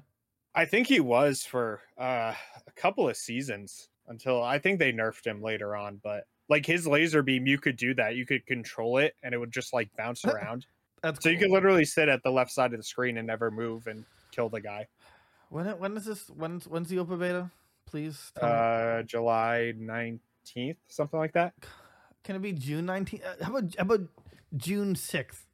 I 0.55 0.65
think 0.65 0.87
he 0.87 1.01
was 1.01 1.43
for 1.43 1.81
uh, 2.01 2.33
a 2.67 2.73
couple 2.77 3.09
of 3.09 3.17
seasons 3.17 3.89
until 4.09 4.43
I 4.43 4.59
think 4.59 4.79
they 4.79 4.93
nerfed 4.93 5.27
him 5.27 5.43
later 5.43 5.77
on. 5.77 6.01
But 6.03 6.25
like 6.49 6.65
his 6.65 6.87
laser 6.87 7.23
beam, 7.23 7.47
you 7.47 7.59
could 7.59 7.77
do 7.77 7.93
that. 7.95 8.15
You 8.17 8.25
could 8.25 8.47
control 8.47 8.99
it, 8.99 9.15
and 9.23 9.35
it 9.35 9.39
would 9.39 9.53
just 9.53 9.73
like 9.75 9.91
bounce 9.97 10.25
around. 10.25 10.67
That's 11.03 11.23
so 11.23 11.29
you 11.29 11.37
cool. 11.37 11.45
could 11.49 11.53
literally 11.53 11.85
sit 11.85 12.09
at 12.09 12.23
the 12.23 12.31
left 12.31 12.51
side 12.51 12.73
of 12.73 12.79
the 12.79 12.85
screen 12.85 13.19
and 13.19 13.27
never 13.27 13.51
move 13.51 13.87
and 13.87 14.05
kill 14.33 14.49
the 14.49 14.61
guy. 14.61 14.87
When 15.51 15.67
it- 15.67 15.79
when 15.79 15.97
is 15.97 16.05
this? 16.07 16.29
When's 16.31 16.67
when's 16.67 16.89
the 16.89 16.99
open 17.01 17.19
beta? 17.19 17.51
Please. 17.87 18.33
Tell 18.39 18.49
me. 18.49 18.55
Uh, 18.55 19.03
July 19.03 19.73
nineteenth, 19.77 20.79
something 20.89 21.19
like 21.21 21.33
that. 21.35 21.55
Can 22.25 22.35
it 22.37 22.43
be 22.43 22.53
June 22.53 22.87
nineteenth? 22.87 23.23
Uh, 23.25 23.45
how 23.45 23.51
about 23.57 23.75
how 23.77 23.83
about 23.83 24.01
June 24.57 24.97
sixth? 24.97 25.46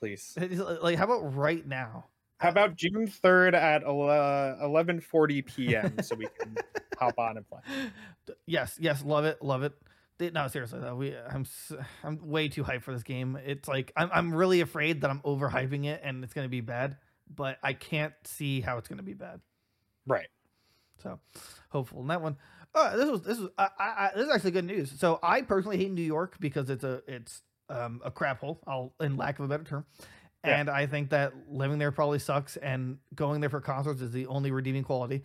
Please. 0.00 0.36
Like 0.82 0.98
how 0.98 1.04
about 1.04 1.34
right 1.34 1.66
now? 1.66 2.06
How 2.38 2.50
about 2.50 2.76
June 2.76 3.06
third 3.06 3.54
at 3.54 3.82
eleven 3.82 5.00
forty 5.00 5.42
p.m. 5.42 6.02
so 6.02 6.14
we 6.14 6.26
can 6.38 6.56
hop 6.98 7.18
on 7.18 7.38
and 7.38 7.48
play. 7.48 7.60
Yes, 8.46 8.76
yes, 8.80 9.02
love 9.04 9.24
it, 9.24 9.42
love 9.42 9.62
it. 9.62 9.72
No, 10.18 10.48
seriously 10.48 10.80
though, 10.80 10.96
we 10.96 11.14
I'm 11.16 11.42
s- 11.42 11.72
I'm 12.04 12.28
way 12.28 12.48
too 12.48 12.64
hyped 12.64 12.82
for 12.82 12.92
this 12.92 13.02
game. 13.02 13.38
It's 13.44 13.68
like 13.68 13.92
I'm 13.96 14.10
I'm 14.12 14.34
really 14.34 14.60
afraid 14.60 15.00
that 15.02 15.10
I'm 15.10 15.20
overhyping 15.20 15.86
it 15.86 16.00
and 16.04 16.24
it's 16.24 16.34
gonna 16.34 16.48
be 16.48 16.60
bad, 16.60 16.96
but 17.34 17.58
I 17.62 17.72
can't 17.72 18.14
see 18.24 18.60
how 18.60 18.78
it's 18.78 18.88
gonna 18.88 19.02
be 19.02 19.14
bad. 19.14 19.40
Right. 20.06 20.28
So 21.02 21.20
hopeful 21.70 22.00
in 22.00 22.08
that 22.08 22.22
one. 22.22 22.36
Uh, 22.74 22.96
this 22.96 23.10
was 23.10 23.22
this 23.22 23.38
was 23.38 23.50
I, 23.58 23.68
I, 23.78 23.84
I, 23.84 24.10
this 24.14 24.26
is 24.26 24.34
actually 24.34 24.50
good 24.52 24.64
news. 24.64 24.92
So 24.98 25.18
I 25.22 25.42
personally 25.42 25.78
hate 25.78 25.92
New 25.92 26.02
York 26.02 26.36
because 26.40 26.70
it's 26.70 26.84
a 26.84 27.02
it's 27.06 27.42
um, 27.68 28.00
a 28.04 28.10
crap 28.10 28.40
hole. 28.40 28.60
I'll 28.66 28.92
in 29.00 29.16
lack 29.16 29.38
of 29.38 29.44
a 29.44 29.48
better 29.48 29.64
term. 29.64 29.84
Yeah. 30.44 30.60
And 30.60 30.70
I 30.70 30.86
think 30.86 31.10
that 31.10 31.32
living 31.48 31.78
there 31.78 31.90
probably 31.90 32.20
sucks, 32.20 32.56
and 32.56 32.98
going 33.14 33.40
there 33.40 33.50
for 33.50 33.60
concerts 33.60 34.00
is 34.00 34.12
the 34.12 34.26
only 34.26 34.50
redeeming 34.52 34.84
quality. 34.84 35.22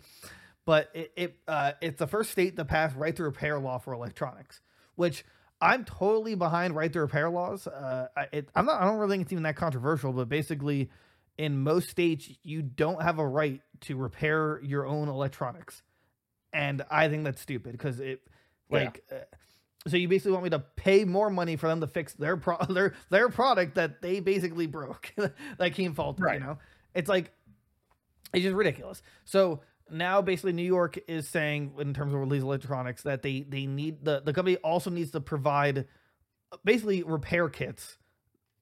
But 0.64 0.90
it, 0.94 1.12
it 1.16 1.36
uh, 1.46 1.72
it's 1.80 1.98
the 1.98 2.06
first 2.06 2.30
state 2.30 2.56
to 2.56 2.64
pass 2.64 2.94
right 2.94 3.14
to 3.16 3.22
repair 3.22 3.58
law 3.58 3.78
for 3.78 3.92
electronics, 3.92 4.60
which 4.96 5.24
I'm 5.60 5.84
totally 5.84 6.34
behind 6.34 6.74
right 6.74 6.92
to 6.92 7.00
repair 7.00 7.30
laws. 7.30 7.66
Uh, 7.66 8.08
I, 8.16 8.26
it, 8.32 8.48
I'm 8.54 8.66
not. 8.66 8.80
I 8.80 8.84
don't 8.84 8.98
really 8.98 9.12
think 9.12 9.22
it's 9.22 9.32
even 9.32 9.44
that 9.44 9.56
controversial. 9.56 10.12
But 10.12 10.28
basically, 10.28 10.90
in 11.38 11.62
most 11.62 11.88
states, 11.88 12.28
you 12.42 12.62
don't 12.62 13.00
have 13.02 13.18
a 13.18 13.26
right 13.26 13.60
to 13.82 13.96
repair 13.96 14.60
your 14.62 14.86
own 14.86 15.08
electronics, 15.08 15.82
and 16.52 16.82
I 16.90 17.08
think 17.08 17.24
that's 17.24 17.40
stupid 17.40 17.72
because 17.72 18.00
it, 18.00 18.22
Yeah. 18.70 18.78
like, 18.84 19.04
uh, 19.10 19.16
so 19.86 19.96
you 19.96 20.08
basically 20.08 20.32
want 20.32 20.44
me 20.44 20.50
to 20.50 20.60
pay 20.60 21.04
more 21.04 21.30
money 21.30 21.56
for 21.56 21.68
them 21.68 21.80
to 21.80 21.86
fix 21.86 22.12
their 22.14 22.36
pro 22.36 22.56
their 22.68 22.94
their 23.10 23.28
product 23.28 23.74
that 23.74 24.02
they 24.02 24.20
basically 24.20 24.66
broke, 24.66 25.12
that 25.58 25.74
came 25.74 25.94
faulted. 25.94 26.24
Right. 26.24 26.40
You 26.40 26.46
know, 26.46 26.58
it's 26.94 27.08
like 27.08 27.32
it's 28.32 28.42
just 28.42 28.54
ridiculous. 28.54 29.02
So 29.24 29.60
now 29.90 30.22
basically 30.22 30.52
New 30.52 30.62
York 30.62 30.98
is 31.08 31.28
saying 31.28 31.72
in 31.78 31.94
terms 31.94 32.14
of 32.14 32.30
these 32.30 32.42
electronics 32.42 33.02
that 33.02 33.22
they 33.22 33.42
they 33.42 33.66
need 33.66 34.04
the 34.04 34.20
the 34.20 34.32
company 34.32 34.56
also 34.58 34.90
needs 34.90 35.10
to 35.12 35.20
provide 35.20 35.86
uh, 36.52 36.56
basically 36.64 37.02
repair 37.02 37.48
kits 37.48 37.98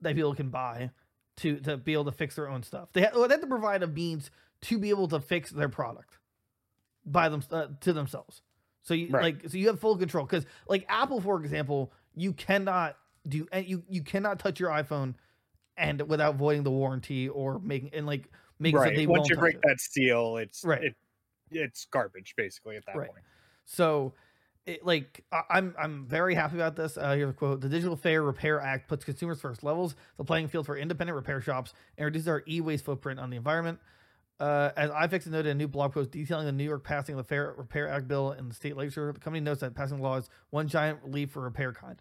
that 0.00 0.14
people 0.14 0.34
can 0.34 0.48
buy 0.48 0.90
to 1.38 1.58
to 1.60 1.76
be 1.76 1.92
able 1.92 2.06
to 2.06 2.12
fix 2.12 2.36
their 2.36 2.48
own 2.48 2.62
stuff. 2.62 2.88
They, 2.92 3.02
ha- 3.02 3.10
well, 3.14 3.28
they 3.28 3.34
have 3.34 3.42
to 3.42 3.46
provide 3.46 3.82
a 3.82 3.86
means 3.86 4.30
to 4.62 4.78
be 4.78 4.90
able 4.90 5.08
to 5.08 5.20
fix 5.20 5.50
their 5.50 5.68
product 5.68 6.18
by 7.04 7.28
them 7.28 7.42
uh, 7.50 7.68
to 7.80 7.92
themselves. 7.92 8.42
So 8.82 8.94
you 8.94 9.14
Right. 9.14 9.18
like 9.18 9.48
so 9.48 9.58
you 9.58 9.66
have 9.68 9.80
full 9.80 9.96
control 9.98 10.24
because 10.26 10.46
like 10.68 10.84
Apple 10.88 11.20
for 11.20 11.38
example, 11.40 11.92
you 12.14 12.32
cannot 12.32 12.96
do 13.28 13.46
and 13.52 13.66
you 13.66 13.84
you 13.88 14.02
cannot 14.02 14.38
touch 14.38 14.58
your 14.60 14.70
iPhone 14.70 15.14
and 15.76 16.08
without 16.08 16.36
voiding 16.36 16.64
the 16.64 16.70
warranty 16.70 17.28
or 17.28 17.58
making 17.60 17.94
and 17.94 18.06
like 18.06 18.30
making 18.58 18.80
so 18.80 18.90
right. 18.90 18.92
they 18.92 19.06
Once 19.06 19.28
you 19.28 19.36
break 19.36 19.56
it. 19.56 19.64
that 19.64 19.80
seal, 19.80 20.36
it's 20.36 20.66
Right. 20.66 20.80
It, 20.80 20.96
it's 21.50 21.86
garbage 21.86 22.34
basically 22.36 22.76
at 22.76 22.86
that 22.86 23.02
Right. 23.02 23.10
point. 23.10 23.24
So, 23.64 24.14
it, 24.66 24.84
like, 24.84 25.24
I'm 25.50 25.74
I'm 25.78 26.06
very 26.06 26.34
happy 26.34 26.56
about 26.56 26.76
this. 26.76 26.98
Uh, 26.98 27.14
here's 27.14 27.30
a 27.30 27.34
quote: 27.34 27.60
"The 27.62 27.68
Digital 27.68 27.96
Fair 27.96 28.22
Repair 28.22 28.60
Act 28.60 28.88
puts 28.88 29.04
consumers 29.04 29.40
first, 29.40 29.62
levels 29.64 29.96
the 30.18 30.24
playing 30.24 30.48
field 30.48 30.66
for 30.66 30.76
independent 30.76 31.16
repair 31.16 31.40
shops, 31.40 31.74
and 31.98 32.04
reduces 32.06 32.28
our 32.28 32.42
e-waste 32.48 32.84
footprint 32.84 33.20
on 33.20 33.30
the 33.30 33.36
environment." 33.36 33.80
Uh, 34.40 34.72
as 34.74 34.90
iFix 34.90 35.26
noted 35.26 35.50
in 35.50 35.52
a 35.52 35.54
new 35.54 35.68
blog 35.68 35.92
post 35.92 36.10
detailing 36.10 36.46
the 36.46 36.52
New 36.52 36.64
York 36.64 36.82
passing 36.82 37.14
of 37.14 37.18
the 37.18 37.24
Fair 37.24 37.54
Repair 37.58 37.88
Act 37.88 38.08
bill 38.08 38.32
in 38.32 38.48
the 38.48 38.54
state 38.54 38.74
legislature, 38.74 39.12
the 39.12 39.20
company 39.20 39.44
notes 39.44 39.60
that 39.60 39.74
passing 39.74 39.98
the 39.98 40.02
law 40.02 40.16
is 40.16 40.30
one 40.48 40.66
giant 40.66 41.00
relief 41.04 41.32
for 41.32 41.42
repair 41.42 41.74
kind. 41.74 42.00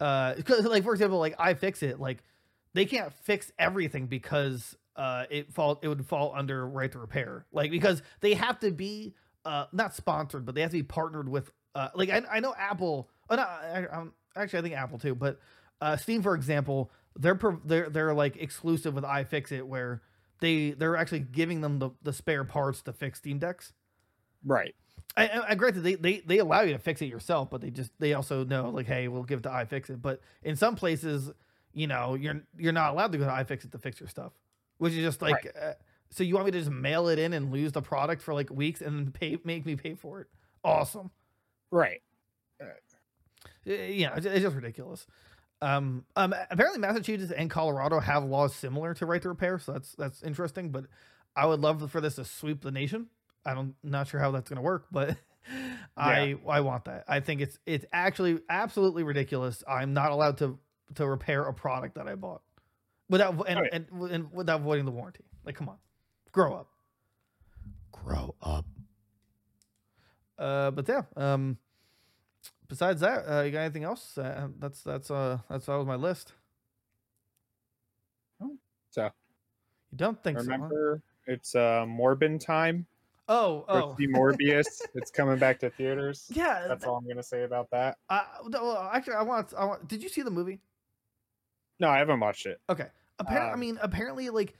Uh, 0.00 0.34
like 0.64 0.82
for 0.82 0.94
example, 0.94 1.18
like 1.18 1.36
iFixit, 1.36 1.98
like 1.98 2.24
they 2.72 2.86
can't 2.86 3.12
fix 3.12 3.52
everything 3.58 4.06
because 4.06 4.76
uh 4.96 5.24
it 5.30 5.52
fall 5.52 5.78
it 5.82 5.88
would 5.88 6.06
fall 6.06 6.32
under 6.34 6.66
right 6.66 6.90
to 6.90 6.98
repair, 6.98 7.44
like 7.52 7.70
because 7.70 8.02
they 8.20 8.32
have 8.32 8.58
to 8.60 8.70
be 8.70 9.14
uh 9.44 9.66
not 9.72 9.94
sponsored, 9.94 10.46
but 10.46 10.54
they 10.54 10.62
have 10.62 10.70
to 10.70 10.78
be 10.78 10.82
partnered 10.82 11.28
with 11.28 11.52
uh 11.74 11.90
like 11.94 12.08
I, 12.08 12.22
I 12.30 12.40
know 12.40 12.54
Apple. 12.58 13.10
Oh 13.28 13.36
no, 13.36 13.42
I, 13.42 13.86
I'm, 13.92 14.12
actually 14.34 14.58
I 14.60 14.62
think 14.62 14.74
Apple 14.74 14.98
too, 14.98 15.14
but 15.14 15.38
uh 15.82 15.96
Steam 15.98 16.22
for 16.22 16.34
example, 16.34 16.90
they're 17.14 17.38
they're 17.66 17.90
they're 17.90 18.14
like 18.14 18.38
exclusive 18.38 18.94
with 18.94 19.04
iFixit 19.04 19.64
where 19.64 20.00
they 20.42 20.72
they're 20.72 20.96
actually 20.96 21.20
giving 21.20 21.62
them 21.62 21.78
the, 21.78 21.90
the 22.02 22.12
spare 22.12 22.44
parts 22.44 22.82
to 22.82 22.92
fix 22.92 23.20
Steam 23.20 23.38
decks. 23.38 23.72
Right. 24.44 24.74
I, 25.16 25.42
I, 25.50 25.54
granted 25.54 25.82
they, 25.82 25.94
they 25.94 26.20
they 26.20 26.38
allow 26.38 26.62
you 26.62 26.72
to 26.72 26.78
fix 26.78 27.00
it 27.00 27.06
yourself, 27.06 27.48
but 27.50 27.60
they 27.60 27.70
just 27.70 27.92
they 27.98 28.12
also 28.14 28.44
know 28.44 28.70
like, 28.70 28.86
hey, 28.86 29.08
we'll 29.08 29.22
give 29.22 29.40
it 29.40 29.42
to 29.42 29.50
iFixit. 29.50 30.02
But 30.02 30.20
in 30.42 30.56
some 30.56 30.74
places, 30.74 31.30
you 31.72 31.86
know, 31.86 32.14
you're 32.14 32.42
you're 32.58 32.72
not 32.72 32.92
allowed 32.92 33.12
to 33.12 33.18
go 33.18 33.24
to 33.24 33.30
iFixit 33.30 33.72
to 33.72 33.78
fix 33.78 34.00
your 34.00 34.08
stuff, 34.08 34.32
which 34.78 34.92
is 34.92 35.00
just 35.00 35.22
like, 35.22 35.54
uh, 35.60 35.72
so 36.10 36.24
you 36.24 36.34
want 36.34 36.46
me 36.46 36.52
to 36.52 36.58
just 36.58 36.70
mail 36.70 37.08
it 37.08 37.18
in 37.18 37.32
and 37.32 37.52
lose 37.52 37.72
the 37.72 37.82
product 37.82 38.20
for 38.22 38.34
like 38.34 38.50
weeks 38.50 38.80
and 38.80 39.14
pay 39.14 39.38
make 39.44 39.64
me 39.64 39.76
pay 39.76 39.94
for 39.94 40.20
it? 40.22 40.26
Awesome. 40.64 41.10
Right. 41.70 42.02
Uh, 42.60 42.66
Yeah, 43.64 44.16
it's, 44.16 44.26
it's 44.26 44.42
just 44.42 44.56
ridiculous. 44.56 45.06
Um, 45.62 46.04
um, 46.16 46.34
apparently 46.50 46.80
Massachusetts 46.80 47.32
and 47.32 47.48
Colorado 47.48 48.00
have 48.00 48.24
laws 48.24 48.54
similar 48.54 48.94
to 48.94 49.06
right 49.06 49.22
to 49.22 49.28
repair, 49.28 49.58
so 49.58 49.72
that's 49.72 49.94
that's 49.94 50.22
interesting. 50.22 50.70
But 50.70 50.86
I 51.36 51.46
would 51.46 51.60
love 51.60 51.88
for 51.90 52.00
this 52.00 52.16
to 52.16 52.24
sweep 52.24 52.60
the 52.62 52.70
nation. 52.72 53.06
I'm 53.46 53.74
not 53.82 54.08
sure 54.08 54.20
how 54.20 54.30
that's 54.32 54.48
gonna 54.48 54.60
work, 54.62 54.86
but 54.90 55.16
I 55.96 56.36
I 56.48 56.60
want 56.62 56.86
that. 56.86 57.04
I 57.08 57.20
think 57.20 57.40
it's 57.40 57.58
it's 57.64 57.86
actually 57.92 58.40
absolutely 58.50 59.04
ridiculous. 59.04 59.62
I'm 59.68 59.94
not 59.94 60.10
allowed 60.10 60.38
to 60.38 60.58
to 60.96 61.06
repair 61.06 61.42
a 61.44 61.54
product 61.54 61.94
that 61.94 62.08
I 62.08 62.16
bought 62.16 62.42
without 63.08 63.34
and, 63.48 63.60
Right. 63.60 63.70
and, 63.72 63.86
and 64.10 64.32
without 64.32 64.60
voiding 64.62 64.84
the 64.84 64.90
warranty. 64.90 65.24
Like, 65.44 65.54
come 65.56 65.68
on, 65.68 65.76
grow 66.32 66.54
up, 66.54 66.68
grow 67.92 68.34
up. 68.42 68.66
Uh, 70.38 70.70
but 70.72 70.88
yeah. 70.88 71.02
Um, 71.16 71.56
besides 72.72 73.02
that, 73.02 73.24
uh, 73.30 73.42
you 73.42 73.50
got 73.50 73.60
anything 73.60 73.84
else? 73.84 74.16
Uh, 74.16 74.48
that's 74.58 74.80
that's 74.82 75.10
uh 75.10 75.38
that's 75.50 75.66
that 75.66 75.76
was 75.76 75.86
my 75.86 75.96
list. 75.96 76.32
So 78.90 79.04
You 79.04 79.96
don't 79.96 80.22
think 80.22 80.38
so? 80.38 80.44
huh? 80.46 80.52
remember, 80.52 81.02
it's 81.26 81.54
uh 81.54 81.84
Morbin 81.86 82.40
time. 82.40 82.86
Oh, 83.28 83.64
Oh. 83.68 83.78
oh, 83.78 83.96
Morbius. 83.98 84.66
it's 84.94 85.10
coming 85.10 85.38
back 85.38 85.58
to 85.60 85.70
theaters. 85.70 86.26
yeah. 86.34 86.64
That's 86.68 86.84
all 86.84 86.96
I'm 86.96 87.06
gonna 87.06 87.22
say 87.22 87.44
about 87.44 87.70
that. 87.70 87.98
I, 88.08 88.24
well, 88.50 88.90
actually, 88.92 89.14
I 89.14 89.22
want, 89.22 89.52
I 89.56 89.64
want. 89.64 89.86
Did 89.88 90.02
you 90.02 90.08
see 90.08 90.22
the 90.22 90.30
movie? 90.30 90.60
No, 91.78 91.88
I 91.88 91.98
haven't 91.98 92.20
watched 92.20 92.46
it. 92.46 92.60
Okay, 92.68 92.88
Apparently, 93.18 93.50
I 93.50 93.54
Um, 93.54 93.60
mean, 93.60 93.78
apparently, 93.82 94.30
like 94.30 94.54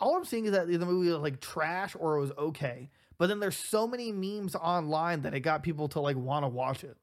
all 0.00 0.16
I'm 0.16 0.24
seeing 0.24 0.46
is 0.46 0.52
that 0.52 0.66
the 0.66 0.78
movie 0.86 1.10
was 1.10 1.18
like 1.18 1.40
trash 1.40 1.94
or 1.98 2.16
it 2.16 2.20
was 2.20 2.32
okay. 2.38 2.90
But 3.18 3.28
then 3.28 3.38
there's 3.38 3.56
so 3.56 3.86
many 3.86 4.10
memes 4.12 4.54
online 4.56 5.22
that 5.22 5.34
it 5.34 5.40
got 5.40 5.62
people 5.62 5.88
to 5.88 6.00
like 6.00 6.16
want 6.16 6.44
to 6.44 6.48
watch 6.48 6.84
it, 6.84 6.96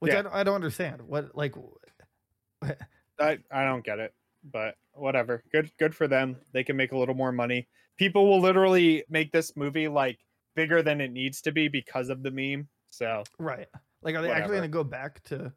which 0.00 0.12
Yeah. 0.12 0.20
I, 0.20 0.22
don't, 0.22 0.34
I 0.34 0.44
don't 0.44 0.54
understand. 0.54 1.02
What 1.02 1.36
like 1.36 1.54
I 3.18 3.38
I 3.50 3.64
don't 3.64 3.84
get 3.84 3.98
it, 3.98 4.14
but 4.44 4.76
whatever. 4.92 5.42
Good 5.52 5.70
good 5.78 5.94
for 5.94 6.08
them. 6.08 6.36
They 6.52 6.64
can 6.64 6.76
make 6.76 6.92
a 6.92 6.98
little 6.98 7.14
more 7.14 7.32
money. 7.32 7.68
People 7.96 8.28
will 8.28 8.40
literally 8.40 9.04
make 9.08 9.32
this 9.32 9.56
movie 9.56 9.88
like 9.88 10.18
bigger 10.54 10.82
than 10.82 11.00
it 11.00 11.12
needs 11.12 11.40
to 11.42 11.52
be 11.52 11.68
because 11.68 12.08
of 12.08 12.22
the 12.22 12.30
meme. 12.30 12.68
So, 12.88 13.24
right? 13.38 13.66
Like, 14.02 14.14
are 14.14 14.22
they 14.22 14.30
actually 14.30 14.56
going 14.56 14.62
to 14.62 14.68
go 14.68 14.84
back 14.84 15.22
to? 15.24 15.52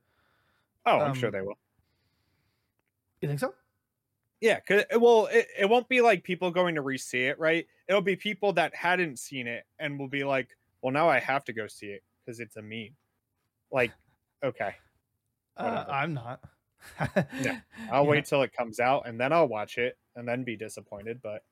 oh, 0.86 1.00
I'm 1.00 1.14
sure 1.14 1.28
Um, 1.28 1.34
they 1.34 1.42
will. 1.42 1.58
You 3.22 3.28
think 3.28 3.40
so? 3.40 3.54
Yeah, 4.42 4.60
cause 4.62 4.84
well, 4.98 5.28
it, 5.30 5.48
it 5.60 5.70
won't 5.70 5.90
be 5.90 6.00
like 6.00 6.24
people 6.24 6.50
going 6.50 6.76
to 6.76 6.82
re-see 6.82 7.26
it, 7.26 7.38
right? 7.40 7.68
It'll 7.90 8.02
be 8.02 8.16
people 8.16 8.54
that 8.54 8.74
hadn't 8.74 9.20
seen 9.20 9.48
it 9.48 9.66
and 9.80 10.00
will 10.00 10.08
be 10.08 10.24
like, 10.24 10.56
"Well, 10.82 10.94
now 10.94 11.10
I 11.10 11.20
have 11.20 11.44
to 11.46 11.54
go 11.54 11.68
see 11.68 11.88
it 11.88 12.04
because 12.26 12.40
it's 12.40 12.56
a 12.56 12.62
meme." 12.62 12.96
Like, 13.72 13.92
okay, 14.44 14.76
Uh, 15.58 15.86
I'm 15.90 16.14
not. 16.14 16.42
Yeah, 17.40 17.60
I'll 17.92 18.04
Yeah. 18.06 18.10
wait 18.10 18.26
till 18.26 18.42
it 18.42 18.54
comes 18.54 18.80
out 18.80 19.08
and 19.08 19.20
then 19.20 19.34
I'll 19.34 19.48
watch 19.48 19.78
it 19.78 19.98
and 20.16 20.28
then 20.28 20.44
be 20.44 20.56
disappointed. 20.56 21.22
But 21.22 21.44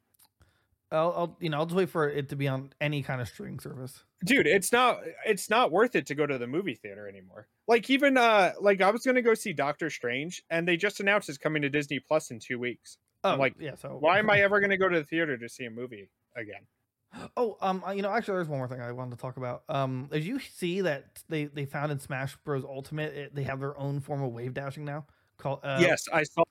I'll, 0.91 1.13
I'll 1.17 1.37
you 1.41 1.49
know 1.49 1.57
I'll 1.57 1.65
just 1.65 1.75
wait 1.75 1.89
for 1.89 2.07
it 2.09 2.29
to 2.29 2.35
be 2.37 2.47
on 2.47 2.71
any 2.79 3.03
kind 3.03 3.19
of 3.19 3.27
streaming 3.27 3.59
service. 3.59 4.03
dude 4.23 4.47
it's 4.47 4.71
not 4.71 5.01
it's 5.25 5.49
not 5.49 5.69
worth 5.71 5.95
it 5.97 6.05
to 6.07 6.15
go 6.15 6.25
to 6.25 6.37
the 6.37 6.47
movie 6.47 6.75
theater 6.75 7.09
anymore 7.09 7.47
like 7.67 7.89
even 7.89 8.15
uh 8.17 8.53
like 8.61 8.81
i 8.81 8.89
was 8.89 9.03
gonna 9.05 9.21
go 9.21 9.33
see 9.33 9.51
doctor 9.51 9.89
strange 9.89 10.41
and 10.49 10.65
they 10.67 10.77
just 10.77 10.99
announced 11.01 11.27
it's 11.27 11.37
coming 11.37 11.61
to 11.61 11.69
disney 11.69 11.99
plus 11.99 12.31
in 12.31 12.39
two 12.39 12.57
weeks 12.57 12.97
Oh, 13.23 13.31
I'm 13.31 13.39
like, 13.39 13.55
yeah. 13.59 13.75
So 13.75 13.97
why 13.99 14.17
am 14.19 14.29
i 14.29 14.39
ever 14.47 14.61
gonna 14.61 14.77
go 14.77 14.87
to 14.87 14.99
the 14.99 15.03
theater 15.05 15.37
to 15.37 15.49
see 15.49 15.65
a 15.65 15.69
movie 15.69 16.09
again 16.37 16.61
Oh, 17.35 17.57
um, 17.61 17.83
you 17.95 18.01
know, 18.01 18.11
actually, 18.11 18.35
there's 18.35 18.47
one 18.47 18.59
more 18.59 18.67
thing 18.67 18.81
I 18.81 18.91
wanted 18.91 19.11
to 19.11 19.17
talk 19.17 19.37
about. 19.37 19.63
Um, 19.69 20.07
did 20.11 20.23
you 20.23 20.39
see 20.39 20.81
that 20.81 21.23
they 21.29 21.45
they 21.45 21.65
found 21.65 21.91
in 21.91 21.99
Smash 21.99 22.35
Bros. 22.43 22.63
Ultimate 22.63 23.13
it, 23.13 23.35
they 23.35 23.43
have 23.43 23.59
their 23.59 23.77
own 23.77 23.99
form 23.99 24.21
of 24.21 24.31
wave 24.31 24.53
dashing 24.53 24.85
now 24.85 25.05
called 25.37 25.59
uh, 25.63 25.77
yes 25.79 26.07
i 26.11 26.23
saw 26.23 26.41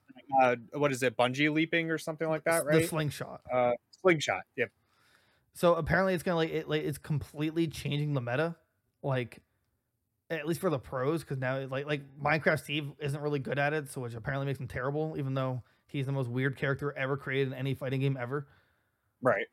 uh 0.41 0.55
what 0.75 0.93
is 0.93 1.03
it 1.03 1.17
bungee 1.17 1.53
leaping 1.53 1.91
or 1.91 1.99
something 1.99 2.29
like 2.29 2.45
that 2.45 2.65
right? 2.65 2.83
the 2.83 2.87
slingshot. 2.87 3.41
uh 3.53 3.73
slingshot 4.01 4.43
yep 4.57 4.71
So 5.55 5.75
apparently, 5.75 6.15
it's 6.15 6.23
gonna 6.23 6.37
like 6.37 6.51
it 6.51 6.69
like 6.69 6.85
it's 6.85 6.99
completely 6.99 7.67
changing 7.67 8.15
the 8.15 8.21
meta, 8.21 8.57
like 9.03 9.41
at 10.31 10.47
least 10.47 10.61
for 10.61 10.71
the 10.71 10.79
pros, 10.79 11.23
because 11.23 11.39
now 11.39 11.65
like 11.67 11.87
like 11.87 12.03
Minecraft 12.23 12.61
Steve 12.61 12.93
isn't 12.99 13.21
really 13.21 13.39
good 13.39 13.59
at 13.59 13.73
it, 13.73 13.91
so 13.91 14.03
which 14.03 14.15
apparently 14.15 14.47
makes 14.47 14.61
him 14.61 14.69
terrible, 14.69 15.17
even 15.19 15.35
though 15.35 15.63
he's 15.87 16.07
the 16.07 16.13
most 16.13 16.29
weird 16.29 16.57
character 16.57 16.93
ever 16.97 17.17
created 17.17 17.49
in 17.49 17.55
any 17.59 17.75
fighting 17.75 18.01
game 18.01 18.17
ever. 18.21 18.47
right 19.23 19.47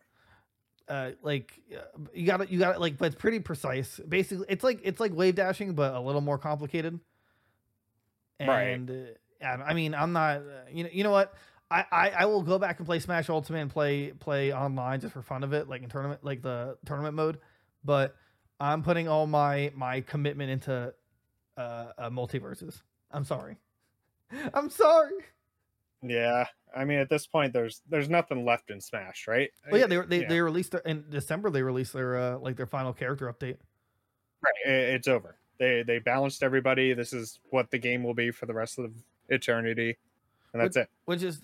uh 0.87 1.11
like 1.21 1.53
uh, 1.73 1.81
you 2.13 2.25
got 2.25 2.37
to 2.37 2.51
you 2.51 2.59
got 2.59 2.73
to 2.73 2.79
like 2.79 2.97
but 2.97 3.05
it's 3.05 3.15
pretty 3.15 3.39
precise. 3.39 3.99
Basically 4.07 4.45
it's 4.49 4.63
like 4.63 4.79
it's 4.83 4.99
like 4.99 5.13
wave 5.13 5.35
dashing 5.35 5.73
but 5.73 5.93
a 5.93 5.99
little 5.99 6.21
more 6.21 6.37
complicated. 6.37 6.99
Right. 8.39 8.69
and 8.69 8.91
uh, 8.91 9.45
i 9.45 9.73
mean 9.73 9.93
i'm 9.93 10.11
not 10.11 10.37
uh, 10.37 10.65
you 10.69 10.83
know 10.83 10.89
you 10.91 11.03
know 11.03 11.11
what? 11.11 11.33
I, 11.71 11.85
I 11.91 12.09
i 12.09 12.25
will 12.25 12.41
go 12.41 12.59
back 12.59 12.79
and 12.79 12.85
play 12.85 12.99
smash 12.99 13.29
ultimate 13.29 13.61
and 13.61 13.71
play 13.71 14.11
play 14.11 14.53
online 14.53 14.99
just 14.99 15.13
for 15.13 15.21
fun 15.21 15.43
of 15.43 15.53
it 15.53 15.69
like 15.69 15.81
in 15.81 15.89
tournament 15.89 16.23
like 16.23 16.41
the 16.41 16.77
tournament 16.85 17.15
mode. 17.15 17.39
But 17.85 18.15
i'm 18.59 18.83
putting 18.83 19.07
all 19.07 19.27
my 19.27 19.71
my 19.75 20.01
commitment 20.01 20.51
into 20.51 20.93
uh, 21.57 21.59
uh 21.59 22.09
MultiVersus. 22.09 22.81
I'm 23.11 23.23
sorry. 23.23 23.57
I'm 24.53 24.69
sorry 24.69 25.13
yeah 26.05 26.45
i 26.75 26.83
mean 26.83 26.97
at 26.99 27.09
this 27.09 27.25
point 27.25 27.53
there's 27.53 27.81
there's 27.89 28.09
nothing 28.09 28.43
left 28.45 28.69
in 28.69 28.81
smash 28.81 29.25
right? 29.27 29.49
Well 29.71 29.79
yeah 29.79 29.87
they 29.87 29.97
were- 29.97 30.05
they, 30.05 30.21
Yeah. 30.21 30.27
they 30.27 30.41
released 30.41 30.71
their, 30.71 30.81
in 30.81 31.05
december 31.09 31.49
they 31.49 31.63
released 31.63 31.93
their 31.93 32.17
uh 32.17 32.37
like 32.39 32.57
their 32.57 32.65
final 32.67 32.93
character 32.93 33.31
update. 33.31 33.57
Right 34.43 34.53
it's 34.65 35.07
over. 35.07 35.37
They 35.59 35.83
they 35.83 35.99
balanced 35.99 36.43
everybody. 36.43 36.93
This 36.93 37.13
is 37.13 37.39
what 37.51 37.71
the 37.71 37.77
game 37.77 38.03
will 38.03 38.13
be 38.15 38.31
for 38.31 38.45
the 38.45 38.53
rest 38.53 38.77
of 38.79 38.91
eternity 39.29 39.97
and 40.51 40.61
that's 40.61 40.75
it. 40.75 40.89
which 41.05 41.23
is 41.23 41.41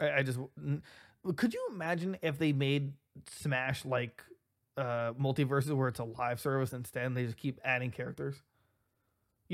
I, 0.00 0.18
I 0.18 0.22
just 0.22 0.38
could 1.36 1.52
you 1.52 1.68
imagine 1.70 2.16
if 2.22 2.38
they 2.38 2.52
made 2.52 2.92
smash 3.30 3.84
like 3.84 4.22
uh 4.76 5.12
MultiVersus 5.12 5.76
where 5.76 5.88
it's 5.88 6.00
a 6.00 6.04
live 6.04 6.40
service 6.40 6.72
instead 6.72 7.04
and 7.06 7.16
they 7.16 7.24
just 7.26 7.36
keep 7.36 7.60
adding 7.64 7.90
characters 7.90 8.36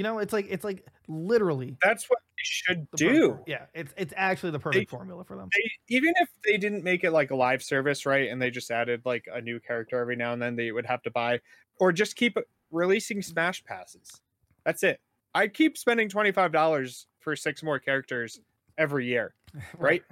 you 0.00 0.04
know 0.04 0.18
it's 0.18 0.32
like 0.32 0.46
it's 0.48 0.64
like 0.64 0.86
literally 1.08 1.76
that's 1.82 2.08
what 2.08 2.20
they 2.38 2.42
should 2.42 2.86
the 2.92 2.96
do 2.96 3.28
perfect- 3.32 3.48
yeah 3.50 3.66
it's 3.74 3.92
it's 3.98 4.14
actually 4.16 4.50
the 4.50 4.58
perfect 4.58 4.88
formula 4.88 5.22
for 5.24 5.36
them 5.36 5.50
they, 5.54 5.94
even 5.94 6.14
if 6.22 6.28
they 6.42 6.56
didn't 6.56 6.82
make 6.82 7.04
it 7.04 7.10
like 7.10 7.30
a 7.30 7.36
live 7.36 7.62
service, 7.62 8.06
right, 8.06 8.30
and 8.30 8.40
they 8.40 8.50
just 8.50 8.70
added 8.70 9.02
like 9.04 9.26
a 9.30 9.42
new 9.42 9.60
character 9.60 9.98
every 10.00 10.16
now 10.16 10.32
and 10.32 10.40
then 10.40 10.56
they 10.56 10.72
would 10.72 10.86
have 10.86 11.02
to 11.02 11.10
buy, 11.10 11.38
or 11.78 11.92
just 11.92 12.16
keep 12.16 12.38
releasing 12.70 13.20
Smash 13.20 13.62
passes. 13.62 14.22
That's 14.64 14.82
it. 14.84 15.00
I 15.34 15.48
keep 15.48 15.76
spending 15.76 16.08
twenty 16.08 16.32
five 16.32 16.50
dollars 16.50 17.06
for 17.18 17.36
six 17.36 17.62
more 17.62 17.78
characters 17.78 18.40
every 18.78 19.04
year, 19.06 19.34
right? 19.78 20.02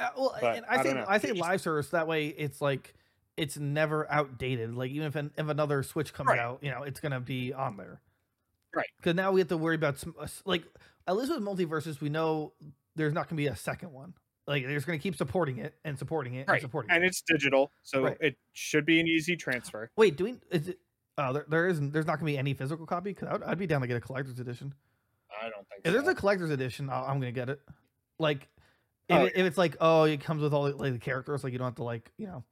Uh, 0.00 0.08
well, 0.18 0.36
But 0.40 0.56
and 0.56 0.66
I, 0.68 0.80
I 0.80 0.82
say. 0.82 1.04
I 1.06 1.18
say 1.18 1.32
live 1.32 1.60
service 1.60 1.90
that 1.90 2.08
way. 2.08 2.26
It's 2.26 2.60
like 2.60 2.92
it's 3.36 3.56
never 3.56 4.10
outdated. 4.10 4.74
Like 4.74 4.90
even 4.90 5.06
if 5.06 5.14
an, 5.14 5.30
if 5.38 5.48
another 5.48 5.84
Switch 5.84 6.12
comes 6.12 6.30
Right. 6.30 6.40
out, 6.40 6.58
you 6.62 6.72
know, 6.72 6.82
it's 6.82 6.98
gonna 6.98 7.20
be 7.20 7.52
on 7.52 7.76
there. 7.76 8.00
Right. 8.76 8.86
Because 8.98 9.14
now 9.16 9.32
we 9.32 9.40
have 9.40 9.48
to 9.48 9.56
worry 9.56 9.74
about 9.74 10.02
uh, 10.20 10.26
like 10.44 10.62
at 11.08 11.16
least 11.16 11.32
with 11.32 11.40
MultiVersus, 11.42 12.00
we 12.00 12.10
know 12.10 12.52
there's 12.94 13.12
not 13.14 13.28
gonna 13.28 13.38
be 13.38 13.46
a 13.46 13.56
second 13.56 13.90
one. 13.92 14.12
Like 14.46 14.64
they're 14.64 14.74
just 14.74 14.86
gonna 14.86 14.98
keep 14.98 15.16
supporting 15.16 15.58
it 15.58 15.74
and 15.84 15.98
supporting 15.98 16.34
it 16.34 16.46
and 16.48 16.60
supporting 16.60 16.90
And 16.92 17.02
it. 17.02 17.08
it's 17.08 17.22
digital, 17.22 17.72
so 17.82 18.02
Right. 18.04 18.16
it 18.20 18.36
should 18.52 18.84
be 18.86 19.00
an 19.00 19.06
easy 19.08 19.34
transfer. 19.34 19.90
Wait, 19.96 20.16
doing 20.16 20.40
is 20.52 20.68
it? 20.68 20.78
Oh, 21.18 21.32
there, 21.32 21.46
there 21.48 21.66
isn't. 21.68 21.92
There's 21.92 22.06
not 22.06 22.16
gonna 22.16 22.26
be 22.30 22.36
any 22.38 22.52
physical 22.54 22.84
copy. 22.86 23.10
Because 23.14 23.28
I'd, 23.28 23.42
I'd 23.42 23.58
be 23.58 23.66
down 23.66 23.80
to 23.80 23.86
get 23.86 23.96
a 23.96 24.00
collector's 24.00 24.38
edition. 24.38 24.74
I 25.42 25.48
don't 25.48 25.66
think 25.68 25.80
If 25.84 25.92
there's 25.94 26.06
a 26.06 26.14
collector's 26.14 26.50
edition, 26.50 26.90
I'll, 26.90 27.04
I'm 27.06 27.18
gonna 27.18 27.32
get 27.32 27.48
it. 27.48 27.60
Like, 28.18 28.48
if, 29.08 29.16
Oh, 29.16 29.24
it, 29.24 29.32
if 29.36 29.46
it's 29.46 29.58
like, 29.58 29.76
oh, 29.80 30.04
it 30.04 30.20
comes 30.20 30.42
with 30.42 30.52
all 30.52 30.64
the, 30.64 30.76
like 30.76 30.92
the 30.92 30.98
characters, 30.98 31.42
like 31.42 31.52
you 31.52 31.58
don't 31.58 31.66
have 31.68 31.76
to 31.76 31.84
like, 31.84 32.10
you 32.18 32.26
know, 32.26 32.44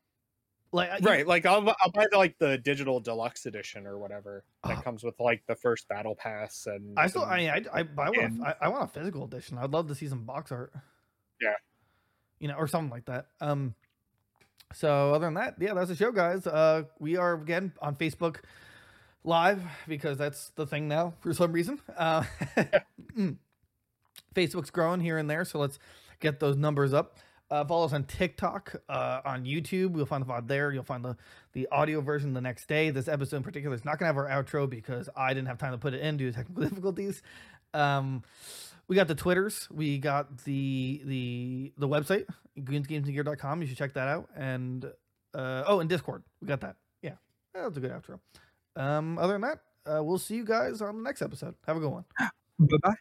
like 0.75 0.91
uh, 0.91 0.99
right. 1.03 1.27
Like 1.27 1.47
I'll 1.47 1.67
I'll 1.69 1.91
buy 1.93 2.07
the, 2.11 2.19
like 2.19 2.37
the 2.39 2.59
digital 2.59 3.01
deluxe 3.01 3.47
edition 3.47 3.87
or 3.87 3.99
whatever 3.99 4.45
that 4.65 4.79
Ah. 4.79 4.83
comes 4.83 5.03
with 5.05 5.19
like 5.21 5.43
the 5.47 5.55
first 5.55 5.89
battle 5.89 6.15
pass 6.15 6.67
and 6.67 6.99
I 6.99 7.07
still, 7.07 7.23
and- 7.23 7.33
I 7.33 7.37
mean, 7.39 7.67
I, 7.73 7.81
I, 7.81 7.85
I 7.99 8.11
want, 8.11 8.19
and- 8.19 8.43
a, 8.43 8.49
I, 8.49 8.67
I 8.67 8.69
want 8.69 8.85
a 8.85 8.89
physical 8.89 9.25
edition. 9.25 9.57
I'd 9.59 9.71
love 9.71 9.89
to 9.89 9.95
see 9.95 10.09
some 10.09 10.25
box 10.25 10.53
art. 10.53 10.73
Yeah. 11.41 11.55
You 12.41 12.49
know, 12.49 12.55
or 12.57 12.67
something 12.69 12.91
like 12.91 13.07
that. 13.07 13.27
Um. 13.41 13.75
So 14.73 15.15
other 15.15 15.27
than 15.27 15.35
that, 15.35 15.55
yeah, 15.61 15.75
that's 15.75 15.89
the 15.89 15.95
show, 15.97 16.11
guys. 16.11 16.47
Uh, 16.47 16.83
we 16.99 17.17
are 17.17 17.35
again 17.35 17.73
on 17.81 17.95
Facebook 17.95 18.39
live 19.23 19.63
because 19.87 20.19
that's 20.19 20.51
the 20.57 20.67
thing 20.67 20.89
now 20.89 21.15
for 21.21 21.33
some 21.33 21.53
reason. 21.53 21.81
Uh, 21.97 22.25
mm. 23.17 23.37
Facebook's 24.35 24.71
growing 24.71 25.01
here 25.01 25.17
and 25.19 25.31
there, 25.31 25.45
so 25.45 25.59
let's 25.61 25.79
get 26.19 26.41
those 26.41 26.57
numbers 26.57 26.93
up. 26.93 27.19
Uh, 27.55 27.65
follow 27.65 27.85
us 27.85 27.93
on 27.93 28.03
TikTok, 28.03 28.75
uh, 28.89 29.21
on 29.25 29.45
YouTube. 29.45 29.95
You'll 29.95 30.07
find 30.07 30.21
the 30.21 30.27
VOD 30.27 30.49
there. 30.49 30.73
You'll 30.73 30.83
find 30.83 31.05
the, 31.05 31.17
the 31.53 31.69
audio 31.71 32.01
version 32.01 32.33
the 32.33 32.41
next 32.41 32.67
day. 32.67 32.91
This 32.91 33.07
episode 33.07 33.37
in 33.37 33.43
particular 33.45 33.77
is 33.77 33.85
not 33.85 33.97
going 34.01 34.13
to 34.13 34.13
have 34.13 34.17
our 34.17 34.29
outro 34.29 34.69
because 34.69 35.09
I 35.17 35.35
didn't 35.35 35.47
have 35.47 35.59
time 35.59 35.71
to 35.71 35.79
put 35.79 35.95
it 35.95 36.01
in 36.01 36.17
due 36.17 36.33
to 36.33 36.37
technical 36.37 36.65
difficulties. 36.69 37.23
Um, 37.73 38.25
we 38.89 38.97
got 38.97 39.07
the 39.07 39.15
Twitters. 39.15 39.69
We 39.71 39.99
got 39.99 40.39
the 40.39 41.01
the 41.05 41.73
the 41.79 41.87
website, 41.87 42.27
goonsgamesandgear.com. 42.59 43.63
You 43.63 43.69
should 43.69 43.79
check 43.79 43.95
that 43.95 44.09
out. 44.09 44.29
And 44.35 44.87
uh, 45.33 45.63
oh, 45.65 45.79
and 45.79 45.89
Discord. 45.89 46.25
We 46.43 46.49
got 46.49 46.61
that. 46.63 46.75
Yeah, 47.03 47.15
that's 47.55 47.77
a 47.77 47.81
good 47.81 47.93
outro. 47.93 48.19
Um, 48.75 49.17
other 49.17 49.35
than 49.35 49.43
that, 49.43 49.61
uh, 49.87 50.03
we'll 50.03 50.19
see 50.19 50.35
you 50.35 50.45
guys 50.45 50.83
on 50.83 50.97
the 50.97 51.03
next 51.05 51.23
episode. 51.23 51.55
Have 51.69 51.77
a 51.77 51.81
good 51.81 51.91
one. 51.91 52.05
Bye 52.59 52.79
bye. 52.83 52.95